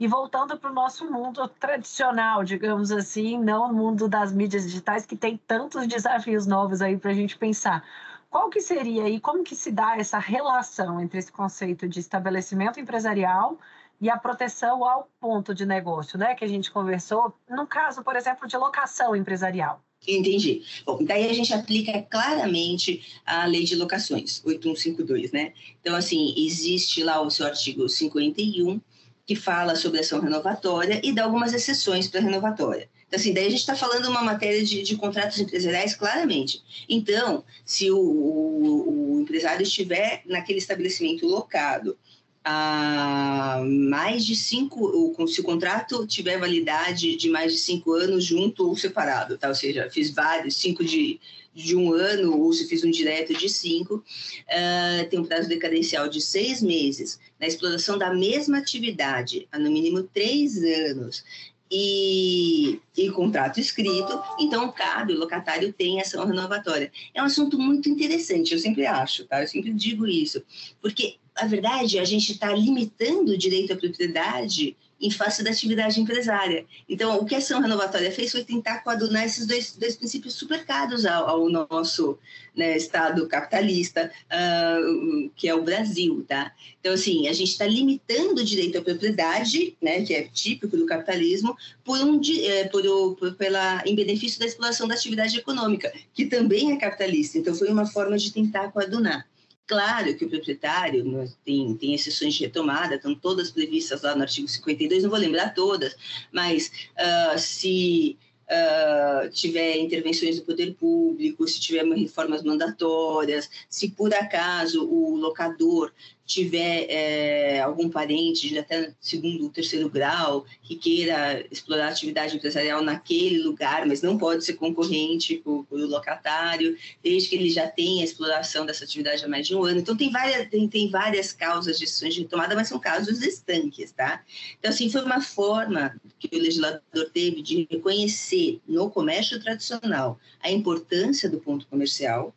E 0.00 0.06
voltando 0.06 0.56
para 0.56 0.70
o 0.70 0.74
nosso 0.74 1.10
mundo 1.10 1.48
tradicional, 1.48 2.44
digamos 2.44 2.92
assim, 2.92 3.38
não 3.38 3.70
o 3.70 3.74
mundo 3.74 4.08
das 4.08 4.32
mídias 4.32 4.64
digitais, 4.64 5.04
que 5.04 5.16
tem 5.16 5.36
tantos 5.36 5.86
desafios 5.86 6.46
novos 6.46 6.80
aí 6.80 6.96
para 6.96 7.10
a 7.10 7.14
gente 7.14 7.36
pensar. 7.36 7.84
Qual 8.30 8.48
que 8.48 8.60
seria 8.60 9.08
e 9.08 9.18
como 9.18 9.42
que 9.42 9.56
se 9.56 9.72
dá 9.72 9.96
essa 9.96 10.18
relação 10.18 11.00
entre 11.00 11.18
esse 11.18 11.32
conceito 11.32 11.88
de 11.88 11.98
estabelecimento 11.98 12.78
empresarial 12.78 13.58
e 14.00 14.08
a 14.08 14.16
proteção 14.16 14.84
ao 14.84 15.08
ponto 15.18 15.54
de 15.54 15.66
negócio, 15.66 16.18
né? 16.18 16.34
Que 16.34 16.44
a 16.44 16.48
gente 16.48 16.70
conversou, 16.70 17.34
no 17.48 17.66
caso, 17.66 18.02
por 18.02 18.14
exemplo, 18.14 18.46
de 18.46 18.56
locação 18.56 19.16
empresarial. 19.16 19.82
Entendi. 20.06 20.62
Bom, 20.86 21.02
daí 21.02 21.28
a 21.28 21.32
gente 21.32 21.52
aplica 21.52 22.00
claramente 22.02 23.20
a 23.26 23.44
lei 23.46 23.64
de 23.64 23.74
locações, 23.74 24.40
8152, 24.44 25.32
né? 25.32 25.52
Então, 25.80 25.96
assim, 25.96 26.34
existe 26.36 27.02
lá 27.02 27.20
o 27.20 27.30
seu 27.30 27.46
artigo 27.46 27.88
51, 27.88 28.80
que 29.28 29.36
fala 29.36 29.76
sobre 29.76 30.00
ação 30.00 30.22
renovatória 30.22 31.02
e 31.04 31.12
dá 31.12 31.24
algumas 31.24 31.52
exceções 31.52 32.08
para 32.08 32.22
renovatória. 32.22 32.88
Então, 33.06 33.20
assim, 33.20 33.34
daí 33.34 33.46
a 33.46 33.50
gente 33.50 33.60
está 33.60 33.76
falando 33.76 34.08
uma 34.08 34.22
matéria 34.22 34.64
de, 34.64 34.82
de, 34.82 34.96
contratos 34.96 35.38
empresariais 35.38 35.94
claramente. 35.94 36.62
Então, 36.88 37.44
se 37.62 37.90
o, 37.90 37.98
o, 37.98 39.16
o 39.16 39.20
empresário 39.20 39.62
estiver 39.62 40.22
naquele 40.24 40.58
estabelecimento 40.58 41.26
locado 41.26 41.94
há 42.42 43.60
mais 43.90 44.24
de 44.24 44.34
cinco, 44.34 45.14
se 45.26 45.42
o 45.42 45.44
contrato 45.44 46.06
tiver 46.06 46.38
validade 46.38 47.14
de 47.14 47.28
mais 47.28 47.52
de 47.52 47.58
cinco 47.58 47.92
anos 47.92 48.24
junto 48.24 48.66
ou 48.66 48.74
separado, 48.74 49.36
tá? 49.36 49.48
ou 49.48 49.54
seja, 49.54 49.90
fiz 49.90 50.10
vários, 50.10 50.56
cinco 50.56 50.82
de, 50.82 51.20
de 51.62 51.76
um 51.76 51.92
ano, 51.92 52.40
ou 52.40 52.52
se 52.52 52.66
fiz 52.68 52.84
um 52.84 52.90
direto 52.90 53.34
de 53.34 53.48
cinco, 53.48 53.96
uh, 53.96 55.08
tem 55.10 55.18
um 55.18 55.24
prazo 55.24 55.48
decadencial 55.48 56.08
de 56.08 56.20
seis 56.20 56.62
meses, 56.62 57.18
na 57.38 57.46
exploração 57.46 57.98
da 57.98 58.14
mesma 58.14 58.58
atividade 58.58 59.48
há 59.50 59.58
no 59.58 59.70
mínimo 59.70 60.02
três 60.02 60.56
anos, 60.62 61.24
e, 61.70 62.80
e, 62.96 63.10
contrato 63.10 63.60
escrito, 63.60 64.22
então 64.40 64.72
cabe, 64.72 65.12
o 65.12 65.18
locatário 65.18 65.70
tem 65.70 66.00
ação 66.00 66.24
renovatória. 66.24 66.90
É 67.12 67.22
um 67.22 67.26
assunto 67.26 67.58
muito 67.58 67.90
interessante, 67.90 68.54
eu 68.54 68.58
sempre 68.58 68.86
acho, 68.86 69.26
tá? 69.26 69.42
Eu 69.42 69.48
sempre 69.48 69.74
digo 69.74 70.06
isso, 70.06 70.42
porque, 70.80 71.16
a 71.34 71.46
verdade, 71.46 71.98
a 71.98 72.04
gente 72.04 72.32
está 72.32 72.50
limitando 72.54 73.32
o 73.32 73.38
direito 73.38 73.72
à 73.72 73.76
propriedade 73.76 74.74
em 75.00 75.10
face 75.10 75.42
da 75.42 75.50
atividade 75.50 76.00
empresária. 76.00 76.66
Então, 76.88 77.18
o 77.18 77.24
que 77.24 77.34
a 77.34 77.38
ação 77.38 77.60
renovatória 77.60 78.10
fez 78.10 78.32
foi 78.32 78.44
tentar 78.44 78.80
coadunar 78.80 79.24
esses 79.24 79.46
dois, 79.46 79.76
dois 79.76 79.96
princípios 79.96 80.34
super 80.34 80.64
caros 80.64 81.06
ao, 81.06 81.28
ao 81.28 81.48
nosso 81.48 82.18
né, 82.56 82.76
Estado 82.76 83.26
capitalista, 83.28 84.10
uh, 84.26 85.30
que 85.36 85.48
é 85.48 85.54
o 85.54 85.62
Brasil, 85.62 86.24
tá? 86.26 86.52
Então, 86.80 86.92
assim, 86.92 87.28
a 87.28 87.32
gente 87.32 87.52
está 87.52 87.66
limitando 87.66 88.40
o 88.40 88.44
direito 88.44 88.78
à 88.78 88.82
propriedade, 88.82 89.76
né, 89.80 90.02
que 90.02 90.14
é 90.14 90.22
típico 90.24 90.76
do 90.76 90.86
capitalismo, 90.86 91.56
por 91.84 91.98
um, 92.00 92.20
é, 92.42 92.64
por, 92.64 92.82
por, 93.16 93.34
pela, 93.34 93.82
em 93.86 93.94
benefício 93.94 94.40
da 94.40 94.46
exploração 94.46 94.88
da 94.88 94.94
atividade 94.94 95.38
econômica, 95.38 95.92
que 96.12 96.26
também 96.26 96.72
é 96.72 96.76
capitalista. 96.76 97.38
Então, 97.38 97.54
foi 97.54 97.68
uma 97.68 97.86
forma 97.86 98.18
de 98.18 98.32
tentar 98.32 98.72
coadunar. 98.72 99.26
Claro 99.68 100.16
que 100.16 100.24
o 100.24 100.30
proprietário 100.30 101.04
né, 101.04 101.28
tem, 101.44 101.76
tem 101.76 101.94
exceções 101.94 102.32
de 102.32 102.44
retomada, 102.44 102.94
estão 102.94 103.14
todas 103.14 103.50
previstas 103.50 104.00
lá 104.00 104.16
no 104.16 104.22
artigo 104.22 104.48
52, 104.48 105.02
não 105.02 105.10
vou 105.10 105.18
lembrar 105.18 105.52
todas, 105.52 105.94
mas 106.32 106.72
uh, 106.96 107.38
se 107.38 108.16
uh, 108.48 109.28
tiver 109.28 109.76
intervenções 109.76 110.36
do 110.36 110.46
poder 110.46 110.74
público, 110.74 111.46
se 111.46 111.60
tiver 111.60 111.84
reformas 111.84 112.42
mandatórias, 112.42 113.50
se 113.68 113.90
por 113.90 114.14
acaso 114.14 114.88
o 114.88 115.14
locador 115.16 115.92
tiver 116.28 116.86
é, 116.90 117.60
algum 117.60 117.88
parente 117.88 118.50
de 118.50 118.58
até 118.58 118.94
segundo 119.00 119.44
ou 119.44 119.50
terceiro 119.50 119.88
grau 119.88 120.44
que 120.62 120.76
queira 120.76 121.42
explorar 121.50 121.88
atividade 121.88 122.36
empresarial 122.36 122.82
naquele 122.82 123.42
lugar, 123.42 123.86
mas 123.86 124.02
não 124.02 124.18
pode 124.18 124.44
ser 124.44 124.52
concorrente 124.52 125.38
com, 125.38 125.64
o 125.70 125.76
locatário, 125.76 126.76
desde 127.02 127.30
que 127.30 127.34
ele 127.34 127.48
já 127.48 127.66
tenha 127.66 128.04
exploração 128.04 128.66
dessa 128.66 128.84
atividade 128.84 129.24
há 129.24 129.28
mais 129.28 129.46
de 129.46 129.56
um 129.56 129.64
ano. 129.64 129.80
Então, 129.80 129.96
tem 129.96 130.10
várias, 130.10 130.50
tem, 130.50 130.68
tem 130.68 130.90
várias 130.90 131.32
causas 131.32 131.78
de 131.78 131.86
decisões 131.86 132.14
de 132.14 132.20
retomada, 132.20 132.54
mas 132.54 132.68
são 132.68 132.78
casos 132.78 133.22
estanques, 133.22 133.90
tá? 133.92 134.22
Então, 134.58 134.70
assim, 134.70 134.90
foi 134.90 135.02
uma 135.02 135.22
forma 135.22 135.98
que 136.18 136.28
o 136.36 136.38
legislador 136.38 137.10
teve 137.14 137.40
de 137.40 137.66
reconhecer 137.70 138.60
no 138.68 138.90
comércio 138.90 139.40
tradicional 139.40 140.20
a 140.40 140.50
importância 140.50 141.30
do 141.30 141.40
ponto 141.40 141.66
comercial, 141.68 142.36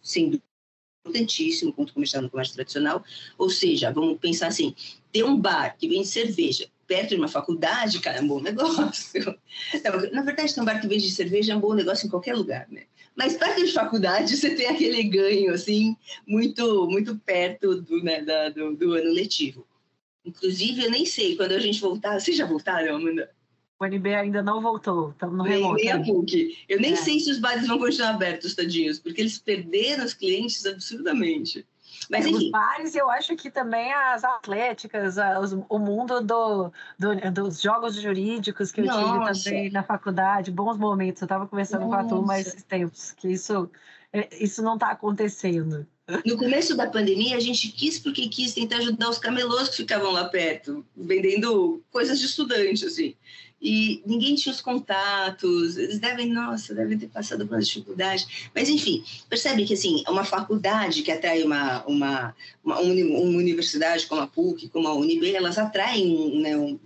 sendo 0.00 0.40
importantíssimo 1.04 1.72
ponto 1.72 1.92
comercial 1.92 2.22
no 2.22 2.30
comércio 2.30 2.54
tradicional. 2.54 3.04
Ou 3.36 3.50
seja, 3.50 3.90
vamos 3.90 4.18
pensar 4.18 4.48
assim: 4.48 4.74
ter 5.12 5.24
um 5.24 5.36
bar 5.36 5.76
que 5.76 5.88
vende 5.88 6.06
cerveja 6.06 6.68
perto 6.86 7.10
de 7.10 7.16
uma 7.16 7.28
faculdade, 7.28 8.00
cara, 8.00 8.18
é 8.18 8.20
um 8.20 8.28
bom 8.28 8.40
negócio. 8.40 9.38
na 10.12 10.22
verdade, 10.22 10.54
ter 10.54 10.60
um 10.60 10.64
bar 10.64 10.80
que 10.80 10.88
vende 10.88 11.10
cerveja 11.10 11.52
é 11.52 11.56
um 11.56 11.60
bom 11.60 11.74
negócio 11.74 12.06
em 12.06 12.10
qualquer 12.10 12.34
lugar, 12.34 12.66
né? 12.70 12.84
Mas 13.14 13.36
perto 13.36 13.64
de 13.64 13.72
faculdade, 13.72 14.36
você 14.36 14.54
tem 14.54 14.66
aquele 14.66 15.02
ganho, 15.04 15.52
assim, 15.52 15.96
muito, 16.26 16.86
muito 16.88 17.16
perto 17.18 17.80
do, 17.80 18.02
né, 18.02 18.22
da, 18.22 18.48
do, 18.48 18.74
do 18.74 18.92
ano 18.92 19.12
letivo. 19.12 19.66
Inclusive, 20.24 20.84
eu 20.84 20.90
nem 20.90 21.04
sei, 21.04 21.36
quando 21.36 21.52
a 21.52 21.58
gente 21.58 21.80
voltar, 21.80 22.20
vocês 22.20 22.36
já 22.36 22.46
voltaram, 22.46 22.96
Amanda? 22.96 23.30
O 23.82 23.84
NB 23.84 24.14
ainda 24.14 24.42
não 24.42 24.60
voltou, 24.60 25.10
estamos 25.10 25.36
no 25.36 25.42
remoto. 25.42 25.74
Nem 25.74 25.90
a 25.90 26.00
PUC. 26.00 26.56
Eu 26.68 26.80
nem 26.80 26.92
é. 26.92 26.96
sei 26.96 27.18
se 27.18 27.32
os 27.32 27.40
bares 27.40 27.66
vão 27.66 27.80
continuar 27.80 28.10
abertos, 28.10 28.54
tadinhos, 28.54 29.00
porque 29.00 29.20
eles 29.20 29.38
perderam 29.38 30.04
os 30.04 30.14
clientes 30.14 30.64
absurdamente. 30.64 31.66
Mas, 32.08 32.24
enfim. 32.24 32.36
Os 32.36 32.50
bares, 32.50 32.94
eu 32.94 33.10
acho 33.10 33.34
que 33.34 33.50
também 33.50 33.92
as 33.92 34.22
atléticas, 34.22 35.18
as, 35.18 35.52
o 35.68 35.78
mundo 35.80 36.20
do, 36.20 36.72
do, 36.96 37.30
dos 37.32 37.60
jogos 37.60 37.96
jurídicos 38.00 38.70
que 38.70 38.82
eu 38.82 38.84
Nossa. 38.84 39.32
tive 39.32 39.44
também 39.44 39.70
na 39.72 39.82
faculdade, 39.82 40.52
bons 40.52 40.78
momentos. 40.78 41.20
Eu 41.20 41.26
estava 41.26 41.48
conversando 41.48 41.86
Nossa. 41.86 41.96
com 41.96 42.06
a 42.06 42.08
turma 42.08 42.40
esses 42.40 42.62
tempos, 42.62 43.10
que 43.12 43.32
isso, 43.32 43.68
é, 44.12 44.28
isso 44.40 44.62
não 44.62 44.74
está 44.74 44.92
acontecendo. 44.92 45.84
No 46.24 46.36
começo 46.36 46.76
da 46.76 46.88
pandemia, 46.88 47.36
a 47.36 47.40
gente 47.40 47.68
quis 47.68 47.98
porque 47.98 48.28
quis 48.28 48.54
tentar 48.54 48.76
ajudar 48.76 49.08
os 49.08 49.18
camelôs 49.18 49.68
que 49.68 49.76
ficavam 49.76 50.12
lá 50.12 50.24
perto, 50.26 50.84
vendendo 50.96 51.82
coisas 51.90 52.20
de 52.20 52.26
estudante, 52.26 52.84
assim 52.84 53.16
e 53.62 54.02
ninguém 54.04 54.34
tinha 54.34 54.52
os 54.52 54.60
contatos, 54.60 55.76
eles 55.76 56.00
devem, 56.00 56.28
nossa, 56.32 56.74
devem 56.74 56.98
ter 56.98 57.06
passado 57.06 57.46
por 57.46 57.54
uma 57.54 57.62
dificuldade. 57.62 58.50
Mas, 58.52 58.68
enfim, 58.68 59.04
percebe 59.28 59.64
que, 59.64 59.74
assim, 59.74 60.02
uma 60.08 60.24
faculdade 60.24 61.02
que 61.02 61.12
atrai 61.12 61.44
uma, 61.44 61.84
uma, 61.84 62.34
uma, 62.64 62.80
uma 62.80 63.38
universidade 63.38 64.06
como 64.06 64.20
a 64.20 64.26
PUC, 64.26 64.68
como 64.68 64.88
a 64.88 64.94
UNB, 64.94 65.32
elas 65.32 65.58
atraem 65.58 66.40
né, 66.40 66.56
um, 66.56 66.76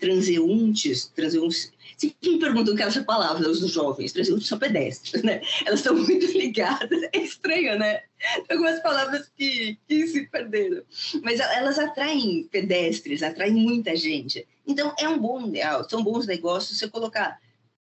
transeuntes, 0.00 1.06
transeuntes 1.14 1.72
Sempre 1.96 2.30
me 2.30 2.38
perguntam 2.38 2.74
aquelas 2.74 2.96
palavras 2.98 3.60
dos 3.60 3.70
jovens, 3.70 4.12
transeuntes 4.12 4.48
são 4.48 4.58
pedestres, 4.58 5.22
né? 5.22 5.40
Elas 5.64 5.80
estão 5.80 5.96
muito 5.96 6.26
ligadas, 6.36 7.02
é 7.12 7.18
estranho, 7.18 7.78
né? 7.78 8.02
Algumas 8.50 8.80
palavras 8.80 9.30
que, 9.34 9.78
que 9.88 10.06
se 10.06 10.26
perderam. 10.26 10.82
Mas 11.22 11.40
elas 11.40 11.78
atraem 11.78 12.46
pedestres, 12.52 13.22
atraem 13.22 13.54
muita 13.54 13.96
gente. 13.96 14.46
Então, 14.66 14.94
é 14.98 15.08
um 15.08 15.18
bom, 15.18 15.50
são 15.88 16.02
bons 16.02 16.26
negócios 16.26 16.78
você 16.78 16.88
colocar 16.88 17.38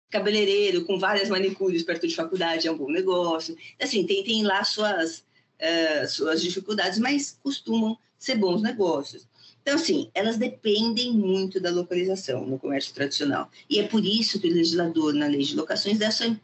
cabeleireiro 0.09 0.85
com 0.85 0.97
várias 0.97 1.29
manicures 1.29 1.83
perto 1.83 2.07
de 2.07 2.15
faculdade 2.15 2.67
é 2.67 2.71
um 2.71 2.77
bom 2.77 2.89
negócio. 2.89 3.55
Assim, 3.79 4.05
tem, 4.05 4.23
tem 4.23 4.43
lá 4.43 4.63
suas, 4.63 5.19
uh, 5.19 6.07
suas 6.07 6.41
dificuldades, 6.41 6.97
mas 6.97 7.37
costumam 7.43 7.97
ser 8.17 8.35
bons 8.35 8.61
negócios. 8.61 9.27
Então, 9.61 9.75
assim, 9.75 10.09
elas 10.13 10.37
dependem 10.37 11.13
muito 11.13 11.59
da 11.59 11.69
localização 11.69 12.45
no 12.45 12.57
comércio 12.57 12.93
tradicional. 12.93 13.49
E 13.69 13.79
é 13.79 13.87
por 13.87 14.03
isso 14.03 14.39
que 14.39 14.47
o 14.47 14.53
legislador, 14.53 15.13
na 15.13 15.27
lei 15.27 15.41
de 15.41 15.55
locações, 15.55 15.99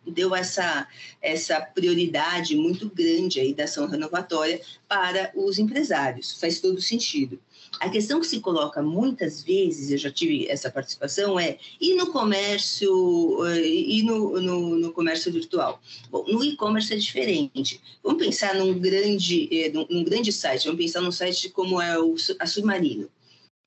deu 0.05 0.36
essa, 0.36 0.88
essa 1.22 1.59
prioridade 1.61 2.55
muito 2.55 2.89
grande 2.89 3.39
aí 3.39 3.53
da 3.53 3.63
ação 3.63 3.88
renovatória 3.88 4.61
para 4.88 5.32
os 5.36 5.57
empresários. 5.57 6.39
Faz 6.39 6.59
todo 6.59 6.82
sentido. 6.82 7.39
A 7.80 7.89
questão 7.89 8.19
que 8.19 8.28
se 8.28 8.39
coloca 8.39 8.82
muitas 8.82 9.43
vezes, 9.43 9.91
eu 9.91 9.97
já 9.97 10.11
tive 10.11 10.47
essa 10.47 10.71
participação, 10.71 11.39
é 11.39 11.57
e 11.80 11.95
no 11.95 12.11
comércio 12.11 13.45
eh, 13.45 13.67
e 13.67 14.03
no, 14.03 14.39
no, 14.39 14.78
no 14.78 14.93
comércio 14.93 15.32
virtual? 15.32 15.82
Bom, 16.09 16.26
no 16.28 16.43
e-commerce 16.43 16.93
é 16.93 16.97
diferente. 16.97 17.82
Vamos 18.03 18.23
pensar 18.23 18.55
num 18.55 18.78
grande, 18.80 19.49
eh, 19.51 19.71
num 19.71 20.03
grande 20.03 20.32
site, 20.32 20.65
vamos 20.65 20.82
pensar 20.82 21.01
num 21.01 21.11
site 21.11 21.49
como 21.49 21.82
é 21.82 21.99
o, 21.99 22.15
a 22.39 22.47
Submarino 22.47 23.09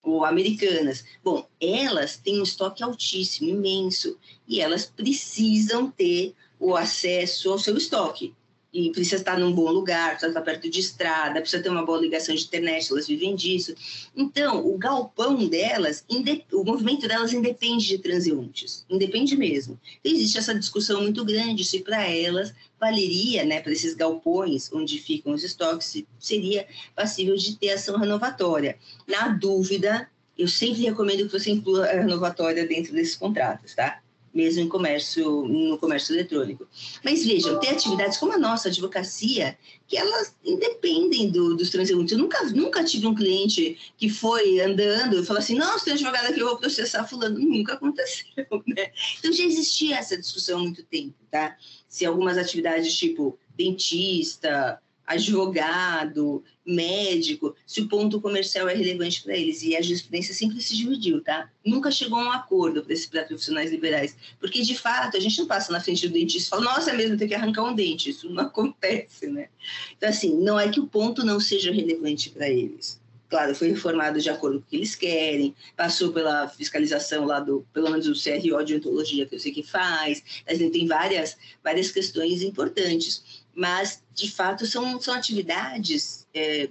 ou 0.03 0.25
Americanas. 0.25 1.05
Bom, 1.23 1.47
elas 1.61 2.17
têm 2.17 2.41
um 2.41 2.45
estoque 2.45 2.83
altíssimo, 2.83 3.51
imenso, 3.51 4.19
e 4.47 4.61
elas 4.61 4.87
precisam 4.87 5.91
ter 5.91 6.35
o 6.59 6.77
acesso 6.77 7.51
ao 7.51 7.59
seu 7.59 7.77
estoque 7.77 8.35
e 8.73 8.91
precisa 8.91 9.17
estar 9.17 9.39
num 9.39 9.53
bom 9.53 9.71
lugar, 9.71 10.11
precisa 10.11 10.29
estar 10.29 10.43
perto 10.43 10.69
de 10.69 10.81
estrada, 10.81 11.41
precisa 11.41 11.63
ter 11.63 11.71
uma 11.71 11.85
boa 11.85 11.99
ligação 11.99 12.35
de 12.35 12.45
internet, 12.45 12.91
elas 12.91 13.07
vivem 13.07 13.35
disso. 13.35 13.75
Então, 14.15 14.67
o 14.67 14.77
galpão 14.77 15.49
delas, 15.49 16.05
o 16.53 16.65
movimento 16.65 17.09
delas 17.09 17.33
independe 17.33 17.87
de 17.87 17.99
transeuntes, 17.99 18.85
independe 18.89 19.37
mesmo. 19.37 19.81
Então, 20.01 20.13
existe 20.13 20.39
essa 20.39 20.55
discussão 20.55 21.03
muito 21.03 21.25
grande 21.25 21.65
se 21.65 21.81
para 21.81 22.07
elas 22.07 22.53
valeria, 22.79 23.45
né, 23.45 23.61
para 23.61 23.73
esses 23.73 23.95
galpões 23.95 24.71
onde 24.73 24.99
ficam 24.99 25.33
os 25.33 25.43
estoques, 25.43 26.05
seria 26.19 26.67
passível 26.95 27.37
de 27.37 27.57
ter 27.57 27.71
ação 27.71 27.99
renovatória. 27.99 28.79
Na 29.07 29.29
dúvida, 29.29 30.09
eu 30.37 30.47
sempre 30.47 30.83
recomendo 30.83 31.27
que 31.27 31.33
você 31.33 31.51
inclua 31.51 31.87
a 31.87 32.01
renovatória 32.01 32.67
dentro 32.67 32.93
desses 32.93 33.17
contratos, 33.17 33.75
tá? 33.75 34.01
Mesmo 34.33 34.63
em 34.63 34.69
comércio, 34.69 35.43
no 35.47 35.79
comércio 35.79 36.15
eletrônico. 36.15 36.67
Mas 37.05 37.25
vejam, 37.25 37.59
tem 37.59 37.71
atividades 37.71 38.19
como 38.19 38.33
a 38.33 38.39
nossa, 38.39 38.69
a 38.69 38.71
advocacia, 38.71 39.59
que 39.87 39.97
elas 39.97 40.37
independem 40.45 41.31
do, 41.31 41.57
dos 41.57 41.71
transeuntes. 41.71 42.13
Eu 42.13 42.19
nunca, 42.19 42.43
nunca 42.45 42.85
tive 42.85 43.07
um 43.07 43.15
cliente 43.15 43.79
que 43.97 44.09
foi 44.09 44.61
andando 44.61 45.21
e 45.21 45.25
falou 45.25 45.41
assim, 45.41 45.55
não, 45.55 45.79
tem 45.79 45.95
advogado 45.95 46.27
aqui, 46.27 46.41
eu 46.41 46.49
vou 46.49 46.59
processar 46.59 47.05
fulano. 47.05 47.39
Nunca 47.39 47.75
aconteceu, 47.75 48.25
né? 48.67 48.91
Então 49.19 49.33
já 49.33 49.45
existia 49.45 49.97
essa 49.97 50.17
discussão 50.17 50.59
há 50.59 50.63
muito 50.63 50.83
tempo, 50.85 51.15
tá? 51.31 51.57
Se 51.89 52.05
algumas 52.05 52.37
atividades 52.37 52.95
tipo 52.95 53.39
dentista, 53.57 54.81
advogado, 55.09 56.45
médico, 56.67 57.57
se 57.67 57.81
o 57.81 57.89
ponto 57.89 58.21
comercial 58.21 58.69
é 58.69 58.75
relevante 58.75 59.23
para 59.23 59.35
eles. 59.35 59.63
E 59.63 59.75
a 59.75 59.81
jurisprudência 59.81 60.35
sempre 60.35 60.61
se 60.61 60.77
dividiu, 60.77 61.23
tá? 61.23 61.51
Nunca 61.65 61.91
chegou 61.91 62.19
a 62.19 62.25
um 62.25 62.31
acordo 62.31 62.83
para 62.85 62.93
esses 62.93 63.07
profissionais 63.07 63.71
liberais. 63.71 64.15
Porque, 64.39 64.61
de 64.61 64.77
fato, 64.77 65.17
a 65.17 65.21
gente 65.21 65.39
não 65.39 65.47
passa 65.47 65.73
na 65.73 65.81
frente 65.81 66.07
do 66.07 66.13
dentista 66.13 66.49
e 66.49 66.51
fala, 66.51 66.75
nossa, 66.75 66.91
é 66.91 66.97
mesmo, 66.97 67.17
tem 67.17 67.27
que 67.27 67.35
arrancar 67.35 67.65
um 67.65 67.75
dente. 67.75 68.11
Isso 68.11 68.29
não 68.29 68.43
acontece, 68.45 69.29
né? 69.29 69.49
Então, 69.97 70.11
assim, 70.11 70.37
não 70.37 70.61
é 70.61 70.69
que 70.69 70.79
o 70.79 70.87
ponto 70.87 71.25
não 71.25 71.41
seja 71.41 71.73
relevante 71.73 72.29
para 72.29 72.49
eles. 72.49 73.01
Claro, 73.31 73.55
foi 73.55 73.69
reformado 73.69 74.21
de 74.21 74.31
acordo 74.31 74.59
com 74.59 74.65
o 74.65 74.69
que 74.69 74.77
eles 74.77 74.95
querem, 74.95 75.55
passou 75.77 76.13
pela 76.13 76.49
fiscalização 76.49 77.27
lá 77.27 77.41
do, 77.41 77.67
pelo 77.75 77.91
menos 77.91 78.07
o 78.07 78.15
CRO 78.15 78.65
de 78.65 78.77
ontologia, 78.77 79.27
que 79.27 79.35
eu 79.35 79.39
sei 79.39 79.53
que 79.53 79.63
faz, 79.63 80.23
mas 80.47 80.59
tem 80.59 80.87
várias, 80.87 81.37
várias 81.63 81.91
questões 81.91 82.41
importantes 82.41 83.45
mas 83.59 84.01
de 84.15 84.31
fato 84.31 84.65
são, 84.65 85.01
são 85.01 85.13
atividades 85.13 86.27
é, 86.33 86.69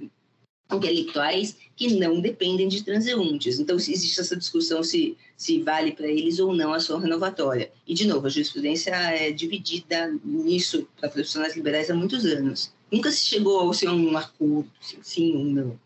intelectuais 0.72 1.58
que 1.76 1.96
não 1.96 2.22
dependem 2.22 2.70
de 2.70 2.82
transeuntes. 2.82 3.60
Então, 3.60 3.76
existe 3.76 4.20
essa 4.20 4.38
discussão 4.38 4.82
se, 4.82 5.18
se 5.36 5.62
vale 5.62 5.92
para 5.92 6.08
eles 6.08 6.40
ou 6.40 6.56
não 6.56 6.74
a 6.74 6.80
sua 6.80 7.00
renovatória. 7.00 7.70
E, 7.86 7.94
de 7.94 8.08
novo, 8.08 8.28
a 8.28 8.30
jurisprudência 8.30 8.92
é 8.92 9.32
dividida 9.32 10.18
nisso 10.24 10.88
para 10.98 11.10
profissionais 11.10 11.58
liberais 11.58 11.92
há 11.92 11.94
muitos 11.94 12.26
anos. 12.26 12.74
Nunca 12.90 13.12
se 13.12 13.20
chegou 13.20 13.70
a 13.70 13.74
ser 13.74 13.90
um 13.90 14.18
acordo, 14.18 14.72
sim 15.02 15.36
ou 15.36 15.44
não 15.44 15.80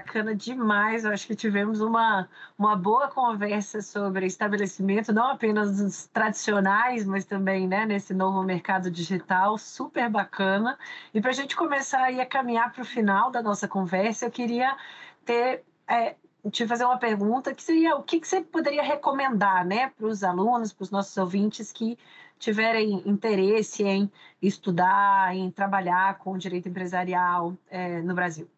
bacana 0.00 0.34
demais. 0.34 1.04
Eu 1.04 1.12
acho 1.12 1.26
que 1.26 1.34
tivemos 1.36 1.80
uma, 1.80 2.28
uma 2.58 2.74
boa 2.74 3.08
conversa 3.08 3.82
sobre 3.82 4.26
estabelecimento, 4.26 5.12
não 5.12 5.30
apenas 5.32 5.78
os 5.80 6.06
tradicionais, 6.06 7.04
mas 7.04 7.24
também 7.26 7.68
né, 7.68 7.84
nesse 7.84 8.14
novo 8.14 8.42
mercado 8.42 8.90
digital, 8.90 9.58
super 9.58 10.08
bacana. 10.08 10.78
E 11.12 11.20
para 11.20 11.30
a 11.30 11.34
gente 11.34 11.54
começar 11.54 12.02
aí 12.04 12.20
a 12.20 12.26
caminhar 12.26 12.72
para 12.72 12.82
o 12.82 12.84
final 12.84 13.30
da 13.30 13.42
nossa 13.42 13.68
conversa, 13.68 14.26
eu 14.26 14.30
queria 14.30 14.76
ter 15.24 15.64
é, 15.86 16.16
te 16.50 16.66
fazer 16.66 16.84
uma 16.84 16.98
pergunta 16.98 17.54
que 17.54 17.62
seria 17.62 17.96
o 17.96 18.02
que, 18.02 18.20
que 18.20 18.26
você 18.28 18.40
poderia 18.40 18.82
recomendar 18.82 19.66
né, 19.66 19.90
para 19.90 20.06
os 20.06 20.24
alunos, 20.24 20.72
para 20.72 20.84
os 20.84 20.90
nossos 20.90 21.16
ouvintes 21.18 21.72
que 21.72 21.98
tiverem 22.38 23.02
interesse 23.06 23.82
em 23.84 24.10
estudar, 24.40 25.36
em 25.36 25.50
trabalhar 25.50 26.16
com 26.18 26.38
direito 26.38 26.68
empresarial 26.68 27.54
é, 27.68 28.00
no 28.00 28.14
Brasil? 28.14 28.48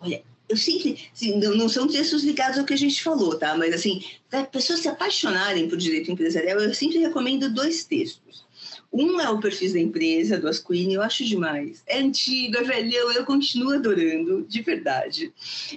Olha, 0.00 0.22
eu 0.48 0.56
sempre, 0.56 0.98
assim, 1.12 1.38
não, 1.38 1.68
são 1.68 1.86
textos 1.86 2.24
ligados 2.24 2.58
ao 2.58 2.64
que 2.64 2.72
a 2.72 2.78
gente 2.78 3.02
falou, 3.02 3.38
tá? 3.38 3.56
Mas, 3.56 3.74
assim, 3.74 4.02
para 4.30 4.44
pessoas 4.44 4.80
se 4.80 4.88
apaixonarem 4.88 5.68
por 5.68 5.76
direito 5.76 6.10
empresarial, 6.10 6.58
eu 6.58 6.72
sempre 6.72 6.98
recomendo 6.98 7.52
dois 7.52 7.84
textos. 7.84 8.46
Um 8.90 9.20
é 9.20 9.28
o 9.28 9.38
perfil 9.38 9.72
da 9.74 9.78
empresa, 9.78 10.38
do 10.38 10.48
Asquini, 10.48 10.94
eu 10.94 11.02
acho 11.02 11.22
demais. 11.22 11.82
É 11.86 11.98
antigo, 11.98 12.56
é 12.56 12.62
velhão, 12.62 13.12
eu 13.12 13.26
continuo 13.26 13.74
adorando, 13.74 14.46
de 14.48 14.62
verdade. 14.62 15.32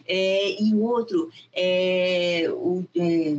É, 0.08 0.62
e 0.62 0.74
o 0.74 0.82
outro 0.82 1.30
é 1.54 2.48
o, 2.50 2.86
é, 2.96 3.38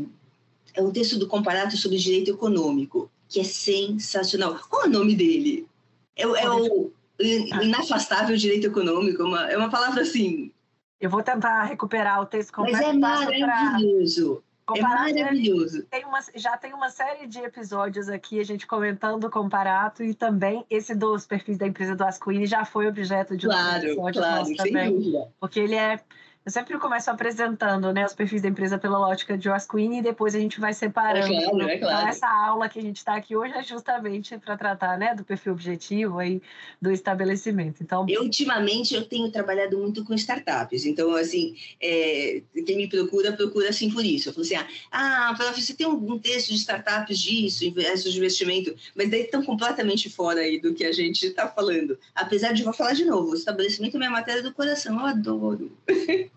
é 0.74 0.82
um 0.82 0.90
texto 0.90 1.18
do 1.18 1.26
Comparato 1.26 1.76
sobre 1.78 1.97
Direito 1.97 2.30
Econômico, 2.30 3.11
que 3.26 3.40
é 3.40 3.45
sensacional. 3.45 4.61
Qual 4.68 4.82
é 4.82 4.86
o 4.88 4.90
nome 4.90 5.14
dele? 5.14 5.66
É, 6.14 6.24
é 6.24 6.51
o 6.51 6.93
inafastável 7.23 8.37
direito 8.37 8.66
econômico, 8.66 9.23
é 9.23 9.25
uma, 9.25 9.53
é 9.53 9.57
uma 9.57 9.70
palavra 9.70 10.03
assim. 10.03 10.53
Eu 11.01 11.11
vou 11.11 11.23
tentar 11.23 11.64
recuperar 11.64 12.20
o 12.20 12.27
texto 12.27 12.53
completo. 12.53 12.79
Mas 12.79 12.89
é 12.89 12.93
maravilhoso. 12.93 14.45
É 14.77 14.81
maravilhoso. 14.81 15.83
Tem 15.91 16.05
uma, 16.05 16.20
já 16.37 16.57
tem 16.57 16.73
uma 16.73 16.89
série 16.91 17.27
de 17.27 17.41
episódios 17.41 18.09
aqui, 18.09 18.39
a 18.39 18.45
gente 18.45 18.66
comentando 18.66 19.25
o 19.25 19.31
comparato, 19.31 20.03
e 20.05 20.14
também 20.14 20.64
esse 20.70 20.95
dos 20.95 21.27
perfis 21.27 21.59
da 21.59 21.66
empresa 21.66 21.97
do 21.97 22.05
Asquini 22.05 22.47
já 22.47 22.64
foi 22.64 22.87
objeto 22.87 23.37
de 23.37 23.47
claro, 23.47 23.85
um 24.01 24.09
episódio 24.09 24.23
claro, 24.23 24.57
também. 24.57 24.93
Dúvida. 24.93 25.33
Porque 25.41 25.61
ele 25.61 25.75
é 25.75 26.01
eu 26.45 26.51
sempre 26.51 26.76
começo 26.78 27.09
apresentando 27.09 27.93
né, 27.93 28.05
os 28.05 28.14
perfis 28.14 28.43
da 28.43 28.49
empresa 28.49 28.76
pela 28.76 28.99
lógica 28.99 29.38
de 29.38 29.45
Joas 29.45 29.64
Queen 29.64 29.99
e 29.99 30.03
depois 30.03 30.34
a 30.34 30.40
gente 30.40 30.59
vai 30.59 30.74
separando. 30.74 31.32
É 31.32 31.45
claro, 31.45 31.62
é 31.62 31.78
claro. 31.78 31.97
Então, 31.99 32.09
essa 32.09 32.28
aula 32.28 32.68
que 32.68 32.80
a 32.80 32.82
gente 32.82 32.97
está 32.97 33.14
aqui 33.14 33.36
hoje 33.36 33.55
é 33.55 33.62
justamente 33.62 34.36
para 34.38 34.57
tratar 34.57 34.99
né, 34.99 35.14
do 35.14 35.24
perfil 35.24 35.53
objetivo 35.53 36.18
aí 36.18 36.43
do 36.80 36.90
estabelecimento. 36.90 37.80
Então, 37.80 38.07
eu, 38.09 38.22
ultimamente, 38.22 38.93
eu 38.93 39.05
tenho 39.05 39.30
trabalhado 39.30 39.78
muito 39.78 40.05
com 40.05 40.14
startups. 40.14 40.84
Então, 40.84 41.14
assim, 41.14 41.55
é, 41.80 42.43
quem 42.66 42.76
me 42.76 42.88
procura, 42.88 43.32
procura 43.32 43.68
assim 43.68 43.88
por 43.88 44.05
isso. 44.05 44.28
Eu 44.28 44.32
falo 44.32 44.45
assim, 44.45 44.57
ah, 44.90 45.36
você 45.55 45.74
tem 45.74 45.86
algum 45.86 46.18
texto 46.18 46.49
de 46.49 46.57
startups 46.57 47.20
disso, 47.20 47.61
de 47.61 48.16
investimento, 48.16 48.74
mas 48.97 49.09
daí 49.09 49.22
estão 49.22 49.45
completamente 49.45 50.11
fora 50.11 50.40
aí 50.40 50.61
do 50.61 50.74
que 50.74 50.84
a 50.84 50.93
gente 50.93 51.24
está 51.24 51.47
falando. 51.47 51.97
Apesar 52.12 52.53
de, 52.53 52.64
vou 52.64 52.72
falar 52.72 52.95
de 52.95 53.05
novo, 53.05 53.30
o 53.30 53.34
estabelecimento 53.34 53.97
é 53.97 53.99
minha 53.99 54.11
matéria 54.11 54.43
do 54.43 54.53
coração, 54.53 54.99
eu 54.99 55.07
adoro. 55.07 55.70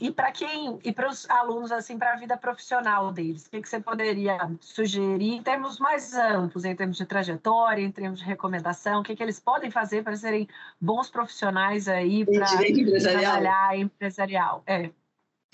E 0.00 0.10
para 0.10 0.32
quem 0.32 0.78
e 0.84 0.92
para 0.92 1.08
os 1.08 1.28
alunos 1.30 1.70
assim 1.70 1.98
para 1.98 2.12
a 2.12 2.16
vida 2.16 2.36
profissional 2.36 3.12
deles, 3.12 3.46
o 3.46 3.50
que, 3.50 3.62
que 3.62 3.68
você 3.68 3.80
poderia 3.80 4.38
sugerir 4.60 5.34
em 5.34 5.42
termos 5.42 5.78
mais 5.78 6.14
amplos, 6.14 6.64
em 6.64 6.74
termos 6.74 6.96
de 6.96 7.06
trajetória, 7.06 7.82
em 7.82 7.92
termos 7.92 8.18
de 8.18 8.24
recomendação, 8.24 9.00
o 9.00 9.02
que, 9.04 9.14
que 9.14 9.22
eles 9.22 9.38
podem 9.38 9.70
fazer 9.70 10.02
para 10.02 10.16
serem 10.16 10.48
bons 10.80 11.10
profissionais 11.10 11.88
aí 11.88 12.24
para 12.24 12.46
trabalhar 13.00 13.78
empresarial? 13.78 14.62
É. 14.66 14.90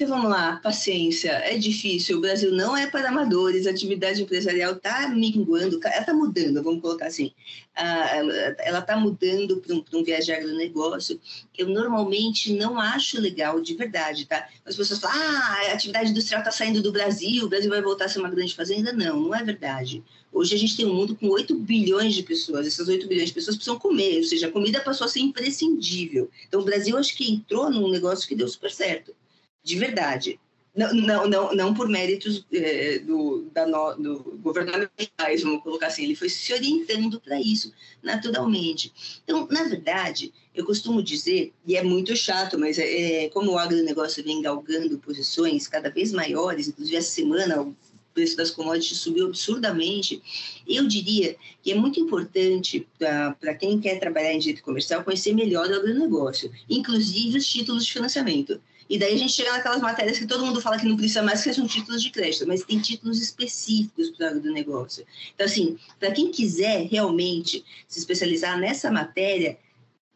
Então 0.03 0.17
vamos 0.17 0.33
lá, 0.33 0.57
paciência, 0.57 1.31
é 1.31 1.57
difícil. 1.57 2.19
O 2.19 2.21
Brasil 2.21 2.51
não 2.51 2.77
é 2.77 2.89
para 2.89 3.09
amadores, 3.09 3.69
a 3.69 3.71
atividade 3.71 4.21
empresarial 4.21 4.73
está 4.73 5.09
minguando, 5.09 5.79
ela 5.85 6.01
está 6.01 6.13
mudando, 6.13 6.61
vamos 6.61 6.83
colocar 6.83 7.07
assim. 7.07 7.31
ela 7.77 8.81
está 8.81 8.97
mudando 8.97 9.59
para 9.59 9.73
um, 9.73 9.85
um 9.95 10.03
de 10.03 10.33
agronegócio. 10.33 11.21
Eu 11.57 11.69
normalmente 11.69 12.53
não 12.53 12.81
acho 12.81 13.21
legal, 13.21 13.61
de 13.61 13.75
verdade, 13.75 14.27
tá? 14.27 14.49
As 14.67 14.75
pessoas 14.75 14.99
falam, 14.99 15.17
ah, 15.17 15.71
a 15.71 15.73
atividade 15.75 16.11
industrial 16.11 16.41
está 16.41 16.51
saindo 16.51 16.83
do 16.83 16.91
Brasil, 16.91 17.45
o 17.45 17.49
Brasil 17.49 17.71
vai 17.71 17.81
voltar 17.81 18.07
a 18.07 18.09
ser 18.09 18.19
uma 18.19 18.31
grande 18.31 18.57
fazenda. 18.57 18.93
Não, 18.93 19.21
não 19.21 19.33
é 19.33 19.45
verdade. 19.45 20.03
Hoje 20.33 20.57
a 20.57 20.59
gente 20.59 20.77
tem 20.77 20.85
um 20.85 20.95
mundo 20.95 21.15
com 21.15 21.29
8 21.29 21.55
bilhões 21.55 22.13
de 22.13 22.25
pessoas. 22.25 22.67
Essas 22.67 22.89
8 22.89 23.07
bilhões 23.07 23.29
de 23.29 23.35
pessoas 23.35 23.55
precisam 23.55 23.79
comer, 23.79 24.17
ou 24.17 24.25
seja, 24.25 24.49
a 24.49 24.51
comida 24.51 24.81
passou 24.81 25.05
a 25.05 25.09
ser 25.09 25.21
imprescindível. 25.21 26.29
Então 26.49 26.61
o 26.61 26.65
Brasil 26.65 26.99
acho 26.99 27.17
que 27.17 27.31
entrou 27.31 27.71
num 27.71 27.89
negócio 27.89 28.27
que 28.27 28.35
deu 28.35 28.49
super 28.49 28.73
certo 28.73 29.15
de 29.63 29.79
verdade. 29.79 30.41
Não, 30.75 30.95
não, 30.95 31.29
não, 31.29 31.55
não 31.55 31.75
por 31.75 31.87
méritos 31.87 32.47
é, 32.51 32.99
do, 33.01 33.47
da 33.53 33.67
no, 33.67 33.95
do 33.95 34.39
governamentais, 34.43 35.43
vamos 35.43 35.63
colocar 35.63 35.89
assim, 35.89 36.05
ele 36.05 36.17
foi 36.17 36.31
se 36.31 36.51
orientando 36.51 37.21
para 37.21 37.39
isso 37.39 37.71
naturalmente. 38.03 38.91
Então, 39.23 39.47
na 39.51 39.65
verdade, 39.65 40.33
eu 40.55 40.65
costumo 40.65 41.03
dizer, 41.03 41.53
e 41.67 41.77
é 41.77 41.83
muito 41.83 42.17
chato, 42.17 42.59
mas 42.59 42.79
é, 42.79 43.25
é, 43.25 43.29
como 43.29 43.53
o 43.53 43.59
agronegócio 43.59 44.25
vem 44.25 44.41
galgando 44.41 44.99
posições 44.99 45.69
cada 45.69 45.91
vez 45.91 46.11
maiores, 46.11 46.69
inclusive 46.69 46.97
essa 46.97 47.11
semana 47.11 47.61
o 47.61 47.77
preço 48.15 48.37
das 48.37 48.51
commodities 48.51 48.99
subiu 48.99 49.27
absurdamente, 49.27 50.23
eu 50.67 50.87
diria 50.87 51.37
que 51.63 51.73
é 51.73 51.75
muito 51.75 52.01
importante 52.01 52.87
para 52.99 53.55
quem 53.55 53.79
quer 53.79 53.99
trabalhar 53.99 54.33
em 54.33 54.39
direito 54.39 54.63
comercial 54.63 55.05
conhecer 55.05 55.35
melhor 55.35 55.69
o 55.69 55.75
agronegócio, 55.75 56.51
inclusive 56.69 57.39
os 57.39 57.47
títulos 57.47 57.85
de 57.85 57.93
financiamento. 57.93 58.61
E 58.93 58.99
daí 58.99 59.15
a 59.15 59.17
gente 59.17 59.33
chega 59.33 59.51
naquelas 59.51 59.81
matérias 59.81 60.19
que 60.19 60.27
todo 60.27 60.45
mundo 60.45 60.61
fala 60.61 60.79
que 60.79 60.85
não 60.87 60.99
precisa 60.99 61.23
mais, 61.23 61.43
que 61.43 61.51
são 61.55 61.67
títulos 61.67 62.03
de 62.03 62.11
crédito, 62.11 62.47
mas 62.47 62.63
tem 62.63 62.79
títulos 62.79 63.23
específicos 63.23 64.11
para 64.11 64.37
o 64.37 64.53
negócio. 64.53 65.07
Então, 65.35 65.47
assim, 65.47 65.79
para 65.99 66.11
quem 66.13 66.31
quiser 66.31 66.89
realmente 66.89 67.65
se 67.89 67.99
especializar 67.99 68.61
nessa 68.61 68.91
matéria, 68.91 69.57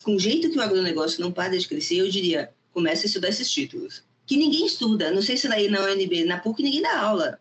com 0.04 0.14
o 0.14 0.20
jeito 0.20 0.50
que 0.50 0.58
o 0.58 0.60
agronegócio 0.60 1.22
não 1.22 1.32
para 1.32 1.56
de 1.56 1.66
crescer, 1.66 1.96
eu 1.96 2.10
diria, 2.10 2.50
comece 2.70 3.06
a 3.06 3.08
estudar 3.08 3.30
esses 3.30 3.50
títulos. 3.50 4.04
Que 4.26 4.36
ninguém 4.36 4.66
estuda, 4.66 5.10
não 5.10 5.22
sei 5.22 5.38
se 5.38 5.48
daí 5.48 5.70
na 5.70 5.80
UNB, 5.80 6.26
na 6.26 6.38
PUC 6.38 6.62
ninguém 6.62 6.82
dá 6.82 7.00
aula. 7.00 7.40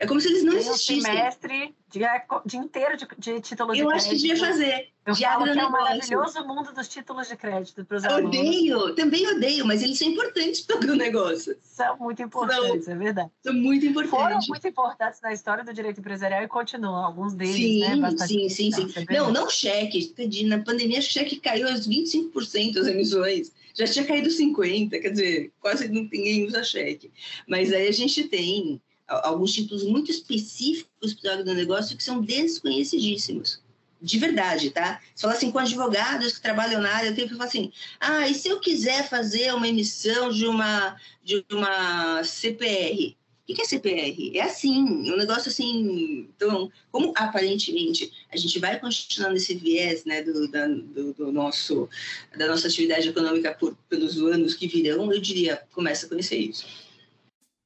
É 0.00 0.06
como 0.06 0.20
se 0.20 0.28
eles 0.28 0.44
não 0.44 0.56
existissem. 0.56 0.98
Um 0.98 1.02
semestre 1.02 1.74
dia, 1.90 2.24
dia 2.46 2.60
inteiro 2.60 2.96
de, 2.96 3.06
de 3.18 3.40
títulos 3.40 3.76
de 3.76 3.82
crédito. 3.82 3.82
Eu 3.82 3.90
acho 3.90 4.08
que 4.08 4.16
devia 4.16 4.36
fazer. 4.36 4.88
Eu 5.04 5.14
de 5.14 5.22
falo 5.22 5.44
que 5.44 5.58
é 5.58 5.66
o 5.66 5.72
maravilhoso 5.72 6.46
mundo 6.46 6.72
dos 6.72 6.86
títulos 6.86 7.28
de 7.28 7.36
crédito 7.36 7.84
para 7.84 7.96
os 7.96 8.04
alunos. 8.04 8.38
Odeio, 8.38 8.94
também 8.94 9.26
odeio, 9.26 9.66
mas 9.66 9.82
eles 9.82 9.98
são 9.98 10.06
importantes 10.06 10.60
para 10.60 10.76
o 10.76 10.94
negócio. 10.94 11.56
São 11.62 11.96
muito 11.98 12.22
importantes, 12.22 12.84
são, 12.84 12.94
é 12.94 12.96
verdade. 12.96 13.30
São 13.42 13.54
muito 13.54 13.86
importantes. 13.86 14.20
Foram 14.20 14.38
muito 14.48 14.68
importantes 14.68 15.20
na 15.20 15.32
história 15.32 15.64
do 15.64 15.74
direito 15.74 15.98
empresarial 15.98 16.44
e 16.44 16.48
continuam, 16.48 17.04
alguns 17.04 17.34
deles, 17.34 17.56
sim, 17.56 17.80
né? 17.80 17.96
Bastante 17.96 18.28
sim, 18.28 18.48
sim, 18.48 18.70
sim. 18.70 19.06
É 19.08 19.18
não, 19.18 19.32
não 19.32 19.50
cheque. 19.50 20.14
Na 20.44 20.58
pandemia, 20.58 21.00
o 21.00 21.02
cheque 21.02 21.40
caiu 21.40 21.66
aos 21.68 21.88
25% 21.88 22.76
as 22.76 22.86
emissões. 22.86 23.52
Já 23.74 23.86
tinha 23.86 24.04
caído 24.04 24.28
50%, 24.28 24.90
quer 24.90 25.10
dizer, 25.10 25.52
quase 25.60 25.88
ninguém 25.88 26.46
usa 26.46 26.62
cheque. 26.62 27.10
Mas 27.48 27.72
aí 27.72 27.88
a 27.88 27.92
gente 27.92 28.24
tem 28.24 28.80
alguns 29.08 29.52
títulos 29.52 29.82
muito 29.84 30.10
específicos 30.10 31.14
para 31.14 31.30
o 31.30 31.40
agronegócio 31.40 31.96
que 31.96 32.04
são 32.04 32.20
desconhecidíssimos. 32.20 33.60
De 34.00 34.16
verdade, 34.18 34.70
tá? 34.70 35.00
Você 35.12 35.22
fala 35.22 35.34
assim 35.34 35.50
com 35.50 35.58
advogados 35.58 36.34
que 36.34 36.40
trabalham 36.40 36.80
na 36.80 36.94
área, 36.94 37.08
eu 37.08 37.14
tenho 37.16 37.28
que 37.28 37.34
falar 37.34 37.46
assim: 37.46 37.72
ah, 37.98 38.28
e 38.28 38.34
se 38.34 38.48
eu 38.48 38.60
quiser 38.60 39.08
fazer 39.08 39.52
uma 39.52 39.66
emissão 39.66 40.30
de 40.30 40.46
uma, 40.46 40.96
de 41.24 41.44
uma 41.50 42.22
CPR? 42.22 43.16
O 43.48 43.54
que 43.54 43.62
é 43.62 43.64
CPR? 43.64 44.36
É 44.36 44.42
assim, 44.42 44.84
um 45.10 45.16
negócio 45.16 45.48
assim. 45.48 46.28
Então, 46.36 46.70
como 46.92 47.12
aparentemente 47.16 48.12
a 48.30 48.36
gente 48.36 48.58
vai 48.58 48.78
continuando 48.78 49.36
esse 49.36 49.54
viés 49.54 50.04
né, 50.04 50.22
do, 50.22 50.46
da, 50.48 50.68
do, 50.68 51.14
do 51.14 51.32
nosso, 51.32 51.88
da 52.36 52.46
nossa 52.46 52.68
atividade 52.68 53.08
econômica 53.08 53.54
por, 53.54 53.74
pelos 53.88 54.18
anos 54.18 54.54
que 54.54 54.68
virão, 54.68 55.10
eu 55.10 55.18
diria: 55.18 55.62
começa 55.72 56.06
a 56.06 56.08
conhecer 56.08 56.36
isso. 56.36 56.66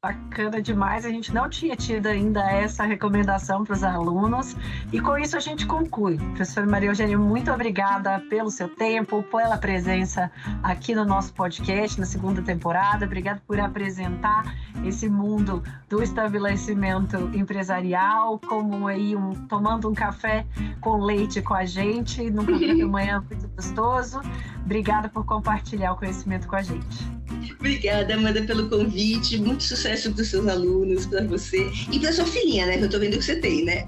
Bacana 0.04 0.60
demais, 0.60 1.06
a 1.06 1.10
gente 1.10 1.32
não 1.32 1.48
tinha 1.48 1.76
tido 1.76 2.08
ainda 2.08 2.40
essa 2.50 2.82
recomendação 2.82 3.62
para 3.62 3.74
os 3.74 3.84
alunos 3.84 4.56
e 4.92 5.00
com 5.00 5.16
isso 5.16 5.36
a 5.36 5.38
gente 5.38 5.64
conclui. 5.64 6.16
Professora 6.16 6.66
Maria 6.66 6.88
Eugênia, 6.88 7.16
muito 7.16 7.52
obrigada 7.52 8.18
pelo 8.28 8.50
seu 8.50 8.68
tempo, 8.68 9.22
pela 9.22 9.56
presença 9.56 10.28
aqui 10.60 10.92
no 10.92 11.04
nosso 11.04 11.32
podcast 11.32 12.00
na 12.00 12.06
segunda 12.06 12.42
temporada. 12.42 13.06
Obrigada 13.06 13.40
por 13.46 13.60
apresentar 13.60 14.56
esse 14.84 15.08
mundo 15.08 15.62
do 15.88 16.02
estabelecimento 16.02 17.30
empresarial, 17.32 18.40
como 18.40 18.88
aí 18.88 19.14
um, 19.14 19.30
tomando 19.46 19.88
um 19.88 19.94
café 19.94 20.44
com 20.80 20.96
leite 20.96 21.40
com 21.40 21.54
a 21.54 21.64
gente, 21.64 22.28
num 22.28 22.44
café 22.44 22.74
da 22.74 22.86
manhã 22.90 23.24
muito 23.30 23.46
gostoso. 23.54 24.20
Obrigada 24.64 25.08
por 25.08 25.24
compartilhar 25.24 25.92
o 25.92 25.96
conhecimento 25.96 26.48
com 26.48 26.56
a 26.56 26.62
gente. 26.62 27.22
Obrigada, 27.58 28.14
Amanda, 28.14 28.42
pelo 28.42 28.68
convite. 28.68 29.38
Muito 29.38 29.62
sucesso 29.62 29.91
para 29.96 30.22
os 30.22 30.28
seus 30.28 30.48
alunos, 30.48 31.06
para 31.06 31.24
você 31.26 31.70
e 31.90 31.98
para 31.98 32.12
sua 32.12 32.26
filhinha, 32.26 32.66
né? 32.66 32.76
Que 32.76 32.82
eu 32.82 32.86
estou 32.86 33.00
vendo 33.00 33.18
que 33.18 33.24
você 33.24 33.36
tem, 33.36 33.64
né? 33.64 33.84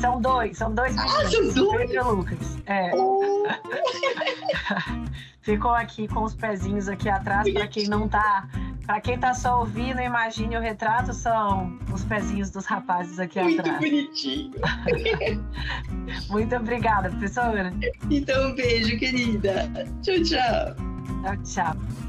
São 0.00 0.20
dois, 0.20 0.58
são 0.58 0.74
dois 0.74 0.94
meninos. 0.94 1.14
Ah, 1.14 1.30
são 1.30 1.54
dois? 1.54 1.90
Pedro 1.90 2.14
Lucas. 2.16 2.38
É. 2.66 2.90
Oh. 2.94 3.44
Ficou 5.42 5.72
aqui 5.72 6.08
com 6.08 6.22
os 6.22 6.34
pezinhos 6.34 6.88
aqui 6.88 7.08
atrás 7.08 7.50
para 7.52 7.68
quem 7.68 7.86
não 7.86 8.08
tá, 8.08 8.48
para 8.86 8.98
quem 9.00 9.18
tá 9.18 9.34
só 9.34 9.60
ouvindo, 9.60 10.00
imagine 10.00 10.56
o 10.56 10.60
retrato 10.60 11.12
são 11.12 11.78
os 11.92 12.02
pezinhos 12.04 12.50
dos 12.50 12.64
rapazes 12.64 13.18
aqui 13.18 13.40
Muito 13.40 13.60
atrás. 13.60 13.78
bonitinho. 13.78 14.52
Muito 16.30 16.56
obrigada, 16.56 17.10
professora. 17.10 17.74
Então, 18.10 18.50
um 18.50 18.54
beijo, 18.54 18.98
querida. 18.98 19.70
Tchau, 20.02 20.22
tchau. 20.22 20.76
Tchau, 21.22 21.36
tchau. 21.44 22.03